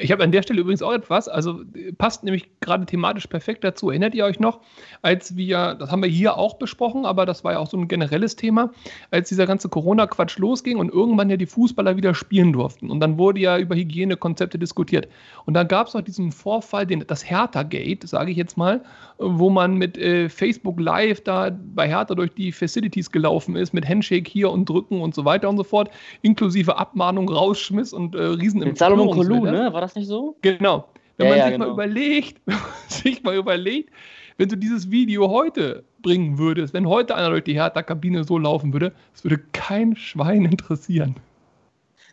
[0.02, 1.62] Ich habe an der Stelle übrigens auch etwas, also
[1.98, 3.90] passt nämlich gerade thematisch perfekt dazu.
[3.90, 4.60] Erinnert ihr euch noch,
[5.02, 7.88] als wir, das haben wir hier auch besprochen, aber das war ja auch so ein
[7.88, 8.72] generelles Thema,
[9.12, 12.90] als dieser ganze Corona-Quatsch losging und irgendwann ja die Fußballer wieder spielen durften.
[12.90, 15.08] Und dann wurde ja über Hygienekonzepte diskutiert.
[15.46, 18.84] Und dann gab es noch diesen Vorfall, den, das Hertha-Gate, sage ich jetzt mal,
[19.18, 23.88] wo man mit äh, Facebook Live da bei Hertha durch die Facilities gelaufen ist, mit
[23.88, 25.90] Handshake hier und drücken und so weiter und so fort,
[26.22, 29.74] inklusive Abmahnung rausschmiss und äh, riesen Mit Salomon Kolou, ne?
[29.74, 30.38] War das nicht so?
[30.42, 30.90] Genau.
[31.18, 31.66] Wenn Ja, man ja, sich genau.
[31.68, 33.92] mal überlegt, wenn man sich mal überlegt,
[34.38, 38.72] wenn du dieses Video heute bringen würdest, wenn heute einer durch die Hertha-Kabine so laufen
[38.72, 41.16] würde, es würde kein Schwein interessieren.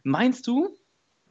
[0.02, 0.74] Meinst du?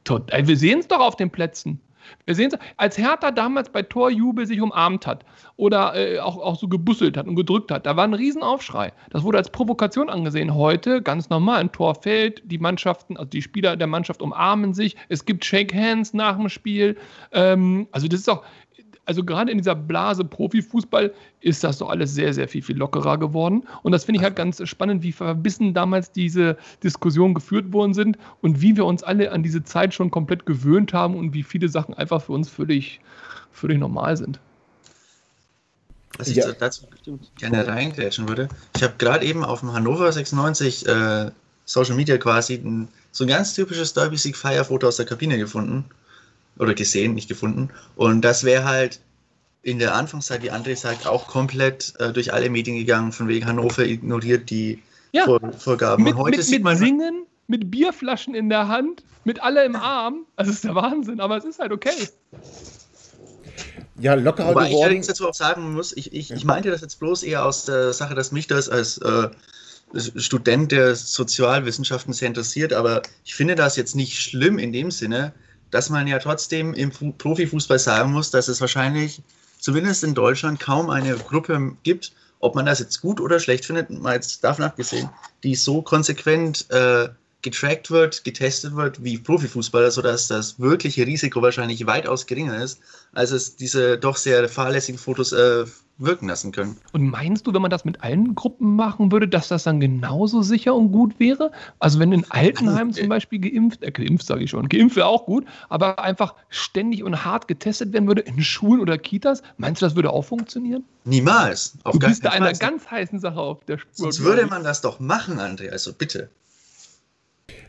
[0.04, 1.82] Tot, wir sehen es doch auf den Plätzen.
[2.26, 5.26] Wir sehen es, als Hertha damals bei Torjubel sich umarmt hat
[5.58, 8.94] oder äh, auch, auch so gebusselt hat und gedrückt hat, da war ein Riesenaufschrei.
[9.10, 10.54] Das wurde als Provokation angesehen.
[10.54, 14.96] Heute ganz normal, ein Tor fällt, die Mannschaften, also die Spieler der Mannschaft umarmen sich,
[15.10, 16.98] es gibt Shake Hands nach dem Spiel.
[17.32, 18.44] Ähm, also das ist auch,
[19.06, 23.18] also gerade in dieser Blase Profifußball ist das doch alles sehr, sehr viel, viel lockerer
[23.18, 23.64] geworden.
[23.84, 28.18] Und das finde ich halt ganz spannend, wie verbissen damals diese Diskussionen geführt worden sind
[28.42, 31.70] und wie wir uns alle an diese Zeit schon komplett gewöhnt haben und wie viele
[31.70, 33.00] Sachen einfach für uns völlig,
[33.52, 34.40] völlig normal sind.
[36.18, 36.52] Was ich Ja.
[36.52, 36.86] dazu
[37.38, 38.48] gerne reingrätschen würde.
[38.76, 41.32] Ich habe gerade eben auf dem Hannover 96 äh,
[41.66, 45.86] Social Media quasi ein, so ein ganz typisches Derby-Sieg-Feierfoto aus der Kabine gefunden.
[46.58, 47.70] Oder gesehen, nicht gefunden.
[47.96, 49.00] Und das wäre halt
[49.62, 53.46] in der Anfangszeit, wie André sagt, auch komplett äh, durch alle Medien gegangen, von wegen
[53.46, 54.82] Hannover ignoriert die
[55.12, 55.26] Ja.
[55.26, 56.04] Vor Vorgaben.
[56.04, 56.78] Mit, Und heute mit, sieht mit man.
[56.78, 60.26] Singen, mit Bierflaschen in der Hand, mit alle im Arm.
[60.36, 62.08] Also es ist der Wahnsinn, aber es ist halt okay.
[64.00, 64.84] Ja, lockerer Wobei ich geworden.
[64.84, 67.94] allerdings dazu auch sagen muss, ich, ich, ich meinte das jetzt bloß eher aus der
[67.94, 69.30] Sache, dass mich das als äh,
[70.18, 75.34] Student der Sozialwissenschaften sehr interessiert, aber ich finde das jetzt nicht schlimm in dem Sinne,
[75.72, 79.22] dass man ja trotzdem im Fu- Profifußball sagen muss, dass es wahrscheinlich
[79.60, 83.90] zumindest in Deutschland kaum eine Gruppe gibt, ob man das jetzt gut oder schlecht findet,
[83.90, 85.10] mal jetzt davon abgesehen,
[85.44, 87.10] die so konsequent äh,
[87.46, 92.80] getrackt wird, getestet wird wie Profifußballer, sodass das wirkliche Risiko wahrscheinlich weitaus geringer ist,
[93.14, 95.66] als es diese doch sehr fahrlässigen Fotos äh,
[95.98, 96.76] wirken lassen können.
[96.92, 100.42] Und meinst du, wenn man das mit allen Gruppen machen würde, dass das dann genauso
[100.42, 101.52] sicher und gut wäre?
[101.80, 105.26] Also wenn in Altenheim zum Beispiel geimpft, äh, geimpft sage ich schon, geimpft wäre auch
[105.26, 109.86] gut, aber einfach ständig und hart getestet werden würde in Schulen oder Kitas, meinst du,
[109.86, 110.84] das würde auch funktionieren?
[111.06, 111.78] Niemals.
[111.84, 113.92] Auf du bist da einer ganz heißen Sache auf der Spur.
[113.94, 116.30] Sonst würde man das doch machen, André, also bitte.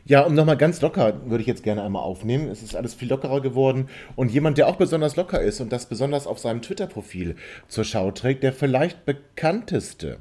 [0.07, 2.47] Ja, um nochmal ganz locker würde ich jetzt gerne einmal aufnehmen.
[2.47, 3.89] Es ist alles viel lockerer geworden.
[4.15, 7.35] Und jemand, der auch besonders locker ist und das besonders auf seinem Twitter-Profil
[7.67, 10.19] zur Schau trägt, der vielleicht bekannteste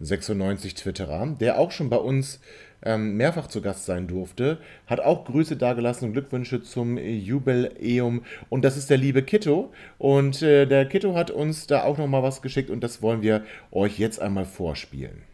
[0.00, 2.40] 96 Twitterer, der auch schon bei uns
[2.82, 8.22] ähm, mehrfach zu Gast sein durfte, hat auch Grüße dagelassen und Glückwünsche zum Jubiläum.
[8.48, 9.72] Und das ist der liebe Kitto.
[9.98, 13.44] Und äh, der Kitto hat uns da auch nochmal was geschickt und das wollen wir
[13.72, 15.27] euch jetzt einmal vorspielen.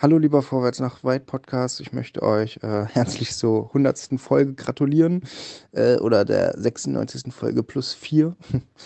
[0.00, 4.10] Hallo lieber Vorwärts nach Weit Podcast, ich möchte euch äh, herzlich zur 100.
[4.18, 5.22] Folge gratulieren
[5.72, 7.32] äh, oder der 96.
[7.34, 8.36] Folge plus 4.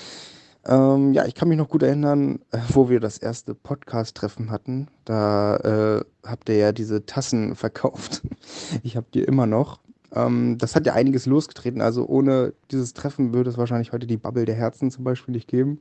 [0.66, 4.88] ähm, ja, ich kann mich noch gut erinnern, äh, wo wir das erste Podcast-Treffen hatten.
[5.04, 8.22] Da äh, habt ihr ja diese Tassen verkauft.
[8.82, 9.80] Ich habe die immer noch.
[10.14, 14.16] Ähm, das hat ja einiges losgetreten, also ohne dieses Treffen würde es wahrscheinlich heute die
[14.16, 15.78] Bubble der Herzen zum Beispiel nicht geben.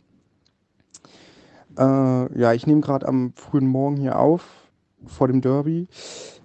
[1.77, 4.60] Äh, ja, ich nehme gerade am frühen Morgen hier auf
[5.05, 5.87] vor dem Derby.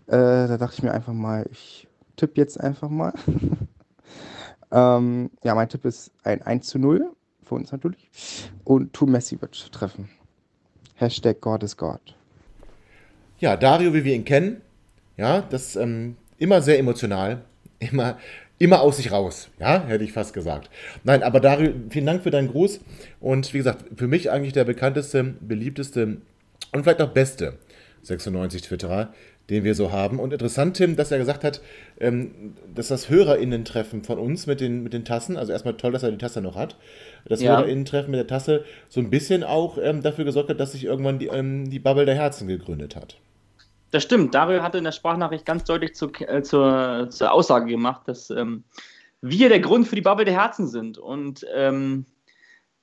[0.07, 0.13] Äh,
[0.49, 3.13] da dachte ich mir einfach mal, ich tippe jetzt einfach mal.
[4.73, 7.11] ähm, ja, mein Tipp ist ein 1 zu 0,
[7.43, 8.11] für uns natürlich.
[8.65, 10.09] Und Tu Messi wird treffen.
[10.95, 12.01] Hashtag God is God.
[13.39, 14.63] Ja, Dario, wie wir ihn kennen,
[15.17, 17.45] ja, das ähm, immer sehr emotional,
[17.79, 18.19] immer,
[18.59, 20.71] immer aus sich raus, ja, hätte ich fast gesagt.
[21.05, 22.81] Nein, aber Dario, vielen Dank für deinen Gruß
[23.21, 26.23] und wie gesagt, für mich eigentlich der bekannteste, beliebteste
[26.73, 27.59] und vielleicht auch beste
[28.07, 29.13] 96 Twitterer,
[29.51, 30.19] den wir so haben.
[30.19, 31.61] Und interessant, Tim, dass er gesagt hat,
[32.01, 36.03] ähm, dass das HörerInnen-Treffen von uns mit den, mit den Tassen, also erstmal toll, dass
[36.03, 36.77] er die Tasse noch hat,
[37.25, 37.57] das Ja.
[37.57, 41.19] HörerInnen-Treffen mit der Tasse so ein bisschen auch ähm, dafür gesorgt hat, dass sich irgendwann
[41.19, 43.17] die, ähm, die Bubble der Herzen gegründet hat.
[43.91, 44.35] Das stimmt.
[44.35, 48.65] Dario hatte in der Sprachnachricht ganz deutlich zu, äh, zur, zur Aussage gemacht, dass ähm,
[49.21, 50.99] wir der Grund für die Bubble der Herzen sind.
[50.99, 52.05] Und ähm,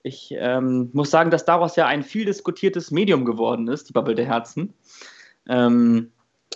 [0.01, 4.15] ich ähm, muss sagen, dass daraus ja ein viel diskutiertes Medium geworden ist, die Bubble
[4.15, 4.73] der Herzen.
[5.47, 6.11] Ähm,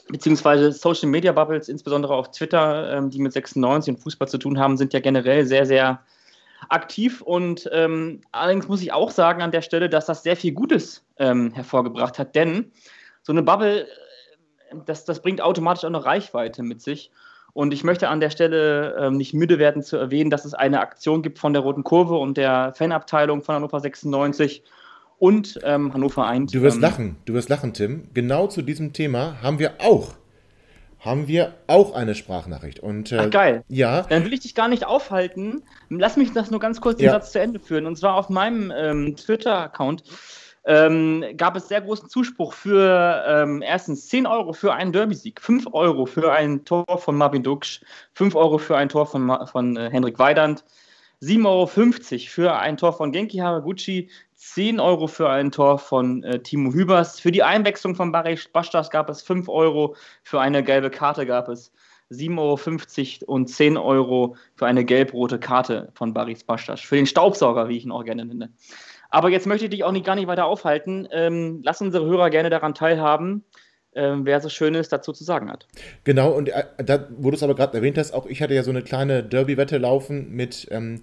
[0.10, 4.60] beziehungsweise Social Media Bubbles, insbesondere auf Twitter, ähm, die mit 96 und Fußball zu tun
[4.60, 6.02] haben, sind ja generell sehr, sehr
[6.70, 7.22] aktiv.
[7.22, 11.06] Und ähm, allerdings muss ich auch sagen an der Stelle, dass das sehr viel Gutes
[11.18, 12.72] ähm, hervorgebracht hat, denn
[13.22, 17.12] so eine Bubble, äh, das, das bringt automatisch auch eine Reichweite mit sich.
[17.54, 20.80] Und ich möchte an der Stelle ähm, nicht müde werden zu erwähnen, dass es eine
[20.80, 24.64] Aktion gibt von der Roten Kurve und der Fanabteilung von Hannover 96
[25.20, 26.52] und ähm, Hannover 1.
[26.52, 28.10] Du wirst ähm, lachen, du wirst lachen, Tim.
[28.14, 30.14] Genau zu diesem Thema haben wir auch
[31.00, 32.80] haben wir auch eine Sprachnachricht.
[32.80, 33.64] Und, äh, Ach, geil.
[33.70, 34.02] Ja.
[34.04, 35.64] Dann will ich dich gar nicht aufhalten.
[35.90, 37.12] Lass mich das nur ganz kurz den Ja.
[37.14, 37.86] Satz zu Ende führen.
[37.86, 40.04] Und zwar auf meinem ähm, Twitter-Account
[40.66, 45.68] ähm, gab es sehr großen Zuspruch für ähm, erstens 10 Euro für einen Derby-Sieg, 5
[45.72, 47.82] Euro für ein Tor von Marvin Duksch,
[48.14, 50.66] 5 Euro für ein Tor von, von äh, Henrik Weidand,
[51.22, 51.66] 7,50 Euro
[52.28, 54.10] für ein Tor von Genki Haraguchi,
[54.54, 57.20] 10 Euro für ein Tor von äh, Timo Hübers.
[57.20, 61.50] Für die Einwechslung von Barry Bastas gab es 5 Euro, für eine gelbe Karte gab
[61.50, 61.72] es
[62.12, 66.80] 7,50 Euro und 10 Euro für eine gelb-rote Karte von Baris Bastas.
[66.80, 68.54] Für den Staubsauger, wie ich ihn auch gerne nenne.
[69.10, 71.08] Aber jetzt möchte ich dich auch nicht, gar nicht weiter aufhalten.
[71.12, 73.44] Ähm, lass unsere Hörer gerne daran teilhaben,
[73.98, 75.68] ähm, wer so Schönes dazu zu sagen hat.
[76.04, 78.64] Genau, und äh, da, wo du es aber gerade erwähnt hast, auch ich hatte ja
[78.64, 81.02] so eine kleine Derby-Wette laufen mit ähm,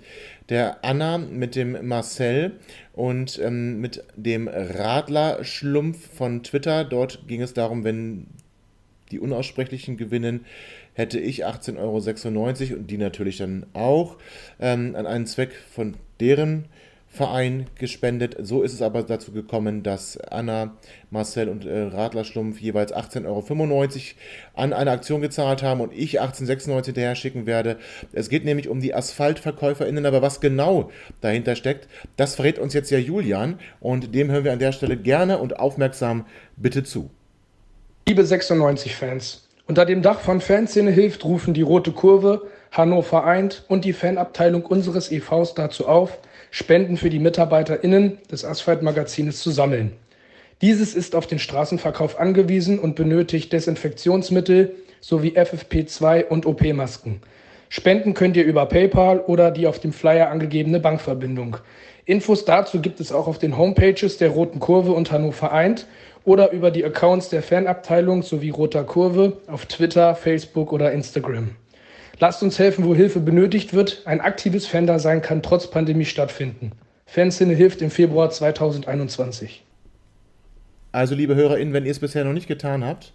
[0.49, 2.53] der Anna, mit dem Marcel
[2.92, 6.84] und ähm, mit dem Radler-Schlumpf von Twitter.
[6.84, 8.28] Dort ging es darum, wenn
[9.11, 10.45] die Unaussprechlichen gewinnen,
[10.95, 11.78] hätte ich 18,96
[12.70, 14.16] Euro und die natürlich dann auch
[14.61, 16.66] ähm, an einen Zweck von deren
[17.15, 18.37] Verein gespendet.
[18.41, 20.77] So ist es aber dazu gekommen, dass Anna,
[21.11, 23.87] Marcel und äh, Radler Schlumpf jeweils 18,95 Euro
[24.55, 27.79] an eine Aktion gezahlt haben und ich 18,96 Euro hinterher schicken werde.
[28.12, 30.91] Es geht nämlich um die AsphaltverkäuferInnen, aber was genau
[31.21, 34.97] dahinter steckt, das verrät uns jetzt ja Julian und dem hören wir an der Stelle
[34.97, 37.11] gerne und aufmerksam bitte zu.
[38.09, 43.85] Liebe 96-Fans, unter dem Dach von Fanszene hilft rufen die Rote Kurve, Hannover eint und
[43.85, 46.19] die Fanabteilung unseres EVs dazu auf,
[46.57, 49.91] Spenden für die MitarbeiterInnen des Asphaltmagazines zu sammeln.
[50.63, 57.21] Dieses ist auf den Straßenverkauf angewiesen und benötigt Desinfektionsmittel sowie FFP2 und OP-Masken.
[57.71, 61.57] Spenden könnt ihr über PayPal oder die auf dem Flyer angegebene Bankverbindung.
[62.05, 65.89] Infos dazu gibt es auch auf den Homepages der Roten Kurve und Hannover eint
[66.25, 71.57] oder über die Accounts der Fanabteilung sowie Roter Kurve auf Twitter, Facebook oder Instagram.
[72.21, 74.03] Lasst uns helfen, wo Hilfe benötigt wird.
[74.07, 76.73] Ein aktives Fan-Dasein kann trotz Pandemie stattfinden.
[77.07, 79.65] Fanszene hilft im Februar 2021.
[80.93, 83.12] Also, liebe HörerInnen, wenn ihr es bisher noch nicht getan habt,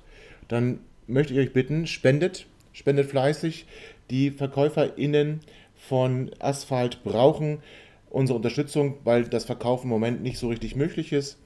[0.49, 3.65] dann möchte ich euch bitten, spendet, spendet fleißig.
[4.09, 5.39] Die VerkäuferInnen
[5.75, 7.59] von Asphalt brauchen
[8.09, 11.37] unsere Unterstützung, weil das Verkauf im Moment nicht so richtig möglich ist.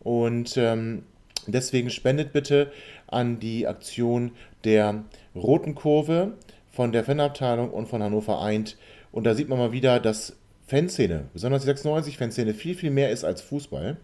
[0.00, 1.02] Und ähm,
[1.46, 2.72] deswegen spendet bitte
[3.06, 4.32] an die Aktion
[4.64, 6.32] der Roten Kurve
[6.74, 8.76] von der Fanabteilung und von Hannover eint.
[9.12, 13.24] Und da sieht man mal wieder, dass Fanszene, besonders die 96-Fanszene, viel, viel mehr ist
[13.24, 13.96] als Fußball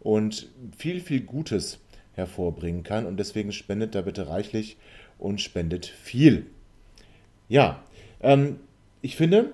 [0.00, 1.80] und viel, viel Gutes
[2.14, 3.06] hervorbringen kann.
[3.06, 4.76] Und deswegen spendet da bitte reichlich
[5.18, 6.46] und spendet viel.
[7.48, 7.82] Ja,
[8.20, 8.60] ähm,
[9.02, 9.52] ich finde,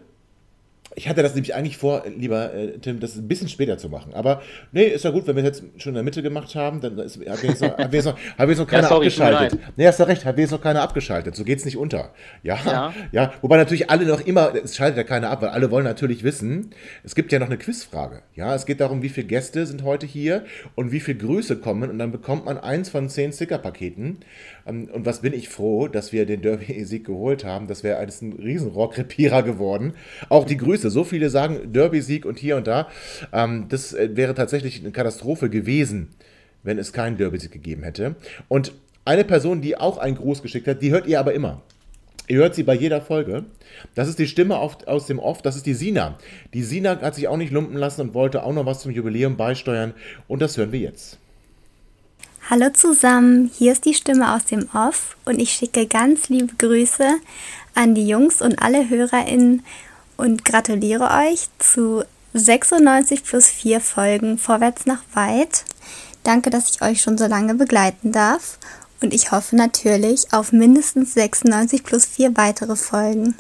[0.94, 4.14] ich hatte das nämlich eigentlich vor, lieber äh, Tim, das ein bisschen später zu machen.
[4.14, 6.80] Aber nee, ist ja gut, wenn wir es jetzt schon in der Mitte gemacht haben,
[6.80, 8.82] dann ist, haben wir jetzt noch, haben wir jetzt noch, haben wir jetzt noch keiner
[8.82, 9.60] Ja, sorry, abgeschaltet.
[9.76, 11.34] Nee, hast du recht, haben wir jetzt noch keiner abgeschaltet.
[11.36, 12.10] So geht es nicht unter.
[12.42, 13.32] Ja, ja, Ja.
[13.40, 16.70] Wobei natürlich alle noch immer, es schaltet ja keiner ab, weil alle wollen natürlich wissen,
[17.04, 18.22] es gibt ja noch eine Quizfrage.
[18.34, 21.90] Ja, es geht darum, wie viele Gäste sind heute hier und wie viele Grüße kommen.
[21.90, 24.18] Und dann bekommt man eins von zehn Stickerpaketen.
[24.66, 27.66] Ähm, Und was bin ich froh, dass wir den Derby-Sieg geholt haben.
[27.66, 29.94] Das wäre alles ein riesen Rohrkrepierer geworden.
[30.28, 30.90] Auch die Grüße.
[30.90, 32.88] So viele sagen Derby-Sieg und hier und da.
[33.32, 36.08] Ähm, Das äh, wäre tatsächlich eine Katastrophe gewesen,
[36.62, 38.16] wenn es keinen Derby-Sieg gegeben hätte.
[38.48, 38.72] Und
[39.04, 41.62] eine Person, die auch einen Gruß geschickt hat, die hört ihr aber immer.
[42.28, 43.44] Ihr hört sie bei jeder Folge.
[43.96, 46.18] Das ist die Stimme aus dem Off, das ist die Sina.
[46.54, 49.36] Die Sina hat sich auch nicht lumpen lassen und wollte auch noch was zum Jubiläum
[49.36, 49.92] beisteuern.
[50.28, 51.18] Und das hören wir jetzt.
[52.50, 57.08] Hallo zusammen, hier ist die Stimme aus dem Off und ich schicke ganz liebe Grüße
[57.74, 59.64] an die Jungs und alle HörerInnen
[60.16, 62.02] und gratuliere euch zu
[62.34, 65.64] 96 plus 4 Folgen Vorwärts nach Weit.
[66.24, 68.58] Danke, dass ich euch schon so lange begleiten darf
[69.00, 73.36] und ich hoffe natürlich auf mindestens 96 plus 4 weitere Folgen.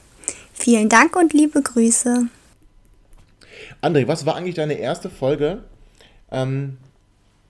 [0.54, 2.28] Vielen Dank und liebe Grüße.
[3.82, 5.64] André, was war eigentlich deine erste Folge?
[6.30, 6.78] Ähm,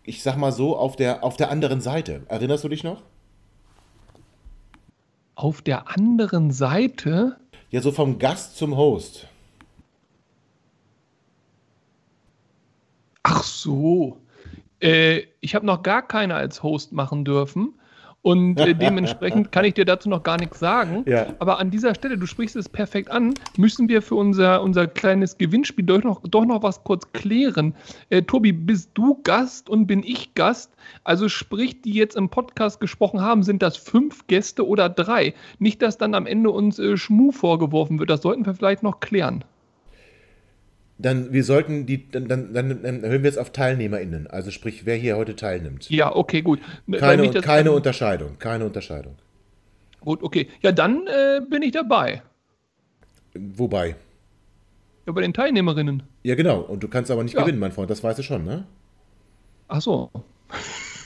[0.05, 2.23] ich sag mal so, auf der, auf der anderen Seite.
[2.29, 3.03] Erinnerst du dich noch?
[5.35, 7.39] Auf der anderen Seite?
[7.71, 9.29] Ja, so vom Gast zum Host.
[13.23, 14.19] Ach so.
[14.81, 17.75] Äh, ich habe noch gar keine als Host machen dürfen.
[18.23, 21.05] Und äh, dementsprechend kann ich dir dazu noch gar nichts sagen.
[21.07, 21.27] Ja.
[21.41, 25.37] Aber an dieser Stelle, du sprichst es perfekt an, müssen wir für unser, unser kleines
[25.39, 27.75] Gewinnspiel doch noch, doch noch was kurz klären.
[28.11, 30.73] Äh, Tobi, bist du Gast und bin ich Gast?
[31.05, 35.35] Also sprich, die jetzt im Podcast gesprochen haben, sind das fünf Gäste oder drei?
[35.59, 38.11] Nicht, dass dann am Ende uns äh, Schmu vorgeworfen wird.
[38.11, 39.45] Das sollten wir vielleicht noch klären.
[40.99, 42.71] Dann, wir sollten die, dann, dann, dann
[43.03, 44.27] erhöhen wir jetzt auf TeilnehmerInnen.
[44.29, 45.91] Also sprich, wer hier heute teilnimmt.
[45.91, 46.61] Ja, okay, gut.
[46.91, 48.39] Keine, keine Unterscheidung.
[48.39, 49.17] Keine Unterscheidung.
[50.01, 50.49] Gut, okay.
[50.61, 52.23] Ja, dann äh, bin ich dabei.
[53.35, 53.97] Wobei.
[55.07, 56.03] Ja, bei den Teilnehmerinnen.
[56.23, 56.61] Ja, genau.
[56.61, 57.41] Und du kannst aber nicht Ja.
[57.43, 57.91] gewinnen, mein Freund.
[57.91, 58.65] Das weißt du schon, ne?
[59.69, 60.11] Ach so.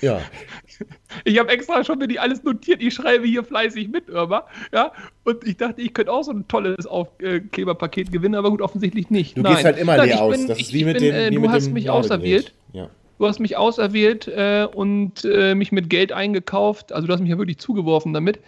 [0.02, 0.20] Ja.
[1.24, 2.82] Ich habe extra schon mir die alles notiert.
[2.82, 4.92] Ich schreibe hier fleißig mit, aber ja.
[5.24, 9.36] Und ich dachte, ich könnte auch so ein tolles Aufkleberpaket gewinnen, aber gut, offensichtlich nicht.
[9.38, 9.52] Du Nein.
[9.54, 10.36] gehst halt immer Nein, leer aus.
[10.36, 12.52] bin- Das ist wie mit bin, dem, äh, wie Du mit hast dem mich auserwählt.
[12.72, 12.90] Ja.
[13.18, 16.92] Du hast mich auserwählt äh, und äh, mich mit Geld eingekauft.
[16.92, 18.38] Also du hast mich ja wirklich zugeworfen damit.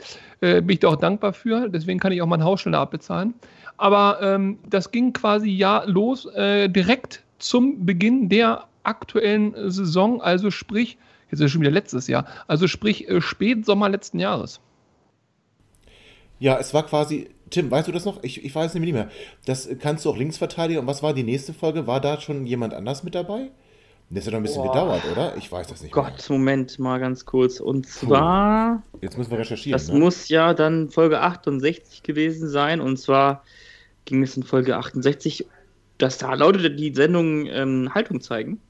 [0.42, 1.70] Äh, bin ich dir auch dankbar für.
[1.70, 3.32] Deswegen kann ich auch meinen Haus schneller abbezahlen.
[3.78, 10.20] Aber ähm, das ging quasi ja los äh, direkt zum Beginn der aktuellen Saison.
[10.20, 10.98] Also sprich,
[11.30, 12.26] jetzt ist es schon wieder letztes Jahr.
[12.46, 14.60] Also sprich äh, Spätsommer letzten Jahres.
[16.38, 17.30] Ja, es war quasi.
[17.50, 18.22] Tim, weißt du das noch?
[18.22, 19.10] Ich, ich weiß nämlich nicht mehr.
[19.46, 20.80] Das kannst du auch Linksverteidiger.
[20.80, 21.86] Und was war die nächste Folge?
[21.86, 23.50] War da schon jemand anders mit dabei?
[24.10, 24.72] Das hat doch ein bisschen Boah.
[24.72, 25.36] gedauert, oder?
[25.36, 26.04] Ich weiß das nicht mehr.
[26.04, 27.60] Gott, Moment mal ganz kurz.
[27.60, 29.72] Und zwar, Jetzt müssen wir recherchieren.
[29.78, 29.98] das ne?
[29.98, 32.80] muss ja dann Folge 68 gewesen sein.
[32.80, 33.44] Und zwar
[34.06, 35.46] ging es in Folge 68,
[35.98, 38.60] das da lautete die Sendung ähm, Haltung zeigen.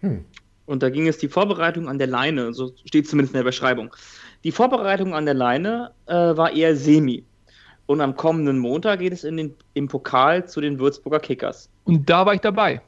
[0.00, 0.24] Hm.
[0.66, 3.94] Und da ging es die Vorbereitung an der Leine, so steht zumindest in der Beschreibung.
[4.44, 7.24] Die Vorbereitung an der Leine äh, war eher semi.
[7.86, 11.68] Und am kommenden Montag geht es in den, im Pokal zu den Würzburger Kickers.
[11.84, 12.80] Und da war ich dabei.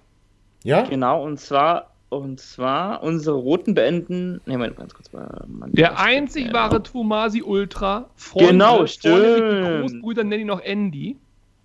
[0.65, 0.83] Ja?
[0.83, 4.41] Genau, und zwar, und zwar unsere Roten beenden.
[4.47, 5.45] Ne, Moment, ganz kurz mal.
[5.47, 8.09] Mann, Der einzig äh, wahre Tumasi Ultra.
[8.17, 9.83] Freunde, Genau, stimmt.
[9.83, 11.19] Großbrüder nenne ich noch Andy.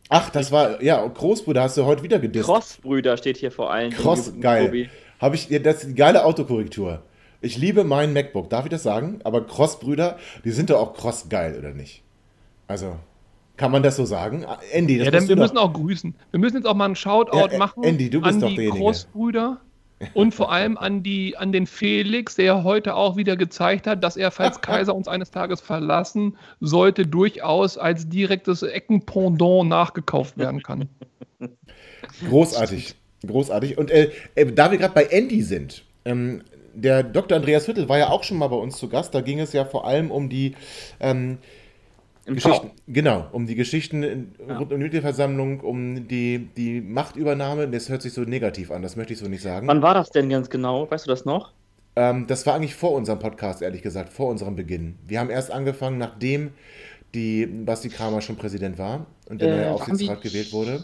[0.09, 0.83] Ach, das war.
[0.83, 2.45] Ja, Großbruder hast du heute wieder gedisst.
[2.45, 4.01] Crossbrüder steht hier vor allen Dingen.
[4.01, 4.41] Cross, Tobi.
[4.41, 4.89] geil.
[5.21, 7.03] Habe ich, das ist die geile Autokorrektur.
[7.41, 9.19] Ich liebe meinen MacBook, darf ich das sagen?
[9.23, 12.03] Aber Crossbrüder, die sind doch auch Cross geil, oder nicht?
[12.67, 12.97] Also,
[13.57, 14.45] kann man das so sagen?
[14.45, 16.15] Ah, Andy, das Ja, dann, wir müssen auch grüßen.
[16.31, 18.49] Wir müssen jetzt auch mal einen Shoutout Ja, äh, machen Andy, du bist an doch
[18.49, 18.83] die derjenige.
[18.83, 19.61] Großbrüder
[20.13, 24.17] und vor allem an, die, an den Felix, der heute auch wieder gezeigt hat, dass
[24.17, 30.89] er, falls Kaiser uns eines Tages verlassen sollte, durchaus als direktes Eckenpendant nachgekauft werden kann.
[32.27, 32.95] Großartig.
[33.25, 33.77] Großartig.
[33.77, 36.41] Und äh, äh, da wir gerade bei Andy sind, ähm,
[36.73, 37.37] der Dr.
[37.37, 39.13] Andreas Hüttel war ja auch schon mal bei uns zu Gast.
[39.13, 40.55] Da ging es ja vor allem um die
[40.99, 41.37] ähm,
[42.25, 42.73] Geschichten, V.
[42.87, 47.67] genau, um die Geschichten in- rund um die Mitgliederversammlung, um die, die Machtübernahme.
[47.67, 49.67] Das hört sich so negativ an, das möchte ich so nicht sagen.
[49.67, 50.89] Wann war das denn ganz genau?
[50.89, 51.51] Weißt du das noch?
[51.95, 54.95] Ähm, das war eigentlich vor unserem Podcast, ehrlich gesagt, vor unserem Beginn.
[55.07, 56.51] Wir haben erst angefangen, nachdem
[57.13, 60.83] die Basti Kramer schon Präsident war und der Äh, neue Aufsichtsrat gewählt wurde.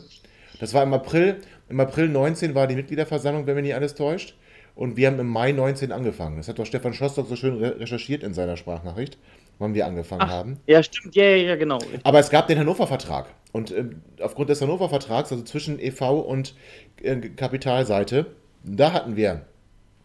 [0.59, 1.37] Das war im April.
[1.69, 4.35] Im April 19 war die Mitgliederversammlung, wenn mich nicht alles täuscht.
[4.75, 6.37] Und wir haben im Mai 19 angefangen.
[6.37, 9.17] Das hat doch Stefan Schostock so schön re recherchiert in seiner Sprachnachricht,
[9.57, 10.59] wann wir angefangen Ach, haben.
[10.67, 11.79] ja, stimmt, ja, ja, genau.
[12.03, 13.25] Aber es gab den Hannover-Vertrag.
[13.53, 16.19] Und ähm, aufgrund des Hannover-Vertrags, also zwischen e.V.
[16.19, 16.53] und
[17.01, 18.27] äh, Kapitalseite,
[18.63, 19.47] da hatten wir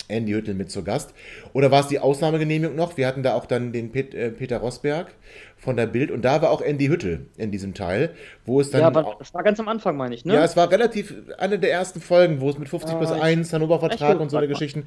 [0.09, 1.15] Andy Hüttel mit zu Gast.
[1.53, 2.97] Oder war es die Ausnahmegenehmigung noch?
[2.97, 5.09] Wir hatten da auch dann den Pet, äh, Peter Rosberg
[5.57, 8.11] von der Bild und da war auch Andy Hüttel in diesem Teil,
[8.45, 8.81] wo es dann.
[8.83, 10.35] ja, aber das war ganz am Anfang, meine ich, ne?
[10.35, 13.23] Ja, es war relativ eine der ersten Folgen, wo es mit 50 plus Ah, ich-
[13.23, 14.49] 1, Hannover-Vertrag ich- und so eine.
[14.49, 14.87] Geschichten.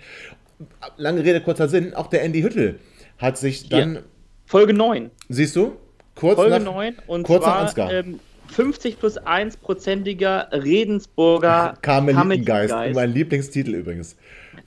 [0.97, 1.93] Lange Rede, kurzer Sinn.
[1.93, 2.79] Auch der Andy Hüttel
[3.17, 3.69] hat sich Hier.
[3.79, 3.99] dann.
[4.45, 5.11] Folge 9.
[5.29, 5.77] Siehst du?
[6.15, 7.91] Kurz Folge nach, 9 und kurz nach zwar Ansgar.
[7.91, 12.69] ähm, 50 plus 1-prozentiger Redensburger Karmelitengeist.
[12.69, 12.95] Karmelitengeist.
[12.95, 14.15] Mein Lieblingstitel übrigens.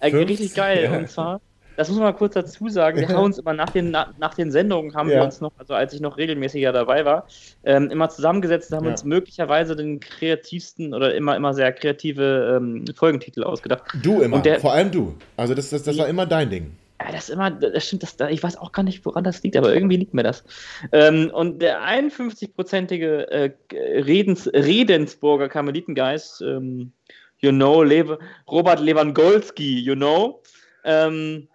[0.00, 0.84] Äh, richtig geil.
[0.84, 0.96] Ja.
[0.98, 1.40] Und zwar,
[1.76, 4.34] das muss man mal kurz dazu sagen, wir haben uns immer nach den, nach, nach
[4.34, 5.16] den Sendungen, haben Ja.
[5.16, 7.26] wir uns noch, also als ich noch regelmäßiger dabei war,
[7.62, 8.90] ähm, immer zusammengesetzt und haben Ja.
[8.92, 13.84] uns möglicherweise den kreativsten oder immer, immer sehr kreative ähm, Folgentitel ausgedacht.
[14.02, 15.14] Du immer, der, vor allem du.
[15.36, 16.72] Also das, das, das war immer dein Ding.
[17.00, 19.56] ja, das ist immer, das stimmt, das, ich weiß auch gar nicht, woran das liegt,
[19.56, 20.42] aber irgendwie liegt mir das.
[20.90, 23.52] Ähm, und der 51-prozentige äh,
[24.00, 26.92] Redens, Redensburger Karmelitengeist, ähm,
[27.40, 28.18] you know, Lewe,
[28.50, 30.42] Robert Lewandowski, you know,
[30.84, 31.48] ähm,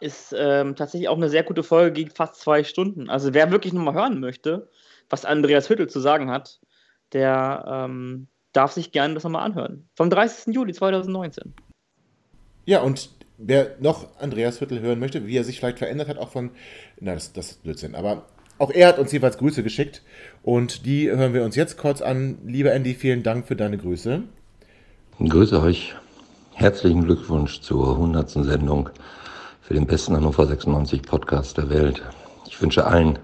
[0.00, 3.08] ist ähm, tatsächlich auch eine sehr gute Folge, geht fast zwei Stunden.
[3.08, 4.68] Also wer wirklich nochmal hören möchte,
[5.08, 6.60] was Andreas Hüttel zu sagen hat,
[7.12, 9.88] der ähm, darf sich gerne das nochmal anhören.
[9.94, 10.54] Vom 30.
[10.54, 11.54] Juli 2019.
[12.64, 16.30] Ja, und wer noch Andreas Hüttel hören möchte, wie er sich vielleicht verändert hat, auch
[16.30, 16.50] von.
[17.00, 17.94] Na, das, das ist Blödsinn.
[17.94, 18.26] Aber
[18.58, 20.02] auch er hat uns jeweils Grüße geschickt.
[20.42, 22.38] Und die hören wir uns jetzt kurz an.
[22.44, 24.22] Lieber Andy, vielen Dank für deine Grüße.
[25.20, 25.94] Grüße euch.
[26.54, 28.30] Herzlichen Glückwunsch zur 100.
[28.30, 28.88] Sendung.
[29.60, 32.02] für den besten Hannover 96 Podcast der Welt.
[32.46, 33.18] Ich wünsche allen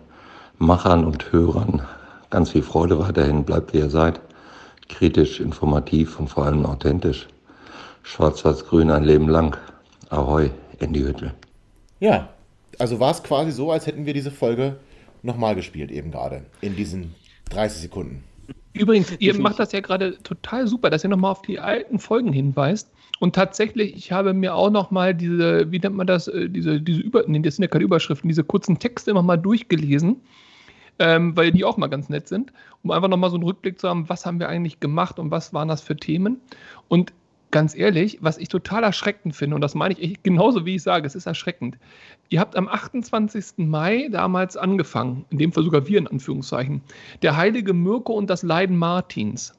[0.59, 1.82] Machern und Hörern
[2.30, 3.45] ganz viel Freude weiterhin.
[3.45, 4.20] Bleibt wie ihr seid.
[4.89, 7.26] Kritisch, informativ und vor allem authentisch.
[8.03, 9.57] Schwarz-Weiß-Grün ein Leben lang.
[10.11, 11.34] Ahoi, Andy Hüttel.
[12.01, 12.28] Ja,
[12.78, 14.76] also war es quasi so, als hätten wir diese Folge
[15.22, 17.14] nochmal gespielt, eben gerade, in diesen
[17.51, 18.24] 30 Sekunden.
[18.73, 22.33] Übrigens, ihr macht das ja gerade total super, dass ihr nochmal auf die alten Folgen
[22.33, 22.91] hinweist.
[23.19, 27.01] Und tatsächlich, ich habe mir auch nochmal diese, wie nennt man das, äh, diese, diese
[27.01, 30.21] Über, nee, das sind ja keine Überschriften, diese kurzen Texte immer mal durchgelesen,
[31.01, 33.89] ähm, weil die auch mal ganz nett sind, um einfach nochmal so einen Rückblick zu
[33.89, 36.41] haben, was haben wir eigentlich gemacht und was waren das für Themen.
[36.87, 37.13] Und
[37.51, 41.07] ganz ehrlich, was ich total erschreckend finde, und das meine ich genauso wie ich sage,
[41.07, 41.79] es ist erschreckend.
[42.29, 43.59] Ihr habt am 28.
[43.59, 46.83] Mai damals angefangen, in dem Fall sogar wir in Anführungszeichen,
[47.23, 49.55] der heilige Mirko und das Leiden Martins.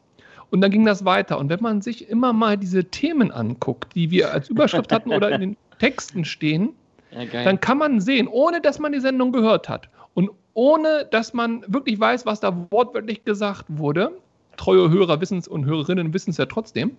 [0.51, 1.37] Und dann ging das weiter.
[1.37, 5.31] Und wenn man sich immer mal diese Themen anguckt, die wir als Überschrift hatten oder
[5.31, 6.69] in den Texten stehen,
[7.11, 11.33] ja, dann kann man sehen, ohne dass man die Sendung gehört hat und ohne dass
[11.33, 14.11] man wirklich weiß, was da wortwörtlich gesagt wurde,
[14.57, 16.97] treue Hörer wissen es und Hörerinnen wissen es ja trotzdem,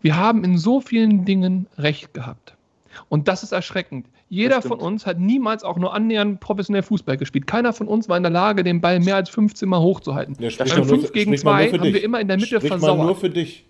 [0.00, 2.54] wir haben in so vielen Dingen recht gehabt.
[3.08, 4.06] Und das ist erschreckend.
[4.28, 7.46] Jeder von uns hat niemals auch nur annähernd professionell Fußball gespielt.
[7.46, 10.36] Keiner von uns war in der Lage, den Ball mehr als 15 Mal hochzuhalten.
[10.40, 13.06] Ja, Beim 5 gegen 2 haben wir immer in der Mitte versauert.
[13.06, 13.64] nur für dich.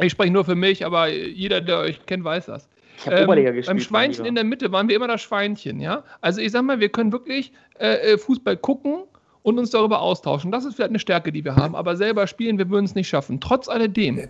[0.00, 2.68] Ich spreche nur für mich, aber jeder, der euch kennt, weiß das.
[3.06, 6.04] Ähm, beim Schweinchen in der Mitte waren wir immer das Schweinchen, ja.
[6.20, 9.02] Also ich sag mal, wir können wirklich äh, äh Fußball gucken
[9.44, 10.50] und uns darüber austauschen.
[10.50, 13.08] Das ist vielleicht eine Stärke, die wir haben, aber selber spielen, wir würden es nicht
[13.08, 13.40] schaffen.
[13.40, 14.26] Trotz alledem,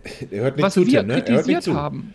[0.59, 1.23] was zu, wir Tim, ne?
[1.23, 2.15] kritisiert haben,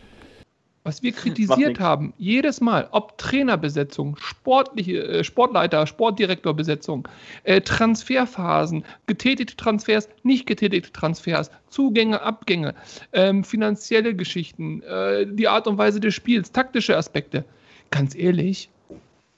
[0.84, 7.08] was wir kritisiert haben, jedes Mal, ob Trainerbesetzung, sportliche, äh, Sportleiter, Sportdirektorbesetzung,
[7.46, 12.76] äh, Transferphasen, getätigte Transfers, nicht getätigte Transfers, Zugänge, Abgänge,
[13.14, 17.46] ähm, finanzielle Geschichten, äh, die Art und Weise des Spiels, taktische Aspekte.
[17.92, 18.70] Ganz ehrlich,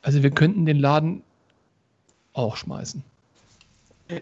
[0.01, 1.21] also wir könnten den Laden
[2.33, 3.03] auch schmeißen.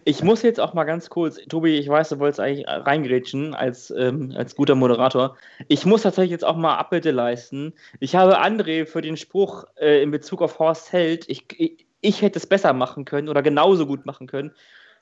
[0.06, 3.92] Ich muss jetzt auch mal ganz kurz, Tobi, ich weiß, du wolltest eigentlich reingrätschen als,
[3.92, 5.38] ähm, als guter Moderator.
[5.68, 7.74] Ich muss tatsächlich jetzt auch mal Abbitte leisten.
[8.00, 12.22] Ich habe André für den Spruch äh, in Bezug auf Horst Held, ich, ich, ich
[12.22, 14.52] hätte es besser machen können oder genauso gut machen können,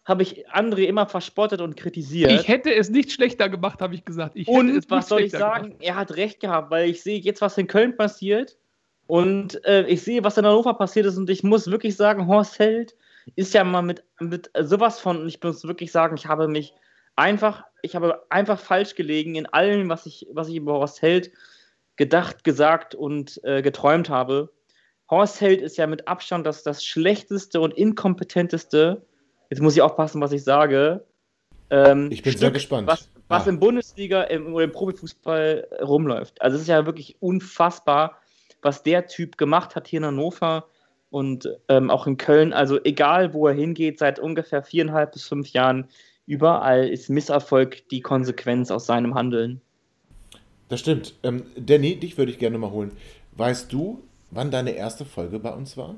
[0.06, 2.32] habe ich André immer verspottet und kritisiert.
[2.32, 4.38] Ich hätte es nicht schlechter gemacht, habe ich gesagt.
[4.38, 5.66] Ich und was soll ich sagen?
[5.66, 5.84] Gemacht.
[5.84, 8.58] Er hat recht gehabt, weil ich sehe jetzt, was in Köln passiert
[9.06, 12.58] und äh, ich sehe, was in Hannover passiert ist und ich muss wirklich sagen, Horst
[12.58, 12.96] Held
[13.36, 16.74] ist ja mal mit, mit sowas von, ich muss wirklich sagen, ich habe mich
[17.16, 21.32] einfach, ich habe einfach falsch gelegen in allem, was ich, was ich über Horst Held
[21.96, 24.54] gedacht, gesagt und äh, geträumt habe.
[25.10, 29.06] Horst Held ist ja mit Abstand das, das schlechteste und inkompetenteste,
[29.50, 31.06] jetzt muss ich aufpassen, was ich sage.
[31.70, 32.88] Ähm, ich bin Stück, sehr gespannt.
[32.88, 33.50] Was, was ah.
[33.50, 36.42] in Bundesliga im, oder im Profifußball rumläuft.
[36.42, 38.22] Also es ist ja wirklich unfassbar,
[38.62, 40.68] was der Typ gemacht hat hier in Hannover
[41.10, 42.54] und ähm, auch in Köln.
[42.54, 45.88] Also egal, wo er hingeht, seit ungefähr viereinhalb bis fünf Jahren,
[46.26, 49.62] überall ist Misserfolg die Konsequenz aus seinem Handeln.
[50.70, 51.14] Das stimmt.
[51.24, 52.92] Ähm, Danny, dich würde ich gerne mal holen.
[53.34, 55.96] Weißt du, wann deine erste Folge bei uns war?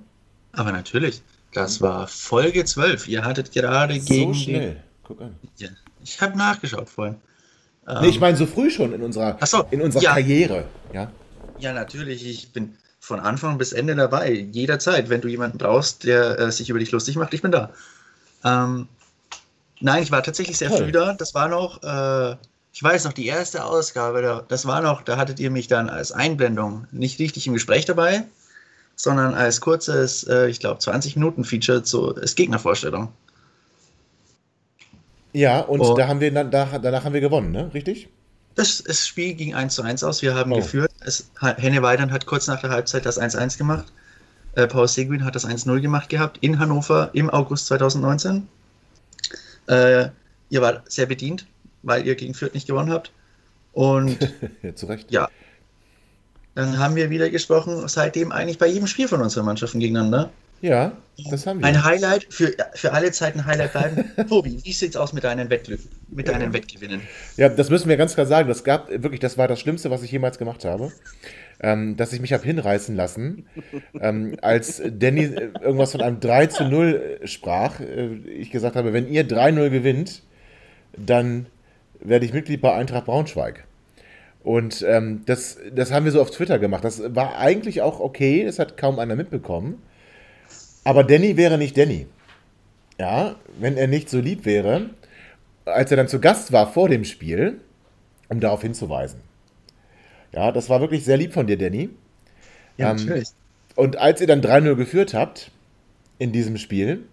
[0.51, 1.21] Aber natürlich.
[1.53, 3.07] Das war Folge 12.
[3.07, 4.33] Ihr hattet gerade so gegen.
[4.33, 4.83] So schnell.
[5.03, 5.35] Guck an.
[5.57, 5.69] Ja,
[6.03, 7.15] ich habe nachgeschaut vorhin.
[8.01, 10.11] Nee, ich ähm, meine so früh schon in unserer, so, in unserer ja.
[10.11, 10.65] Karriere.
[10.93, 11.11] Ja?
[11.57, 12.27] ja, natürlich.
[12.27, 14.47] Ich bin von Anfang bis Ende dabei.
[14.51, 17.71] Jederzeit, wenn du jemanden brauchst, der äh, sich über dich lustig macht, ich bin da.
[18.43, 18.87] Ähm,
[19.79, 21.13] nein, ich war tatsächlich sehr früh da.
[21.13, 22.35] Das war noch, äh,
[22.73, 25.89] ich weiß noch, die erste Ausgabe, da, das war noch, da hattet ihr mich dann
[25.89, 28.23] als Einblendung nicht richtig im Gespräch dabei,
[28.95, 33.11] sondern als kurzes, äh, ich glaube, 20 Minuten Feature so als Gegnervorstellung.
[35.31, 37.71] Ja, und, und da haben wir, da, danach haben wir gewonnen, ne?
[37.73, 38.09] Richtig?
[38.59, 40.21] Das, das Spiel ging 1 zu 1 aus.
[40.21, 40.57] Wir haben oh.
[40.57, 40.91] geführt.
[40.99, 43.85] Es, Henne Weidern hat kurz nach der Halbzeit das 1-1 gemacht.
[44.55, 48.49] Äh, Paul Seguin hat das 1-0 gemacht gehabt in Hannover im August 2019.
[49.67, 50.09] Äh,
[50.49, 51.45] ihr wart sehr bedient,
[51.83, 53.13] weil ihr gegen Fürth nicht gewonnen habt.
[53.71, 54.17] Und
[54.61, 55.09] ja, zu Recht.
[55.09, 55.29] Ja.
[56.53, 60.31] Dann haben wir wieder gesprochen, seitdem eigentlich bei jedem Spiel von unseren Mannschaften gegeneinander.
[60.61, 60.93] Ja,
[61.29, 61.67] das haben wir.
[61.67, 64.11] Ein Highlight für, für alle Zeiten Highlight bleiben.
[64.29, 66.53] Tobi, wie sieht's aus mit deinen Wettglück, mit deinen ja.
[66.53, 67.01] Wettgewinnen?
[67.37, 68.47] Ja, das müssen wir ganz klar sagen.
[68.47, 70.91] Das gab wirklich, das war das Schlimmste, was ich jemals gemacht habe.
[71.61, 73.45] Ähm, dass ich mich habe hinreißen lassen,
[73.99, 77.81] ähm, als Danny äh, irgendwas von einem 3 zu 0 sprach.
[77.81, 80.23] Äh, ich gesagt habe, wenn ihr 3-0 gewinnt,
[80.95, 81.47] dann
[81.99, 83.65] werde ich Mitglied bei Eintracht Braunschweig.
[84.41, 86.85] Und ähm, das, das haben wir so auf Twitter gemacht.
[86.85, 89.81] Das war eigentlich auch okay, das hat kaum einer mitbekommen.
[90.89, 92.07] Aber Danny wäre nicht Danny.
[92.99, 94.89] Ja, wenn er nicht so lieb wäre,
[95.65, 97.61] als er dann zu Gast war vor dem Spiel,
[98.27, 99.19] um darauf hinzuweisen.
[100.31, 101.91] Ja, das war wirklich sehr lieb von dir, Danny.
[102.77, 103.29] Ja, ähm, natürlich.
[103.75, 105.51] Und als ihr dann 3-0 geführt habt
[106.17, 107.03] in diesem Spiel,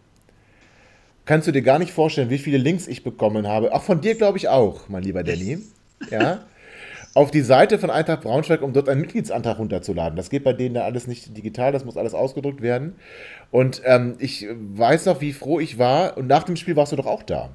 [1.26, 3.74] kannst du dir gar nicht vorstellen, wie viele Links ich bekommen habe.
[3.74, 5.58] Auch von dir, glaube ich, auch, mein lieber Danny.
[6.10, 6.46] Ja.
[7.16, 10.16] Auf die Seite von Eintracht Braunschweig, um dort einen Mitgliedsantrag runterzuladen.
[10.16, 12.96] Das geht bei denen da alles nicht digital, das muss alles ausgedruckt werden.
[13.50, 16.18] Und ähm, ich weiß noch, wie froh ich war.
[16.18, 17.48] Und nach dem Spiel warst du doch auch da.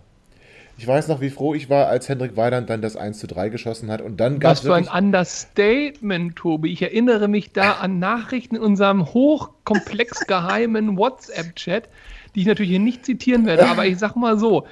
[0.79, 3.49] Ich weiß noch, wie froh ich war, als Hendrik Weidand dann das 1 zu 3
[3.49, 4.01] geschossen hat.
[4.01, 6.73] Und dann gab Was für ein Understatement, Tobi.
[6.73, 11.87] Ich erinnere mich da an Nachrichten in unserem hochkomplex geheimen WhatsApp-Chat,
[12.33, 13.67] die ich natürlich hier nicht zitieren werde.
[13.67, 14.65] Aber ich sag mal so: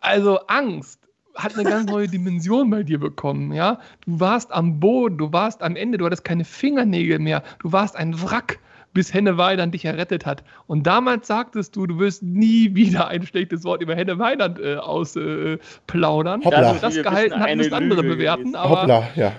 [0.00, 1.03] Also Angst
[1.34, 3.80] hat eine ganz neue Dimension bei dir bekommen, ja?
[4.06, 7.96] Du warst am Boden, du warst am Ende, du hattest keine Fingernägel mehr, du warst
[7.96, 8.58] ein Wrack
[8.94, 10.44] bis Henne Weidand dich errettet hat.
[10.68, 14.76] Und damals sagtest du, du wirst nie wieder ein schlechtes Wort über Henne Weidand äh,
[14.76, 16.40] ausplaudern.
[16.40, 16.74] Äh, Hoppla.
[16.74, 18.54] das gehalten hat, müssen andere Lüge bewerten.
[18.54, 19.32] Aber Hoppla, ja.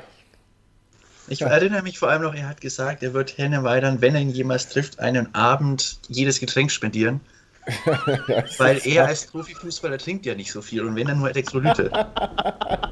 [1.27, 4.21] Ich erinnere mich vor allem noch, er hat gesagt, er wird Henne Weidern, wenn er
[4.21, 7.21] ihn jemals trifft, einen Abend jedes Getränk spendieren.
[8.57, 11.91] Weil er als Profifußballer trinkt ja nicht so viel und wenn dann nur Elektrolyte.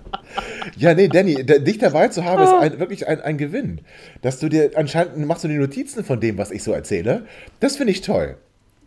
[0.78, 3.82] Ja, nee, Danny, da- dich dabei zu haben, ist ein, wirklich ein, ein Gewinn.
[4.22, 7.28] Dass du dir anscheinend machst du die Notizen von dem, was ich so erzähle.
[7.60, 8.38] Das finde ich toll.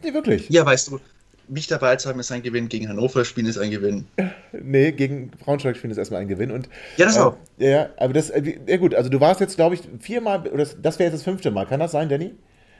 [0.02, 0.48] Nee, wirklich.
[0.48, 1.00] Ja, weißt du,
[1.48, 4.06] mich dabei zu haben ist ein Gewinn, gegen Hannover spielen ist ein Gewinn.
[4.58, 6.50] Nee, gegen Braunschweig ich es erstmal ein Gewinn.
[6.50, 7.36] Und, Ja, das auch.
[7.58, 10.58] Äh, ja, aber das, äh, ja gut, also du warst jetzt, glaube ich, viermal, oder
[10.64, 11.66] das, das wäre jetzt das fünfte Mal.
[11.66, 12.34] Kann das sein, Danny?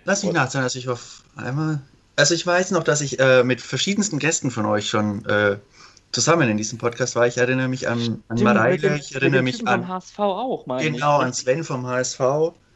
[0.07, 1.81] Lass mich nachzählen, dass ich auf einmal.
[2.17, 5.59] Also ich weiß noch, dass ich äh, mit verschiedensten Gästen von euch schon äh,
[6.12, 7.27] zusammen in diesem Podcast war.
[7.27, 11.19] Ich erinnere mich an, an Mareile, ich erinnere mich an vom HSV auch, meine genau
[11.21, 11.27] ich.
[11.27, 12.21] an Sven vom HSV.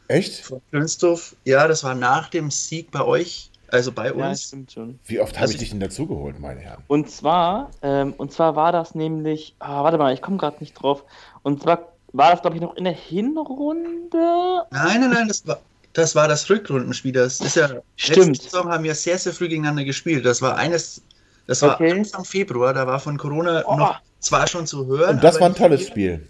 [0.07, 0.45] Echt?
[0.45, 1.35] Von Klönsthof.
[1.45, 4.43] Ja, das war nach dem Sieg bei euch, also bei Ja, uns.
[4.43, 4.99] stimmt schon.
[5.05, 6.83] Wie oft habe Also ich dich denn dazugeholt, meine Herren?
[6.87, 10.73] Und zwar, ähm, und zwar war das nämlich, ah, warte mal, ich komme gerade nicht
[10.73, 11.03] drauf.
[11.43, 14.65] Und zwar war das, glaube ich, noch in der Hinrunde.
[14.71, 15.61] Nein, nein, nein, das war,
[15.93, 17.11] das war das Rückrundenspiel.
[17.11, 17.69] Das ist ja.
[17.95, 18.27] Stimmt.
[18.27, 20.25] Letzte Saison haben wir sehr, sehr früh gegeneinander gespielt.
[20.25, 21.01] Das war eines.
[21.47, 21.91] Das war Okay.
[21.91, 23.75] Anfang Februar, da war von Corona Oh.
[23.75, 25.15] noch zwar schon zu hören.
[25.15, 26.27] Und das aber war ein tolles Spiel.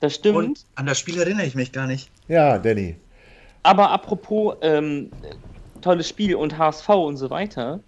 [0.00, 0.36] Das stimmt.
[0.36, 2.10] Und an das Spiel erinnere ich mich gar nicht.
[2.28, 2.96] Ja, Danny.
[3.62, 5.10] Aber apropos ähm,
[5.80, 7.80] tolles Spiel und HSV und so weiter,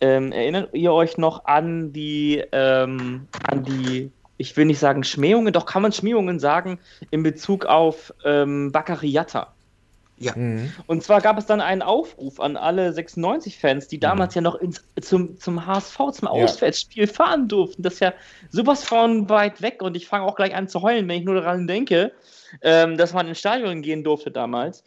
[0.00, 5.52] ähm, erinnert ihr euch noch an die, ähm, an die, ich will nicht sagen Schmähungen,
[5.52, 6.78] doch kann man Schmähungen sagen
[7.10, 9.53] in Bezug auf ähm, Bakariata.
[10.16, 10.34] Ja.
[10.86, 14.84] Und zwar gab es dann einen Aufruf an alle 96-Fans, die damals ja noch ins,
[15.00, 16.30] zum, zum HSV, zum Ja.
[16.30, 17.82] Auswärtsspiel fahren durften.
[17.82, 18.14] Das ist ja
[18.50, 21.34] sowas von weit weg und ich fange auch gleich an zu heulen, wenn ich nur
[21.34, 22.12] daran denke,
[22.62, 24.84] ähm, dass man ins Stadion gehen durfte damals.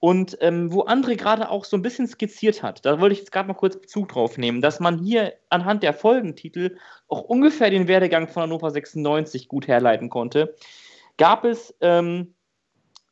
[0.00, 3.32] Und ähm, wo André gerade auch so ein bisschen skizziert hat, da wollte ich jetzt
[3.32, 6.76] gerade mal kurz Bezug drauf nehmen, dass man hier anhand der Folgentitel
[7.08, 10.56] auch ungefähr den Werdegang von Hannover 96 gut herleiten konnte,
[11.16, 12.34] gab es ähm,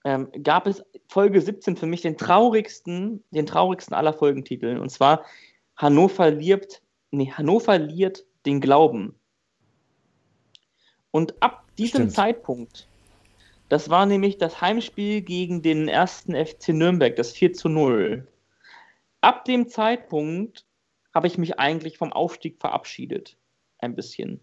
[0.04, 4.78] ähm, gab es Folge 17 für mich den traurigsten, den traurigsten aller Folgentitel.
[4.78, 5.24] Und zwar
[5.76, 9.14] Hannover liebt, nee, Hannover liert den Glauben.
[11.10, 12.12] Und ab diesem Stimmt.
[12.12, 12.88] Zeitpunkt,
[13.68, 18.26] das war nämlich das Heimspiel gegen den ersten FC Nürnberg, das 4 zu 0.
[19.20, 20.66] Ab dem Zeitpunkt
[21.14, 23.36] habe ich mich eigentlich vom Aufstieg verabschiedet.
[23.78, 24.40] Ein bisschen.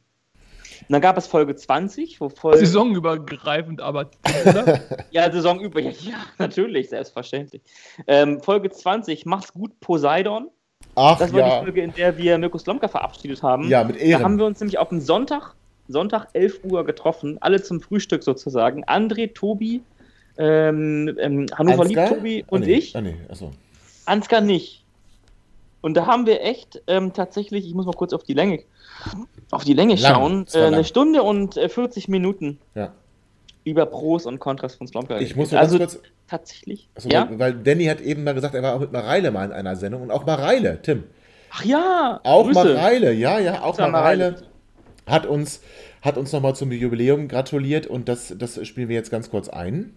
[0.81, 2.59] Und dann gab es Folge 20, wo Folge.
[2.59, 4.09] saisonübergreifend, aber
[4.45, 4.79] oder?
[5.11, 5.79] Ja, Saison über.
[5.79, 7.61] Ja, natürlich, selbstverständlich.
[8.07, 10.49] Ähm, Folge 20, Mach's gut, Poseidon.
[10.95, 11.59] Ach Das war ja.
[11.59, 13.67] die Folge, in der wir Mirko Slomka verabschiedet haben.
[13.69, 14.21] Ja, mit Ehren.
[14.21, 15.53] Da haben wir uns nämlich auf den Sonntag,
[15.87, 18.85] Sonntag 11 Uhr getroffen, alle zum Frühstück sozusagen.
[18.85, 19.81] André, Tobi,
[20.37, 22.05] ähm, ähm, Hannover Lieb?
[22.07, 22.73] Tobi und nee.
[22.73, 22.95] ich.
[22.95, 23.51] Ah, nee, achso.
[24.05, 24.83] Ansgar nicht.
[25.81, 28.63] Und da haben wir echt ähm, tatsächlich, ich muss mal kurz auf die Länge,
[29.51, 30.13] auf die Länge Lang.
[30.15, 32.93] schauen, äh, eine Stunde und äh, 40 Minuten Ja.
[33.63, 35.19] über Pros und Kontras von Slomka.
[35.19, 35.99] Ich muss nur ganz also kurz.
[36.27, 36.89] tatsächlich.
[36.95, 37.27] Achso, ja?
[37.29, 39.75] weil, weil Danny hat eben mal gesagt, er war auch mit Mareile mal in einer
[39.75, 40.01] Sendung.
[40.01, 41.03] Und auch Mareile, Tim.
[41.51, 42.73] Ach ja, Auch Grüße.
[42.75, 44.35] Mareile, ja, ja, auch Mareile.
[45.07, 45.61] hat uns,
[46.01, 49.95] hat uns nochmal zum Jubiläum gratuliert und das, das spielen wir jetzt ganz kurz ein.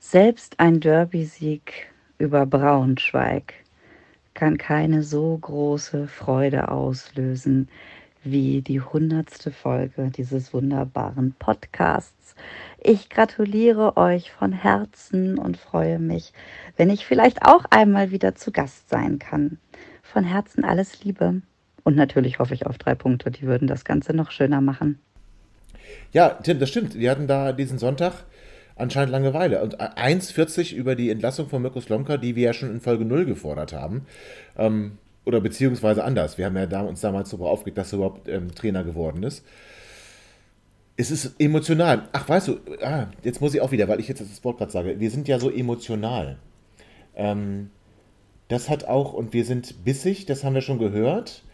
[0.00, 1.88] Selbst ein Derby-Sieg
[2.18, 3.54] über Braunschweig
[4.34, 7.68] kann keine so große Freude auslösen
[8.22, 12.34] wie die hundertste Folge dieses wunderbaren Podcasts.
[12.78, 16.32] Ich gratuliere euch von Herzen und freue mich,
[16.76, 19.58] wenn ich vielleicht auch einmal wieder zu Gast sein kann.
[20.02, 21.42] Von Herzen alles Liebe.
[21.82, 24.98] Und natürlich hoffe ich auf drei Punkte, die würden das Ganze noch schöner machen.
[26.12, 26.98] Ja, Tim, das stimmt.
[26.98, 28.24] Wir hatten da diesen Sonntag
[28.76, 29.62] anscheinend Langeweile.
[29.62, 33.24] Und 1,40 über die Entlassung von Mirko Slomka, die wir ja schon in Folge 0
[33.24, 34.06] gefordert haben.
[34.56, 34.98] Ähm,
[35.30, 36.38] oder beziehungsweise anders.
[36.38, 39.44] Wir haben ja uns damals darüber aufgeregt, dass er überhaupt ähm, Trainer geworden ist.
[40.96, 42.08] Es ist emotional.
[42.12, 44.72] Ach, weißt du, ah, jetzt muss ich auch wieder, weil ich jetzt das Wort gerade
[44.72, 46.38] sage, wir sind ja so emotional.
[47.14, 47.70] Ähm,
[48.48, 51.44] das hat auch, und wir sind bissig, das haben wir schon gehört.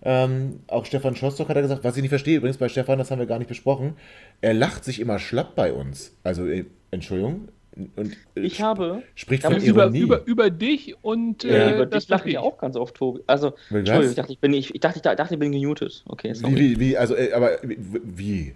[0.00, 3.10] Ähm, auch Stefan Schostock hat er gesagt, was ich nicht verstehe, übrigens bei Stefan, das
[3.10, 3.96] haben wir gar nicht besprochen,
[4.40, 6.16] er lacht sich immer schlapp bei uns.
[6.24, 7.48] Also, äh, Entschuldigung.
[7.96, 9.02] Und, äh, ich habe.
[9.14, 10.00] Spricht von über, Ironie.
[10.00, 13.20] über, über dich und ja, äh, über das dich lache ich auch ganz oft, Tobi.
[13.26, 16.04] Also, Entschuldigung, ich dachte, ich bin, ich, ich dachte, ich dachte, ich bin gemutet.
[16.06, 16.54] Okay, sorry.
[16.54, 18.54] Wie, wie, wie, also, äh, aber wie?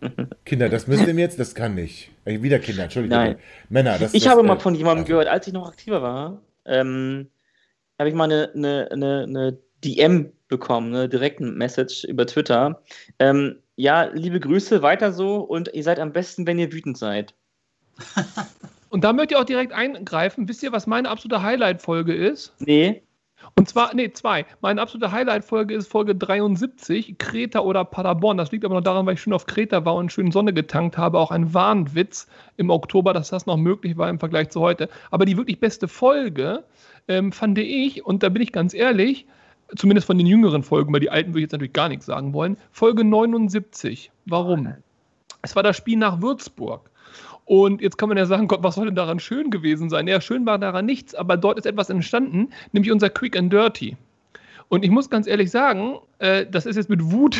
[0.44, 2.10] Kinder, das müsst ihr mir jetzt, das kann nicht.
[2.24, 3.18] Äh, Wieder Kinder, Entschuldigung.
[3.18, 3.36] Nein.
[3.68, 6.40] Männer, das ich das, habe äh, mal von jemandem gehört, als ich noch aktiver war,
[6.64, 7.28] ähm,
[7.98, 12.82] habe ich mal eine, eine, eine, eine DM bekommen, eine direkten Message über Twitter.
[13.18, 17.34] Ähm, ja, liebe Grüße, weiter so und ihr seid am besten, wenn ihr wütend seid.
[18.90, 20.48] Und da möchte ich auch direkt eingreifen.
[20.48, 22.54] Wisst ihr, was meine absolute Highlight-Folge ist?
[22.60, 23.02] Nee.
[23.56, 24.46] Und zwar, nee, zwei.
[24.60, 28.36] Meine absolute Highlight-Folge ist Folge 73, Kreta oder Paderborn.
[28.36, 30.96] Das liegt aber noch daran, weil ich schön auf Kreta war und schön Sonne getankt
[30.96, 31.18] habe.
[31.18, 32.26] Auch ein Warnwitz
[32.56, 34.88] im Oktober, dass das noch möglich war im Vergleich zu heute.
[35.10, 36.64] Aber die wirklich beste Folge
[37.08, 39.26] ähm, fand ich, und da bin ich ganz ehrlich,
[39.76, 42.32] zumindest von den jüngeren Folgen, bei die alten würde ich jetzt natürlich gar nichts sagen
[42.32, 44.10] wollen, Folge 79.
[44.26, 44.74] Warum?
[45.42, 46.90] Es war das Spiel nach Würzburg.
[47.46, 50.06] Und jetzt kann man ja sagen, Gott, was soll denn daran schön gewesen sein?
[50.06, 53.96] Ja, schön war daran nichts, aber dort ist etwas entstanden, nämlich unser Quick and Dirty.
[54.68, 57.36] Und ich muss ganz ehrlich sagen, äh, das ist jetzt mit Wut,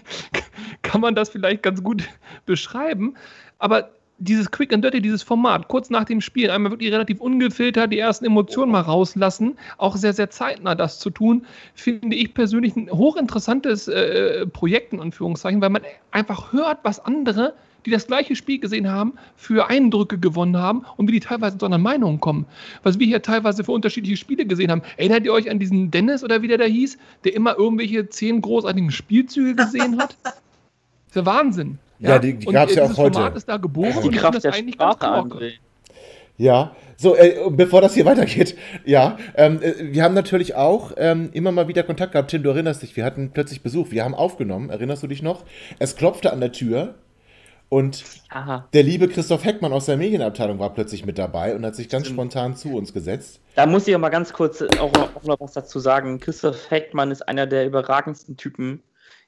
[0.82, 2.08] kann man das vielleicht ganz gut
[2.46, 3.14] beschreiben,
[3.58, 7.92] aber dieses Quick and Dirty, dieses Format, kurz nach dem Spiel, einmal wirklich relativ ungefiltert
[7.92, 12.74] die ersten Emotionen mal rauslassen, auch sehr, sehr zeitnah das zu tun, finde ich persönlich
[12.74, 17.54] ein hochinteressantes äh, Projekt in Anführungszeichen, weil man einfach hört, was andere
[17.88, 21.66] die das gleiche Spiel gesehen haben, für Eindrücke gewonnen haben und wie die teilweise zu
[21.66, 22.46] anderen Meinungen kommen.
[22.82, 24.82] Was wir hier teilweise für unterschiedliche Spiele gesehen haben.
[24.96, 28.40] Erinnert ihr euch an diesen Dennis oder wie der da hieß, der immer irgendwelche zehn
[28.40, 30.16] großartigen Spielzüge gesehen hat?
[30.22, 30.34] Das
[31.08, 31.78] ist ja Wahnsinn.
[31.98, 33.14] Ja, die, die gab es ja auch heute.
[33.14, 35.44] Format ist da geboren Die und ich Kraft finde der das eigentlich ganz Sprache, knorke.
[35.44, 35.52] André.
[36.36, 41.30] Ja, so, äh, bevor das hier weitergeht, ja, ähm, äh, wir haben natürlich auch ähm,
[41.32, 42.30] immer mal wieder Kontakt gehabt.
[42.30, 45.44] Tim, du erinnerst dich, wir hatten plötzlich Besuch, wir haben aufgenommen, erinnerst du dich noch?
[45.80, 46.94] Es klopfte an der Tür
[47.68, 48.66] und Aha.
[48.72, 52.06] der liebe Christoph Heckmann aus der Medienabteilung war plötzlich mit dabei und hat sich ganz
[52.06, 53.40] spontan zu uns gesetzt.
[53.56, 56.18] Da muss ich auch mal ganz kurz auch noch, auch noch was dazu sagen.
[56.18, 58.82] Christoph Heckmann ist einer der überragendsten Typen,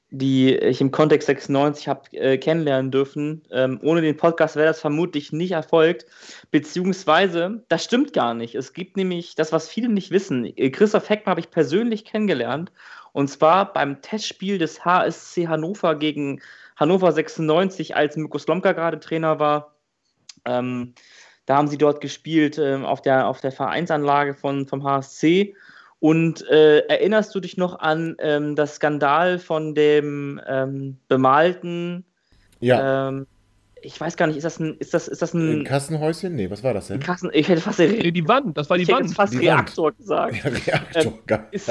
[0.09, 3.43] die ich im Kontext 96 habe äh, kennenlernen dürfen.
[3.51, 6.07] Ähm, ohne den Podcast wäre das vermutlich nicht erfolgt.
[6.49, 8.55] Beziehungsweise, das stimmt gar nicht.
[8.55, 10.45] Es gibt nämlich das, was viele nicht wissen.
[10.57, 12.71] Äh, Christoph Heckmann habe ich persönlich kennengelernt.
[13.13, 16.41] Und zwar beim Testspiel des HSC Hannover gegen
[16.81, 19.75] Hannover 96, als Mirko Slomka gerade Trainer war.
[20.45, 20.95] Ähm,
[21.45, 25.55] da haben sie dort gespielt ähm, auf, der, auf der Vereinsanlage von, vom HSC.
[25.99, 32.03] Und äh, erinnerst du dich noch an ähm, das Skandal von dem ähm, bemalten?
[32.59, 33.09] Ja.
[33.09, 33.27] Ähm,
[33.83, 36.33] ich weiß gar nicht, ist das ein, ist das, ist das Ein ein Kassenhäuschen?
[36.33, 36.99] Nee, was war das denn?
[36.99, 39.09] Kassen, ich hätte fast, Nee, die Wand, das war die ich hätte Wand.
[39.09, 39.45] jetzt fast Die Wand.
[39.45, 40.35] Reaktor gesagt.
[40.43, 41.47] Ja, Reaktor, geil.
[41.51, 41.69] ist,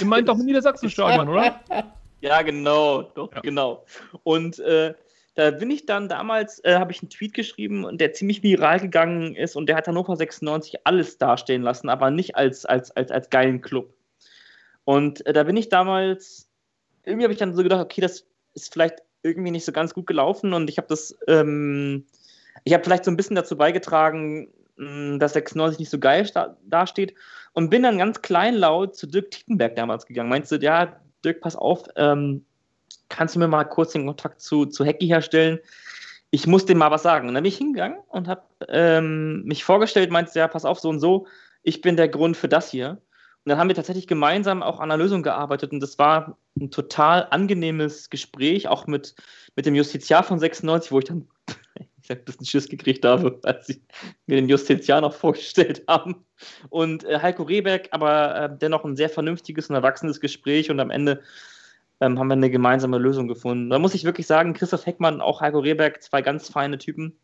[0.00, 1.60] Ihr meint doch Niedersachsenstadion, oder?
[2.20, 3.40] Ja, genau, doch, Ja.
[3.40, 3.84] genau.
[4.24, 4.94] Und äh,
[5.34, 8.80] da bin ich dann damals, äh, habe ich einen Tweet geschrieben, und der ziemlich viral
[8.80, 13.10] gegangen ist und der hat Hannover 96 alles dastehen lassen, aber nicht als, als, als,
[13.12, 13.94] als geilen Club.
[14.84, 16.48] Und äh, da bin ich damals,
[17.04, 20.06] irgendwie habe ich dann so gedacht, okay, das ist vielleicht irgendwie nicht so ganz gut
[20.06, 22.04] gelaufen und ich habe das, ähm,
[22.64, 26.28] ich habe vielleicht so ein bisschen dazu beigetragen, mh, dass 96 nicht so geil
[26.64, 27.14] dasteht
[27.52, 30.30] und bin dann ganz kleinlaut zu Dirk Tietenberg damals gegangen.
[30.30, 32.44] Meinst du, ja, Dirk, pass auf, ähm,
[33.08, 35.58] kannst du mir mal kurz den Kontakt zu, zu Hecki herstellen?
[36.30, 37.28] Ich muss dem mal was sagen.
[37.28, 40.80] Und dann bin ich hingegangen und habe ähm, mich vorgestellt, meinst du, ja, pass auf,
[40.80, 41.26] so und so,
[41.62, 43.00] ich bin der Grund für das hier.
[43.44, 46.70] Und dann haben wir tatsächlich gemeinsam auch an einer Lösung gearbeitet und das war ein
[46.70, 49.14] total angenehmes Gespräch, auch mit,
[49.56, 51.28] mit dem Justiziar von 96, wo ich dann
[52.14, 53.82] ich ein bisschen Schiss gekriegt habe, als sie
[54.26, 56.24] mir den Justiziar noch vorgestellt haben.
[56.70, 60.90] Und äh, Heiko Rehberg, aber äh, dennoch ein sehr vernünftiges und erwachsenes Gespräch und am
[60.90, 61.22] Ende
[62.00, 63.70] ähm, haben wir eine gemeinsame Lösung gefunden.
[63.70, 67.18] Da muss ich wirklich sagen, Christoph Heckmann und auch Heiko Rehberg, zwei ganz feine Typen,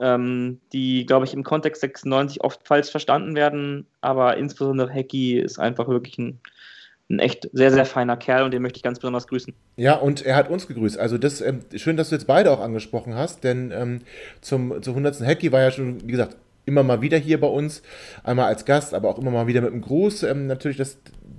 [0.00, 5.58] ähm, die, glaube ich, im Kontext 96 oft falsch verstanden werden, aber insbesondere Hecki ist
[5.58, 6.40] einfach wirklich ein,
[7.08, 9.54] ein echt sehr, sehr feiner Kerl und den möchte ich ganz besonders grüßen.
[9.76, 10.98] Ja, und er hat uns gegrüßt.
[10.98, 14.00] Also das ähm, schön, dass du jetzt beide auch angesprochen hast, denn ähm,
[14.40, 15.20] zum, zur 100.
[15.20, 17.82] Hacky war ja schon, wie gesagt, immer mal wieder hier bei uns,
[18.24, 20.24] einmal als Gast, aber auch immer mal wieder mit einem Gruß.
[20.24, 20.98] Ähm, natürlich, das,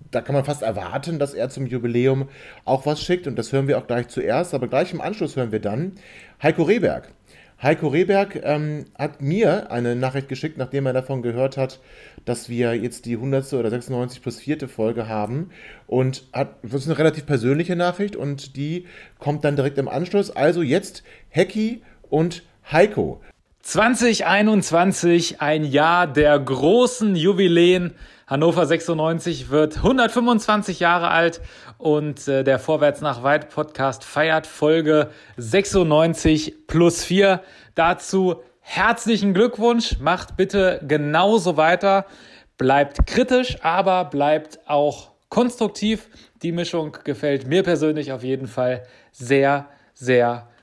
[0.09, 2.29] da kann man fast erwarten, dass er zum Jubiläum
[2.63, 5.51] auch was schickt und das hören wir auch gleich zuerst, aber gleich im Anschluss hören
[5.51, 5.93] wir dann
[6.41, 7.09] Heiko Rehberg.
[7.61, 11.79] Heiko Rehberg ähm, hat mir eine Nachricht geschickt, nachdem er davon gehört hat,
[12.23, 13.51] dass wir jetzt die 100.
[13.53, 14.69] oder 96 plus 4.
[14.69, 15.49] Folge haben.
[15.87, 18.85] Und hat, das ist eine relativ persönliche Nachricht und die
[19.17, 20.29] kommt dann direkt im Anschluss.
[20.29, 23.21] Also jetzt Hecki und Heiko.
[23.67, 27.95] 2021, ein Jahr der großen Jubiläen.
[28.25, 31.41] Hannover 96 wird 125 Jahre alt
[31.77, 37.43] und äh, der Vorwärts nach Weit Podcast feiert Folge 96 plus 4.
[37.75, 42.05] Dazu herzlichen Glückwunsch, macht bitte genauso weiter,
[42.57, 46.07] bleibt kritisch, aber bleibt auch konstruktiv.
[46.41, 50.56] Die Mischung gefällt mir persönlich auf jeden Fall sehr, sehr gut.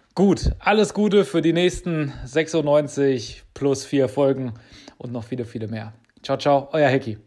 [0.61, 4.55] Alles Gute für die nächsten 96 plus 4 Folgen
[4.97, 5.93] und noch viele, viele mehr.
[6.23, 7.19] Ciao, ciao, euer Hecki.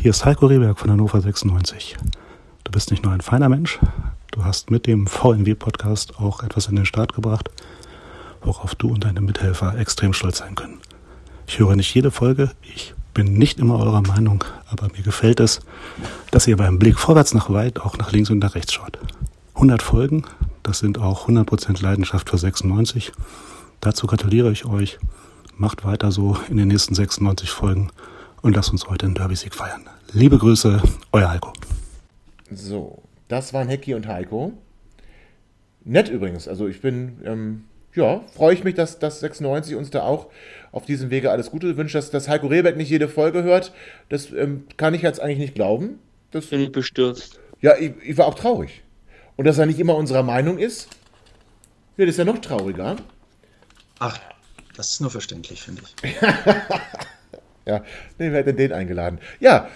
[0.00, 1.96] Hier ist Heiko Rehberg von Hannover 96.
[2.64, 3.78] Du bist nicht nur ein feiner Mensch,
[4.30, 7.50] du hast mit dem VNW-Podcast auch etwas in den Start gebracht,
[8.40, 10.80] worauf du und deine Mithelfer extrem stolz sein können.
[11.46, 15.60] Ich höre nicht jede Folge, ich bin nicht immer eurer Meinung, aber mir gefällt es,
[16.30, 18.98] dass ihr beim Blick vorwärts nach weit auch nach links und nach rechts schaut.
[19.54, 20.24] 100 Folgen,
[20.62, 23.12] das sind auch 100% Leidenschaft für 96.
[23.80, 24.98] Dazu gratuliere ich euch.
[25.56, 27.90] Macht weiter so in den nächsten 96 Folgen
[28.40, 29.82] und lasst uns heute einen Derby-Sieg feiern.
[30.12, 30.82] Liebe Grüße,
[31.12, 31.52] euer Heiko.
[32.50, 34.52] So, das waren Hecki und Heiko.
[35.84, 37.64] Nett übrigens, also ich bin, ähm,
[37.94, 40.28] ja, freue ich mich, dass, dass 96 uns da auch
[40.70, 43.72] auf diesem Wege alles Gute wünscht, dass, dass Heiko Rehbeck nicht jede Folge hört.
[44.08, 45.98] Das ähm, kann ich jetzt eigentlich nicht glauben.
[46.30, 47.40] Das, bin ich bestürzt.
[47.60, 48.82] Ja, ich, ich war auch traurig.
[49.36, 50.88] Und dass er nicht immer unserer Meinung ist,
[51.96, 52.96] ja, das ist ja noch trauriger.
[53.98, 54.18] Ach,
[54.76, 56.14] das ist nur verständlich, finde ich.
[57.64, 57.84] Ja,
[58.18, 59.20] nee, wer hat denn den eingeladen?
[59.38, 59.68] Ja,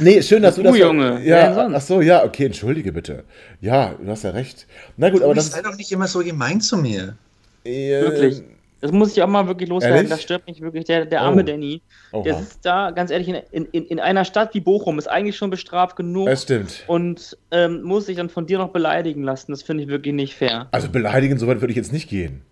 [0.00, 0.72] nee, schön, dass du das.
[0.72, 1.76] Du, Junge, ja, sonst?
[1.76, 3.22] ach so, ja, okay, entschuldige bitte.
[3.60, 4.66] Ja, du hast ja recht.
[4.96, 7.16] Na gut, aber Du das sei doch nicht immer so gemein zu mir.
[7.64, 8.42] Äh, Wirklich.
[8.82, 9.96] Das muss ich auch mal wirklich loswerden.
[9.96, 10.10] Ehrlich?
[10.10, 10.84] Das stört mich wirklich.
[10.86, 11.44] Der, der arme Oh.
[11.44, 11.80] Danny,
[12.10, 12.24] Oha.
[12.24, 15.50] der sitzt da, ganz ehrlich, in, in, in einer Stadt wie Bochum, ist eigentlich schon
[15.50, 16.26] bestraft genug.
[16.26, 16.82] Das stimmt.
[16.88, 19.52] Und ähm, muss sich dann von dir noch beleidigen lassen.
[19.52, 20.66] Das finde ich wirklich nicht fair.
[20.72, 22.42] Also beleidigen, so weit würde ich jetzt nicht gehen.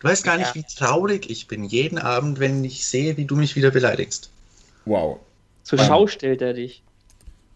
[0.00, 3.34] Du weißt gar nicht, wie traurig ich bin jeden Abend, wenn ich sehe, wie du
[3.34, 4.30] mich wieder beleidigst.
[4.84, 5.20] Wow.
[5.62, 6.82] Zur Schau stellt er dich.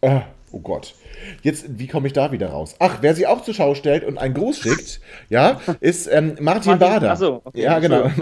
[0.01, 0.23] Ah,
[0.53, 0.95] oh Gott.
[1.43, 2.77] Jetzt, wie komme ich da wieder raus?
[2.79, 6.73] Ach, wer sie auch zur Schau stellt und einen Gruß schickt, ja, ist ähm, Martin,
[6.73, 7.13] Martin- Bader.
[7.13, 8.09] ach so, okay, ja, genau.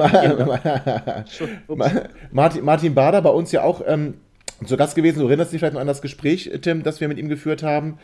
[1.68, 1.90] Ma-
[2.30, 4.14] Martin, Martin Bader bei uns ja auch ähm,
[4.64, 5.20] zu Gast gewesen.
[5.20, 7.98] Du erinnerst dich vielleicht noch an das Gespräch, Tim, das wir mit ihm geführt haben.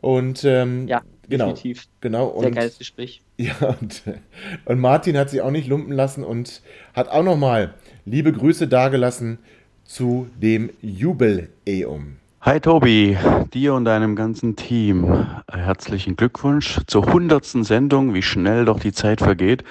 [0.00, 1.86] Und ähm, Ja, genau, definitiv.
[2.00, 2.36] Genau.
[2.38, 3.22] Sehr und, geiles Gespräch.
[3.36, 4.02] Ja, und,
[4.64, 6.62] und Martin hat sich auch nicht lumpen lassen und
[6.94, 7.74] hat auch nochmal
[8.04, 9.38] liebe Grüße dargelassen
[9.84, 12.18] zu dem Jubiläum.
[12.46, 13.16] Hi Tobi,
[13.54, 18.12] dir und deinem ganzen Team herzlichen Glückwunsch zur hundertsten Sendung.
[18.12, 19.64] Wie schnell doch die Zeit vergeht,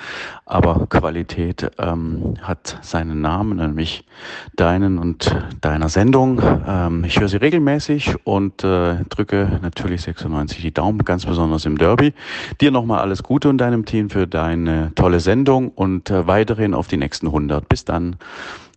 [0.47, 4.07] aber Qualität ähm, hat seinen Namen, nämlich
[4.55, 6.41] deinen und deiner Sendung.
[6.67, 11.77] Ähm, ich höre sie regelmäßig und äh, drücke natürlich 96 die Daumen, ganz besonders im
[11.77, 12.15] Derby.
[12.59, 16.87] Dir nochmal alles Gute und deinem Team für deine tolle Sendung und äh, weiterhin auf
[16.87, 17.69] die nächsten 100.
[17.69, 18.15] Bis dann,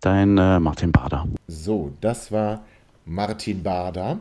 [0.02, 1.26] dein äh, Martin Bader.
[1.48, 2.60] So, das war
[3.06, 4.18] Martin Bader.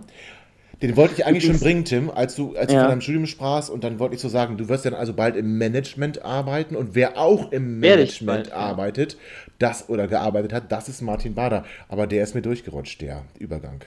[0.81, 2.81] Den wollte ich eigentlich schon bringen, Tim, als du, als du Ja.
[2.81, 5.35] von deinem Studium sprachst und dann wollte ich so sagen, du wirst dann also bald
[5.35, 8.55] im Management arbeiten und wer auch im Management bald, ja.
[8.55, 9.17] arbeitet,
[9.57, 11.63] das oder gearbeitet hat, das ist Martin Bader.
[11.87, 13.81] Aber der ist mir durchgerutscht, der Übergang.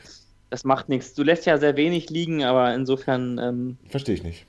[0.51, 1.13] Das macht nichts.
[1.13, 3.39] Du lässt ja sehr wenig liegen, aber insofern.
[3.39, 4.47] Ähm, Verstehe ich nicht.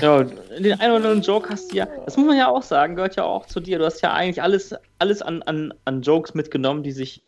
[0.00, 2.94] Ja, den einen oder anderen Joke hast du ja, das muss man ja auch sagen,
[2.96, 3.78] gehört ja auch zu dir.
[3.78, 7.22] Du hast ja eigentlich alles, alles an, an, an Jokes mitgenommen, die sich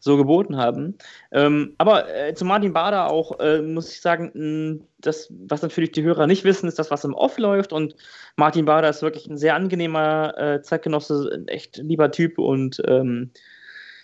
[0.00, 0.96] so geboten haben.
[1.30, 5.92] Ähm, aber äh, zu Martin Bader auch, äh, muss ich sagen, mh, das, was natürlich
[5.92, 7.72] die Hörer nicht wissen, ist das, was im Off läuft.
[7.72, 7.94] Und
[8.36, 13.30] Martin Bader ist wirklich ein sehr angenehmer äh, Zeitgenosse, ein echt lieber Typ und ähm,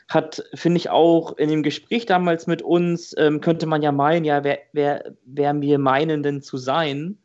[0.09, 4.24] hat, finde ich, auch in dem Gespräch damals mit uns, ähm, könnte man ja meinen,
[4.24, 7.19] ja, wer, wer, wer wir meinen denn zu sein?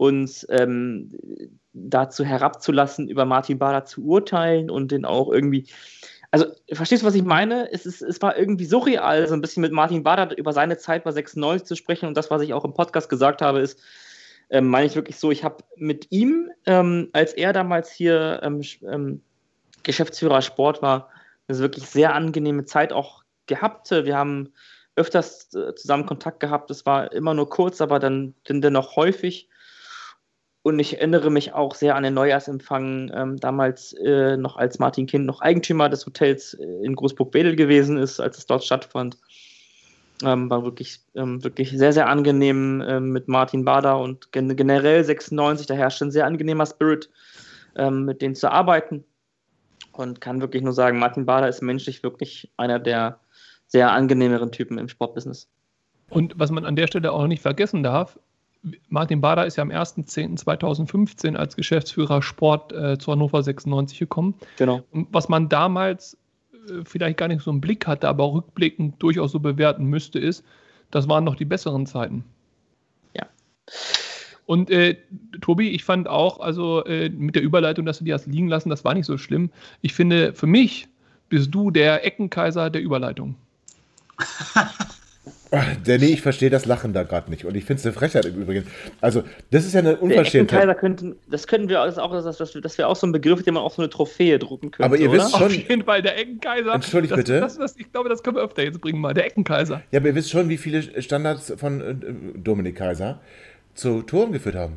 [0.00, 1.10] uns ähm,
[1.74, 5.66] dazu herabzulassen, über Martin Bader zu urteilen und den auch irgendwie.
[6.32, 7.72] Also, verstehst du, was ich meine?
[7.72, 11.02] Es, ist, es war irgendwie surreal, so ein bisschen mit Martin Bader über seine Zeit
[11.04, 12.06] bei 96 zu sprechen.
[12.06, 13.80] Und das, was ich auch im Podcast gesagt habe, ist,
[14.50, 18.62] ähm, meine ich wirklich so, ich habe mit ihm, ähm, als er damals hier ähm,
[18.82, 19.22] ähm,
[19.82, 21.08] Geschäftsführer Sport war,
[21.48, 23.90] eine wirklich sehr angenehme Zeit auch gehabt.
[23.90, 24.52] Wir haben
[24.94, 26.70] öfters äh, zusammen Kontakt gehabt.
[26.70, 29.48] Es war immer nur kurz, aber dann dennoch häufig.
[30.62, 35.06] Und ich erinnere mich auch sehr an den Neujahrsempfang, ähm, damals äh, noch als Martin
[35.06, 39.16] Kind noch Eigentümer des Hotels äh, in Großburg-Wedel gewesen ist, als es dort stattfand.
[40.22, 45.02] Ähm, war wirklich, ähm, wirklich sehr, sehr angenehm ähm, mit Martin Bader und gen generell
[45.02, 47.08] 96, da herrscht ein sehr angenehmer Spirit,
[47.76, 49.04] ähm, mit denen zu arbeiten.
[49.92, 53.18] Und kann wirklich nur sagen, Martin Bader ist menschlich wirklich einer der
[53.66, 55.48] sehr angenehmeren Typen im Sportbusiness.
[56.10, 58.18] Und was man an der Stelle auch nicht vergessen darf,
[58.88, 64.34] Martin Bader ist ja am 1.10.2015 als Geschäftsführer Sport äh, zu Hannover 96 gekommen.
[64.56, 64.82] Genau.
[64.90, 66.18] Und was man damals
[66.68, 70.44] äh, vielleicht gar nicht so im Blick hatte, aber rückblickend durchaus so bewerten müsste, ist,
[70.90, 72.24] das waren noch die besseren Zeiten.
[73.14, 73.26] Ja.
[74.44, 74.96] Und äh,
[75.40, 78.68] Tobi, ich fand auch, also äh, mit der Überleitung, dass du die hast liegen lassen,
[78.68, 79.50] das war nicht so schlimm.
[79.80, 80.88] Ich finde, für mich
[81.28, 83.36] bist du der Eckenkaiser der Überleitung.
[85.84, 87.44] Danny, ich verstehe das Lachen da gerade nicht.
[87.44, 88.66] Und ich finde es eine Frechheit im Übrigen.
[89.00, 90.60] Also, das ist ja eine Der Unverschämtheit.
[90.60, 93.42] Eckenkaiser könnten, das könnten wir alles auch, das, das, das wäre auch so ein Begriff,
[93.42, 94.84] den man auf so eine Trophäe drucken könnte.
[94.84, 95.18] Aber ihr oder?
[95.18, 96.74] wisst schon- Auf jeden Fall der Eckenkaiser.
[96.74, 97.40] Entschuldigt das, bitte?
[97.40, 99.12] Das, das, ich glaube, das können wir öfter jetzt bringen mal.
[99.14, 99.82] Der Eckenkaiser.
[99.90, 101.94] Ja, aber ihr wisst schon, wie viele Standards von äh,
[102.38, 103.20] Dominik Kaiser
[103.74, 104.76] zu Toren geführt haben.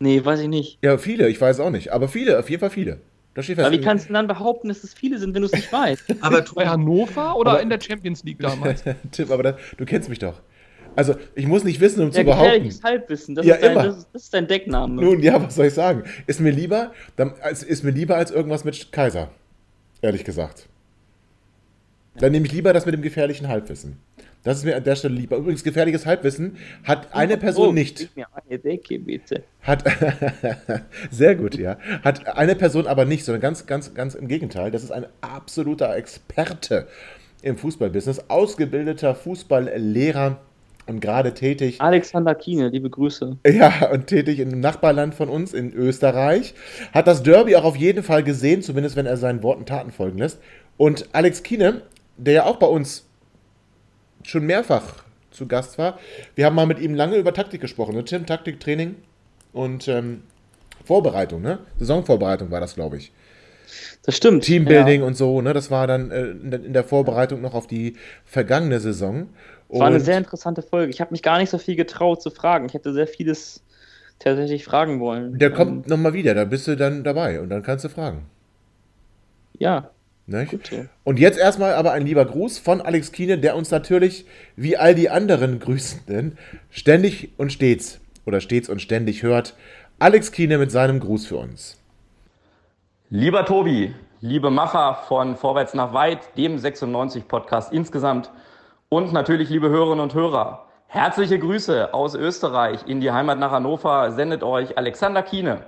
[0.00, 0.78] Nee, weiß ich nicht.
[0.82, 1.92] Ja, viele, ich weiß auch nicht.
[1.92, 2.98] Aber viele, auf jeden Fall viele.
[3.34, 3.66] Da steht fest.
[3.66, 6.04] Aber wie kannst du dann behaupten, dass es viele sind, wenn du es nicht weißt?
[6.20, 8.82] Aber Bei Hannover oder Aber- in der Champions League damals?
[9.12, 10.40] Tim, aber da, du kennst mich doch.
[10.94, 12.44] Also, ich muss nicht wissen, um Ja, zu behaupten.
[12.44, 13.82] gefährliches Halbwissen, das, Ja, ist dein, immer.
[13.84, 15.02] das, ist- das ist dein Deckname.
[15.02, 16.02] Nun, ja, was soll ich sagen?
[16.26, 19.30] Ist mir lieber, dann, als, ist mir lieber als irgendwas mit Kaiser.
[20.02, 20.68] Ehrlich gesagt.
[22.16, 23.96] Dann nehme ich lieber das mit dem gefährlichen Halbwissen.
[24.44, 25.36] Das ist mir an der Stelle lieber.
[25.36, 27.98] Übrigens, gefährliches Halbwissen hat eine Person Oh, nicht.
[27.98, 29.44] Gib mir eine Decke, bitte.
[29.62, 29.84] Hat,
[31.10, 31.78] sehr gut, ja.
[32.02, 34.70] Hat eine Person aber nicht, sondern ganz, ganz, ganz im Gegenteil.
[34.72, 36.88] Das ist ein absoluter Experte
[37.42, 40.38] im Fußballbusiness, ausgebildeter Fußballlehrer
[40.86, 41.80] und gerade tätig.
[41.80, 43.38] Alexander Kiene, liebe Grüße.
[43.46, 46.54] Ja, und tätig im Nachbarland von uns, in Österreich.
[46.92, 50.18] Hat das Derby auch auf jeden Fall gesehen, zumindest wenn er seinen Worten Taten folgen
[50.18, 50.40] lässt.
[50.76, 51.82] Und Alex Kiene,
[52.16, 53.06] der ja auch bei uns
[54.24, 55.98] schon mehrfach zu Gast war,
[56.34, 57.94] wir haben mal mit ihm lange über Taktik gesprochen.
[57.94, 58.04] Ne?
[58.04, 58.96] Tim, Taktik, Training
[59.52, 60.22] und ähm,
[60.84, 61.58] Vorbereitung, ne?
[61.78, 63.12] Saisonvorbereitung war das, glaube ich.
[64.02, 64.44] Das stimmt.
[64.44, 65.06] Teambuilding ja.
[65.06, 65.52] und so, ne?
[65.52, 67.96] Das war dann äh, in der- Vorbereitung noch auf die
[68.26, 69.28] vergangene Saison.
[69.68, 70.90] Es war eine Und- sehr interessante Folge.
[70.90, 72.66] Ich habe mich gar nicht so viel getraut zu fragen.
[72.66, 73.62] Ich hätte sehr vieles
[74.18, 75.38] tatsächlich fragen wollen.
[75.38, 78.26] Der Ähm, kommt nochmal wieder, da bist du dann dabei und dann kannst du fragen.
[79.58, 79.90] Ja.
[80.26, 80.50] Nicht?
[80.50, 80.84] Gut so.
[81.04, 84.24] Und jetzt erstmal aber ein lieber Gruß von Alex Kiene, der uns natürlich,
[84.56, 86.38] wie all die anderen Grüßenden,
[86.70, 89.54] ständig und stets oder stets und ständig hört.
[89.98, 91.78] Alex Kiene mit seinem Gruß für uns.
[93.10, 98.30] Lieber Tobi, liebe Macher von Vorwärts nach Weit, dem 96-Podcast insgesamt
[98.88, 100.66] und natürlich liebe Hörerinnen und Hörer.
[100.86, 105.64] Herzliche Grüße aus Österreich in die Heimat nach Hannover sendet euch Alexander Kiene.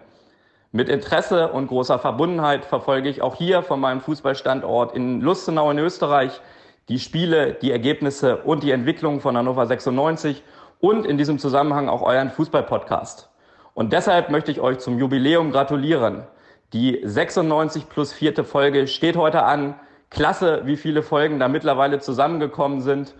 [0.76, 5.78] Mit Interesse und großer Verbundenheit verfolge ich auch hier von meinem Fußballstandort in Lustenau in
[5.78, 6.40] Österreich
[6.88, 10.42] die Spiele, die Ergebnisse und die Entwicklung von Hannover 96
[10.80, 13.30] und in diesem Zusammenhang auch euren Fußballpodcast.
[13.74, 16.24] Und deshalb möchte ich euch zum Jubiläum gratulieren.
[16.72, 19.76] Die 96 plus vierte Folge steht heute an.
[20.10, 23.14] Klasse, wie viele Folgen da mittlerweile zusammengekommen sind.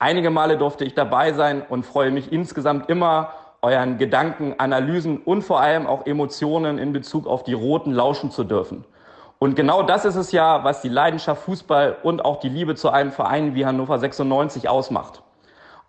[0.00, 3.32] Einige Male durfte ich dabei sein und freue mich insgesamt immer,
[3.66, 8.44] euren Gedanken, Analysen und vor allem auch Emotionen in Bezug auf die Roten lauschen zu
[8.44, 8.84] dürfen.
[9.40, 12.90] Und genau das ist es ja, was die Leidenschaft Fußball und auch die Liebe zu
[12.90, 15.22] einem Verein wie Hannover 96 ausmacht.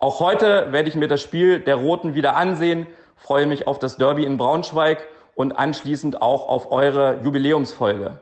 [0.00, 3.96] Auch heute werde ich mir das Spiel der Roten wieder ansehen, freue mich auf das
[3.96, 5.06] Derby in Braunschweig
[5.36, 8.18] und anschließend auch auf eure Jubiläumsfolge.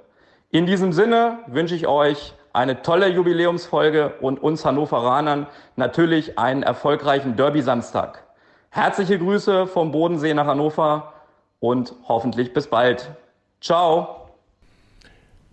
[0.51, 5.47] In diesem Sinne wünsche ich euch eine tolle Jubiläumsfolge und uns Hannoveranern
[5.77, 8.26] natürlich einen erfolgreichen Derby-Samstag.
[8.77, 11.15] Herzliche Grüße vom Bodensee nach Hannover
[11.61, 13.11] und hoffentlich bis bald.
[13.59, 14.29] Ciao.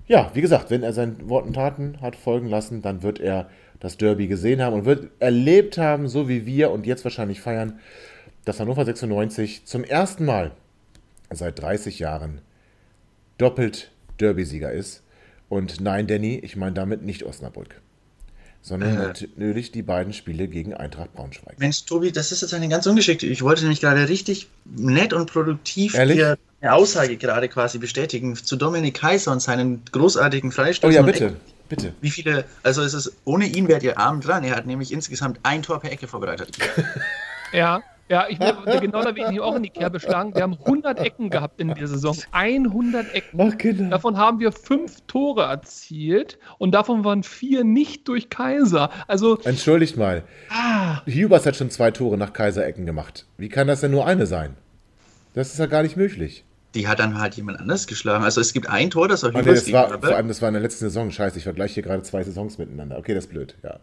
[0.07, 3.95] Ja, wie gesagt, wenn er seinen Worten Taten hat folgen lassen, dann wird er das
[3.95, 7.79] Derby gesehen haben und wird erlebt haben, so wie wir und jetzt wahrscheinlich feiern,
[8.43, 10.51] dass Hannover 96 zum ersten Mal
[11.31, 12.41] seit 30 Jahren
[13.37, 15.01] doppelt Derby-Sieger ist.
[15.47, 17.81] Und nein, Danny, ich meine damit nicht Osnabrück,
[18.63, 19.07] sondern Äh.
[19.07, 21.59] natürlich die beiden Spiele gegen Eintracht Braunschweig.
[21.59, 23.27] Mensch, Tobi, das ist jetzt eine ganz ungeschickte.
[23.27, 26.17] Ich wollte nämlich gerade richtig nett und produktiv Ehrlich?
[26.17, 30.95] dir eine Aussage gerade quasi bestätigen zu Dominik Kaiser und seinen großartigen Oh Freistößen.
[30.95, 31.35] ja, bitte,
[31.69, 31.93] bitte.
[32.01, 34.43] Wie viele, also es ist, ohne ihn wärt ihr arm dran.
[34.45, 36.57] Er hat nämlich insgesamt ein Tor per Ecke vorbereitet.
[37.51, 40.35] Ja, ja, ich will, genau da will ich mich auch in die Kerbe schlagen.
[40.35, 42.15] Wir haben 100 Ecken gehabt in der Saison.
[42.31, 43.89] 100 Ecken.
[43.89, 48.89] Davon haben wir fünf Tore erzielt und davon waren vier nicht durch Kaiser.
[49.07, 50.23] Also, Entschuldigt mal.
[50.49, 53.25] ah, Hubers hat schon zwei Tore nach Kaiserecken gemacht.
[53.37, 54.55] Wie kann das denn nur eine sein?
[55.33, 56.43] Das ist ja gar nicht möglich.
[56.75, 58.23] Die hat dann halt jemand anders geschlagen.
[58.23, 60.49] Also es gibt ein Tor, das war Oh, nee, das war, vor allem, das war
[60.49, 61.11] in der letzten Saison.
[61.11, 62.97] Scheiße, ich vergleiche hier gerade zwei Saisons miteinander.
[62.97, 63.79] Okay, das ist blöd, ja.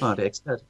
[0.00, 0.64] Ah, der Experte.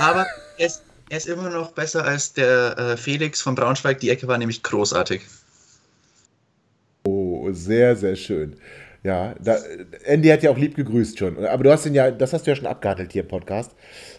[0.00, 0.26] Aber
[0.58, 0.82] er ist,
[1.12, 4.00] er ist immer noch besser als der äh, Felix von Braunschweig.
[4.00, 5.20] Die Ecke war nämlich großartig.
[7.06, 8.56] Oh, sehr, sehr schön.
[9.02, 9.58] Ja, da,
[10.04, 11.44] Andy hat ja auch lieb gegrüßt schon.
[11.44, 13.72] Aber du hast ihn ja, das hast du ja schon abgehandelt hier im Podcast.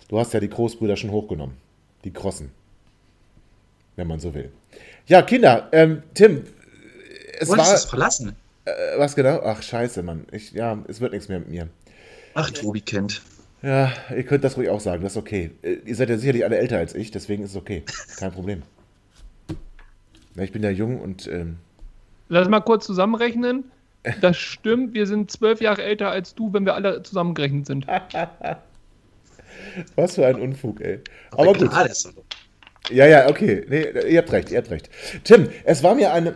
[0.07, 1.57] Du hast ja die Großbrüder schon hochgenommen.
[2.03, 2.51] Die Krossen.
[3.95, 4.51] wenn man so will.
[5.07, 6.43] Ja, Kinder, ähm, Tim,
[7.39, 7.65] es Wolltest war.
[7.65, 8.35] du es verlassen?
[8.65, 9.41] Äh, was genau?
[9.43, 10.27] Ach, scheiße, Mann.
[10.31, 11.69] Ich, ja, es wird nichts mehr mit mir.
[12.35, 13.23] Ach, Tobi kennt.
[13.63, 15.51] Ja, ihr könnt das ruhig auch sagen, das ist okay.
[15.61, 17.83] Äh, Ihr seid ja sicherlich alle älter als ich, deswegen ist es okay.
[18.17, 18.61] Kein Problem.
[20.35, 21.57] Ja, ich bin ja jung und ähm,
[22.29, 23.65] Lass mal kurz zusammenrechnen.
[24.19, 27.87] Das stimmt, wir sind zwölf Jahre älter als du, wenn wir alle zusammengerechnet sind.
[29.95, 30.99] was für ein Unfug, ey.
[31.31, 31.61] Aber gut.
[31.89, 32.13] ist doch-
[32.91, 33.65] Ja, ja, okay.
[33.69, 34.89] Nee, ihr habt recht, ihr habt recht.
[35.23, 36.35] Tim, es war mir eine,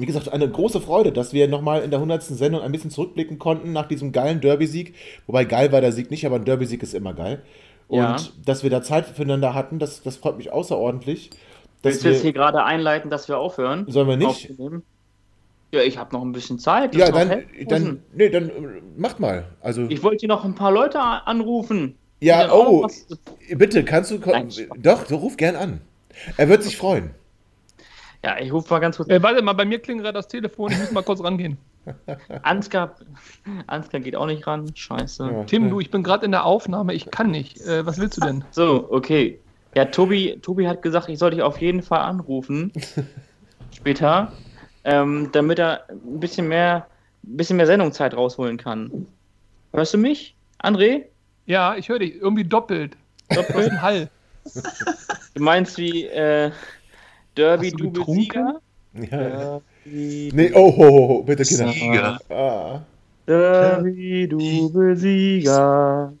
[0.00, 2.22] wie gesagt, eine große Freude, dass wir nochmal in der 100.
[2.22, 4.94] Sendung ein bisschen zurückblicken konnten nach diesem geilen Derby-Sieg.
[5.26, 7.42] Wobei geil war der Sieg nicht, aber ein Derby-Sieg ist immer geil.
[7.88, 8.16] Und Ja.
[8.44, 11.30] dass wir da Zeit füreinander hatten, das, das freut mich außerordentlich.
[11.82, 13.84] Dass Willst du jetzt hier gerade einleiten, dass wir aufhören?
[13.88, 14.52] Sollen wir nicht?
[15.72, 16.94] Ja, ich habe noch ein bisschen Zeit.
[16.94, 18.52] ja, dann, dann, nee, dann äh,
[18.96, 19.44] macht mal.
[19.60, 21.96] Also, Ich wollte hier noch ein paar Leute anrufen.
[22.20, 22.86] ja, oh,
[23.56, 24.18] bitte, kannst du,
[24.78, 25.80] doch, du ruf gern an.
[26.36, 27.10] Er wird sich freuen.
[28.22, 29.08] Ja, ich rufe mal ganz kurz.
[29.08, 31.56] Äh, warte mal, bei mir klingelt gerade das Telefon, ich muss mal kurz rangehen.
[32.42, 32.94] Ansgar,
[33.66, 34.70] Ansgar geht auch nicht ran.
[34.74, 35.44] Scheiße.
[35.46, 37.60] Tim, du, ich bin gerade in der Aufnahme, ich kann nicht.
[37.62, 38.44] Äh, was willst du denn?
[38.50, 39.40] So, okay.
[39.74, 42.72] Ja, Tobi, Tobi hat gesagt, ich soll dich auf jeden Fall anrufen.
[43.74, 44.32] später.
[44.84, 46.86] Ähm, damit er ein bisschen mehr,
[47.24, 49.06] ein bisschen mehr Sendungszeit rausholen kann.
[49.72, 51.04] Hörst du mich, André?
[51.46, 52.96] Ja, ich höre dich irgendwie doppelt.
[53.28, 53.80] Doppelt?
[53.82, 54.10] Hall.
[55.34, 56.50] Du meinst wie äh,
[57.40, 58.60] Derby, du du Sieger?
[58.94, 59.06] Ja.
[59.84, 61.72] Derby, Nee, oh, ho, ho, ho, bitte, Kinder.
[61.72, 62.18] Sieger.
[62.28, 62.80] Ah.
[63.26, 66.12] Derby, du Besieger.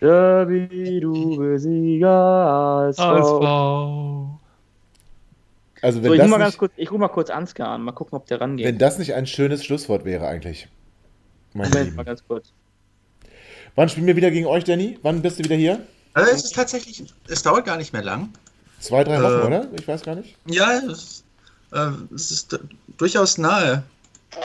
[0.00, 2.08] Derby, du Besieger.
[2.10, 3.00] ASV.
[5.82, 7.68] Also, wenn So, ich das rufe mal nicht- ganz kurz, ich ruf mal kurz Ansgar
[7.68, 7.82] an.
[7.82, 8.66] Mal gucken, ob der rangeht.
[8.66, 10.68] Wenn das nicht ein schönes Schlusswort wäre, eigentlich.
[11.52, 12.52] Moment mal ganz kurz.
[13.74, 14.98] Wann spielen wir wieder gegen euch, Danny?
[15.02, 15.74] Wann bist du wieder hier?
[16.14, 18.30] Äh, es ist tatsächlich, es dauert gar nicht mehr lang.
[18.80, 19.68] Zwei, drei Wochen, Äh, oder?
[19.78, 20.36] Ich weiß gar nicht.
[20.46, 21.24] Ja, es,
[21.72, 22.58] äh, es ist
[22.98, 23.82] durchaus nahe.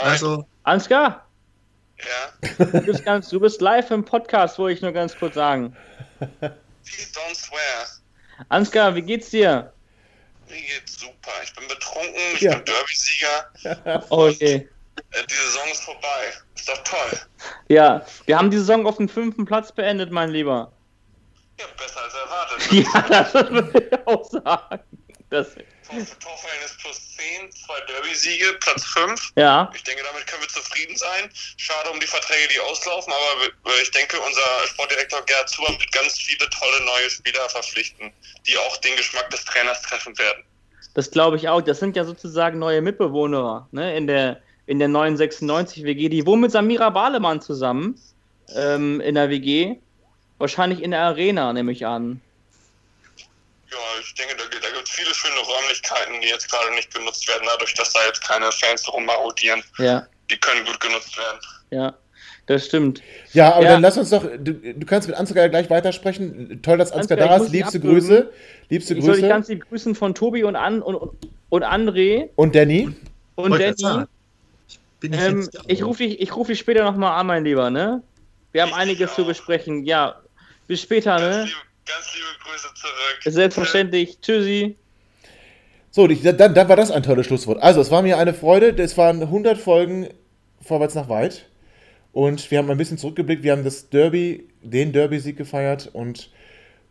[0.04, 1.26] Also, Ansgar?
[2.00, 2.66] Ja.
[2.66, 5.76] Du bist, ganz, du bist live im Podcast, wollte ich nur ganz kurz sagen.
[6.20, 7.88] Don't swear.
[8.50, 9.72] Ansgar, wie geht's dir?
[10.50, 11.32] Mir geht's super.
[11.44, 12.56] Ich bin betrunken, ich Ja.
[12.56, 14.04] bin Derby-Sieger.
[14.10, 14.68] Okay.
[15.12, 16.34] Äh, die Saison ist vorbei.
[16.56, 17.20] Ist doch toll.
[17.70, 20.72] Ja, wir haben die Saison auf dem fünften Platz beendet, mein Lieber.
[21.62, 22.72] Ja, besser als erwartet.
[22.72, 24.84] Ja, das würde ich auch sagen.
[25.30, 25.56] Das,
[25.92, 29.34] Torverhältnis plus 10, zwei Derby-Siege, Platz 5.
[29.36, 29.70] Ja.
[29.76, 31.30] Ich denke, damit können wir zufrieden sein.
[31.58, 36.18] Schade um die Verträge, die auslaufen, aber ich denke, unser Sportdirektor Gerd Zuber wird ganz
[36.18, 38.12] viele tolle neue Spieler verpflichten,
[38.48, 40.44] die auch den Geschmack des Trainers treffen werden.
[40.94, 41.62] das glaube ich auch.
[41.62, 43.96] Das sind ja sozusagen neue Mitbewohner ne?
[43.96, 46.10] in, der, in der neuen 96 WG.
[46.10, 48.00] Die wohnen mit Samira Balemann zusammen
[48.56, 49.78] ähm, in der WG.
[50.42, 52.20] Wahrscheinlich in der Arena, nehme ich an.
[53.70, 57.28] Ja, ich denke, da, da gibt es viele schöne Räumlichkeiten, die jetzt gerade nicht genutzt
[57.28, 59.64] werden, dadurch, dass da jetzt keine Fans rummarodieren.
[59.78, 61.40] Ja, Die können gut genutzt werden.
[61.70, 61.94] ja,
[62.48, 63.02] das stimmt.
[63.34, 63.72] Ja, aber Ja.
[63.74, 66.60] dann lass uns doch, du, du kannst mit Ansgar gleich weitersprechen.
[66.64, 67.54] Toll, dass Ansgar Ansgar, da ich ist.
[67.54, 67.80] Liebste.
[67.80, 68.34] Grüße.
[68.70, 69.30] Liebste Ich soll dich Grüße.
[69.34, 71.12] ganz lieb grüßen von Tobi und, An und, und,
[71.50, 72.90] und André Und Danny?
[73.36, 74.06] und Danny.
[75.00, 78.02] bin Ähm, ich rufe dich, ich ruf dich später nochmal an, mein Lieber, ne?
[78.52, 79.86] Wir haben einiges zu besprechen.
[79.86, 80.22] Ja,
[80.68, 81.48] bis später, ne?
[81.86, 83.34] Ganz liebe Grüße zurück.
[83.34, 84.20] Selbstverständlich.
[84.22, 84.76] Tschüssi.
[85.90, 87.62] So, dann, dann war das ein tolles Schlusswort.
[87.62, 88.70] Also, es war mir eine Freude.
[88.82, 90.08] Es waren 100 Folgen
[90.62, 91.48] vorwärts nach weit.
[92.14, 93.44] Und wir haben ein bisschen zurückgeblickt.
[93.44, 96.30] Wir haben das Derby, den Derby-Sieg gefeiert und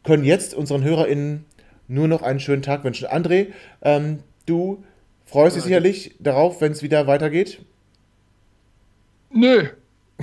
[0.03, 1.45] können jetzt unseren HörerInnen
[1.89, 3.09] nur noch einen schönen Tag wünschen.
[3.09, 3.49] André,
[3.83, 4.85] ähm, du
[5.27, 7.61] freust dich sicherlich darauf, wenn es wieder weitergeht.
[9.31, 9.69] Nö.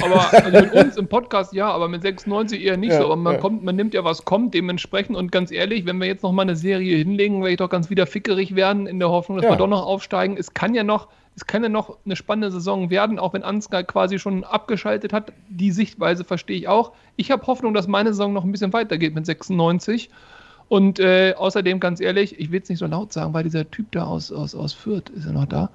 [0.03, 3.05] Aber also mit uns im Podcast ja, aber mit 96 eher nicht Ja, so.
[3.05, 3.39] Aber man ja.
[3.39, 6.43] kommt, man nimmt ja was kommt, dementsprechend und ganz ehrlich, wenn wir jetzt noch mal
[6.43, 9.51] eine Serie hinlegen, werde ich doch ganz wieder fickerig werden, in der Hoffnung, dass Ja.
[9.51, 10.37] wir doch noch aufsteigen.
[10.37, 13.83] Es kann ja noch, es kann ja noch eine spannende Saison werden, auch wenn Ansgar
[13.83, 15.31] quasi schon abgeschaltet hat.
[15.49, 16.91] Die Sichtweise verstehe ich auch.
[17.15, 20.09] Ich habe Hoffnung, dass meine Saison noch ein bisschen weitergeht mit 96.
[20.69, 23.89] Und äh, außerdem, ganz ehrlich, ich will es nicht so laut sagen, weil dieser Typ
[23.93, 25.69] da aus, aus, aus Fürth ist ja noch da.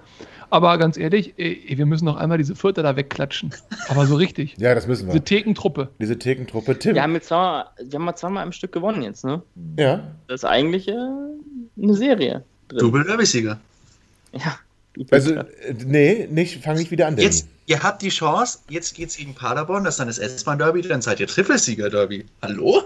[0.52, 3.54] Aber ganz ehrlich, äh, wir müssen noch einmal diese Fürther da wegklatschen.
[3.88, 4.54] Aber so richtig.
[4.62, 5.12] Ja, das müssen wir.
[5.14, 5.88] Diese Thekentruppe.
[5.98, 6.78] Diese Thekentruppe.
[6.78, 6.94] Tim.
[6.94, 9.42] Wir haben jetzt zweimal, wir haben mal zweimal im Stück gewonnen jetzt, ne?
[9.78, 10.12] Ja.
[10.28, 12.44] Das ist eigentlich äh, eine Serie.
[12.68, 12.78] Drin.
[12.78, 13.58] Double Derby-Sieger.
[14.32, 14.58] Ja.
[15.10, 15.44] Also, äh,
[15.86, 17.24] nee, nicht, fang nicht wieder an, Danny.
[17.24, 21.00] Jetzt, ihr habt die Chance, jetzt geht's gegen Paderborn, das ist dann das S-Bahn-Derby, dann
[21.00, 22.26] seid ihr Trippelsieger-Derby.
[22.42, 22.82] Hallo?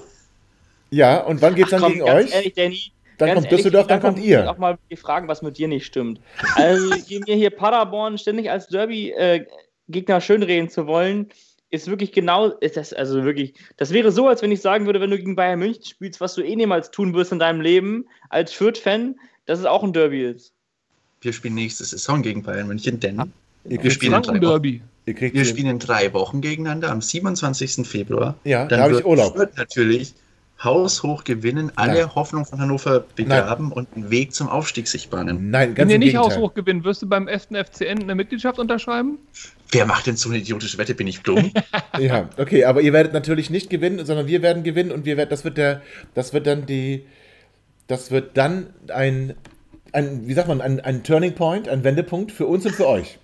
[0.91, 2.33] Ja, und wann geht's dann Komm, gegen ganz euch?
[2.33, 4.51] Ehrlich, Danny, Dann ganz kommt Düsseldorf, dann kommt muss ich ihr.
[4.51, 6.21] auch mal die fragen, was mit dir nicht stimmt.
[6.55, 6.91] Also,
[7.27, 11.29] mir hier Paderborn ständig als Derby-Gegner schönreden zu wollen,
[11.71, 15.01] ist wirklich genau, ist das also wirklich, das wäre so, als wenn ich sagen würde,
[15.01, 18.07] wenn du gegen Bayern München spielst, was du eh niemals tun wirst in deinem Leben
[18.29, 19.17] als Fürth-Fan,
[19.47, 20.53] dass es auch ein Derby ist.
[21.21, 23.33] Wir spielen nächste Saison gegen Bayern München, denn
[23.69, 24.83] Ihr wir, spielen in, drei Derby.
[25.07, 27.87] Wir spielen in drei Wochen gegeneinander am 27.
[27.87, 28.37] Februar.
[28.45, 29.37] Ja, da Dann habe ich wird Urlaub.
[29.37, 30.15] Fürth natürlich
[30.63, 32.15] haushoch gewinnen, alle Nein.
[32.15, 35.51] Hoffnung von Hannover begraben und einen Weg zum Aufstieg sich bahnen.
[35.51, 37.49] Nein, Wenn ihr nicht haushoch gewinnen, wirst du beim 1.
[37.53, 39.19] FCN eine Mitgliedschaft unterschreiben?
[39.71, 40.95] Wer macht denn so eine idiotische Wette?
[40.95, 41.53] Bin ich dumm?
[41.99, 45.31] Ja, okay, aber ihr werdet natürlich nicht gewinnen, sondern wir werden gewinnen und wir werden,
[45.31, 45.81] das wird der,
[46.13, 47.07] das wird dann die,
[47.87, 49.35] das wird dann ein,
[49.93, 53.19] ein wie sagt man, ein, ein Turning Point, ein Wendepunkt für uns und für euch.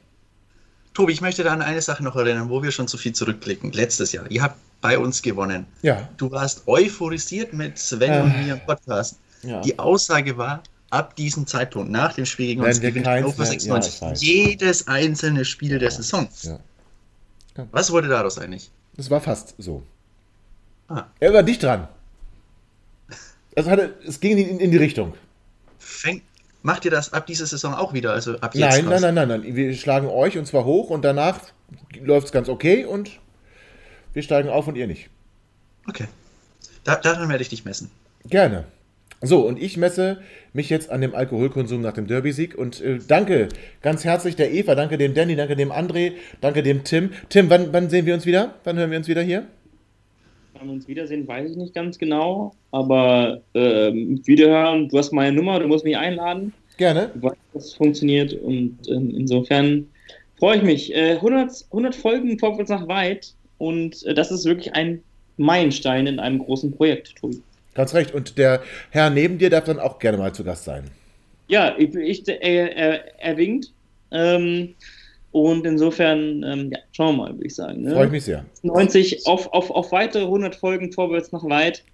[0.94, 3.73] Tobi, ich möchte da an eine Sache noch erinnern, wo wir schon so viel zurückblicken.
[3.73, 4.31] Letztes Jahr.
[4.31, 5.66] Ihr habt bei uns gewonnen.
[5.82, 6.09] Ja.
[6.16, 9.19] Du warst euphorisiert mit Sven Äh, und mir im Podcast.
[9.43, 9.60] ja.
[9.60, 14.01] Die Aussage war, ab diesem Zeitpunkt, nach dem Spiel gegen uns, gewinnt Hannover mehr- 96
[14.01, 16.28] ja, jedes einzelne Spiel der Saison.
[16.43, 16.59] Ja.
[17.70, 18.70] Was wurde daraus eigentlich?
[18.97, 19.82] Das war fast so.
[20.89, 21.05] Ah.
[21.20, 21.89] Er war dicht dran.
[23.56, 25.14] Also hatte, es ging in, in die Richtung.
[25.78, 26.23] Fängt,
[26.62, 28.12] macht ihr das ab dieser Saison auch wieder?
[28.12, 29.56] Also ab jetzt Nein, nein, nein, nein, nein.
[29.56, 31.40] Wir schlagen euch und zwar hoch und danach
[32.01, 33.10] läuft es ganz okay und
[34.12, 35.10] wir steigen auf und ihr nicht.
[35.89, 36.06] Okay.
[36.84, 37.90] Da, daran werde ich dich messen.
[38.28, 38.64] Gerne.
[39.24, 40.20] So, und ich messe
[40.52, 43.48] mich jetzt an dem Alkoholkonsum nach dem Derby-Sieg und äh, danke
[43.80, 47.10] ganz herzlich der Eva, danke dem Danny, danke dem André, danke dem Tim.
[47.28, 48.56] Tim, wann, wann sehen wir uns wieder?
[48.64, 49.47] Wann hören wir uns wieder hier?
[50.62, 52.55] Wann wir uns wiedersehen, weiß ich nicht ganz genau.
[52.70, 56.52] Aber ähm, wiederhören, du hast meine Nummer, du musst mich einladen.
[56.76, 57.10] Gerne.
[57.14, 59.89] Du weißt, es funktioniert und ähm, insofern
[60.39, 60.94] freue ich mich.
[60.94, 65.02] Äh, 100, 100 Folgen vorwärts nach weit und äh, das ist wirklich ein
[65.36, 67.43] Meilenstein in einem großen Projekt, Tobi.
[67.74, 68.14] Ganz recht.
[68.14, 70.84] Und der Herr neben dir darf dann auch gerne mal zu Gast sein.
[71.48, 73.72] Ja, ich, ich, er, er, er winkt.
[74.12, 74.76] Ähm,
[75.32, 77.82] und insofern, ähm, ja, schauen wir mal, würde ich sagen.
[77.82, 77.92] Ne?
[77.92, 78.44] Freue ich mich sehr.
[78.62, 81.84] 90 auf, auf, auf weitere 100 Folgen vorwärts nach weit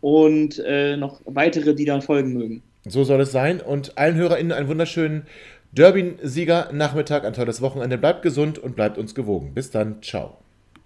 [0.00, 2.62] und äh, noch weitere, die dann folgen mögen.
[2.86, 3.60] So soll es sein.
[3.60, 5.26] Und allen HörerInnen einen wunderschönen
[5.72, 7.96] Derby-Sieger-Nachmittag, ein tolles Wochenende.
[7.96, 9.54] Bleibt gesund und bleibt uns gewogen.
[9.54, 10.02] Bis dann.
[10.02, 10.36] Ciao.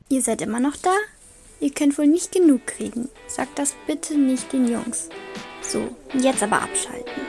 [0.08, 0.94] Ihr seid immer noch da?
[1.58, 3.08] Ihr könnt wohl nicht genug kriegen.
[3.26, 5.08] Sagt das bitte nicht den Jungs.
[5.62, 5.88] So,
[6.20, 7.22] jetzt aber abschalten.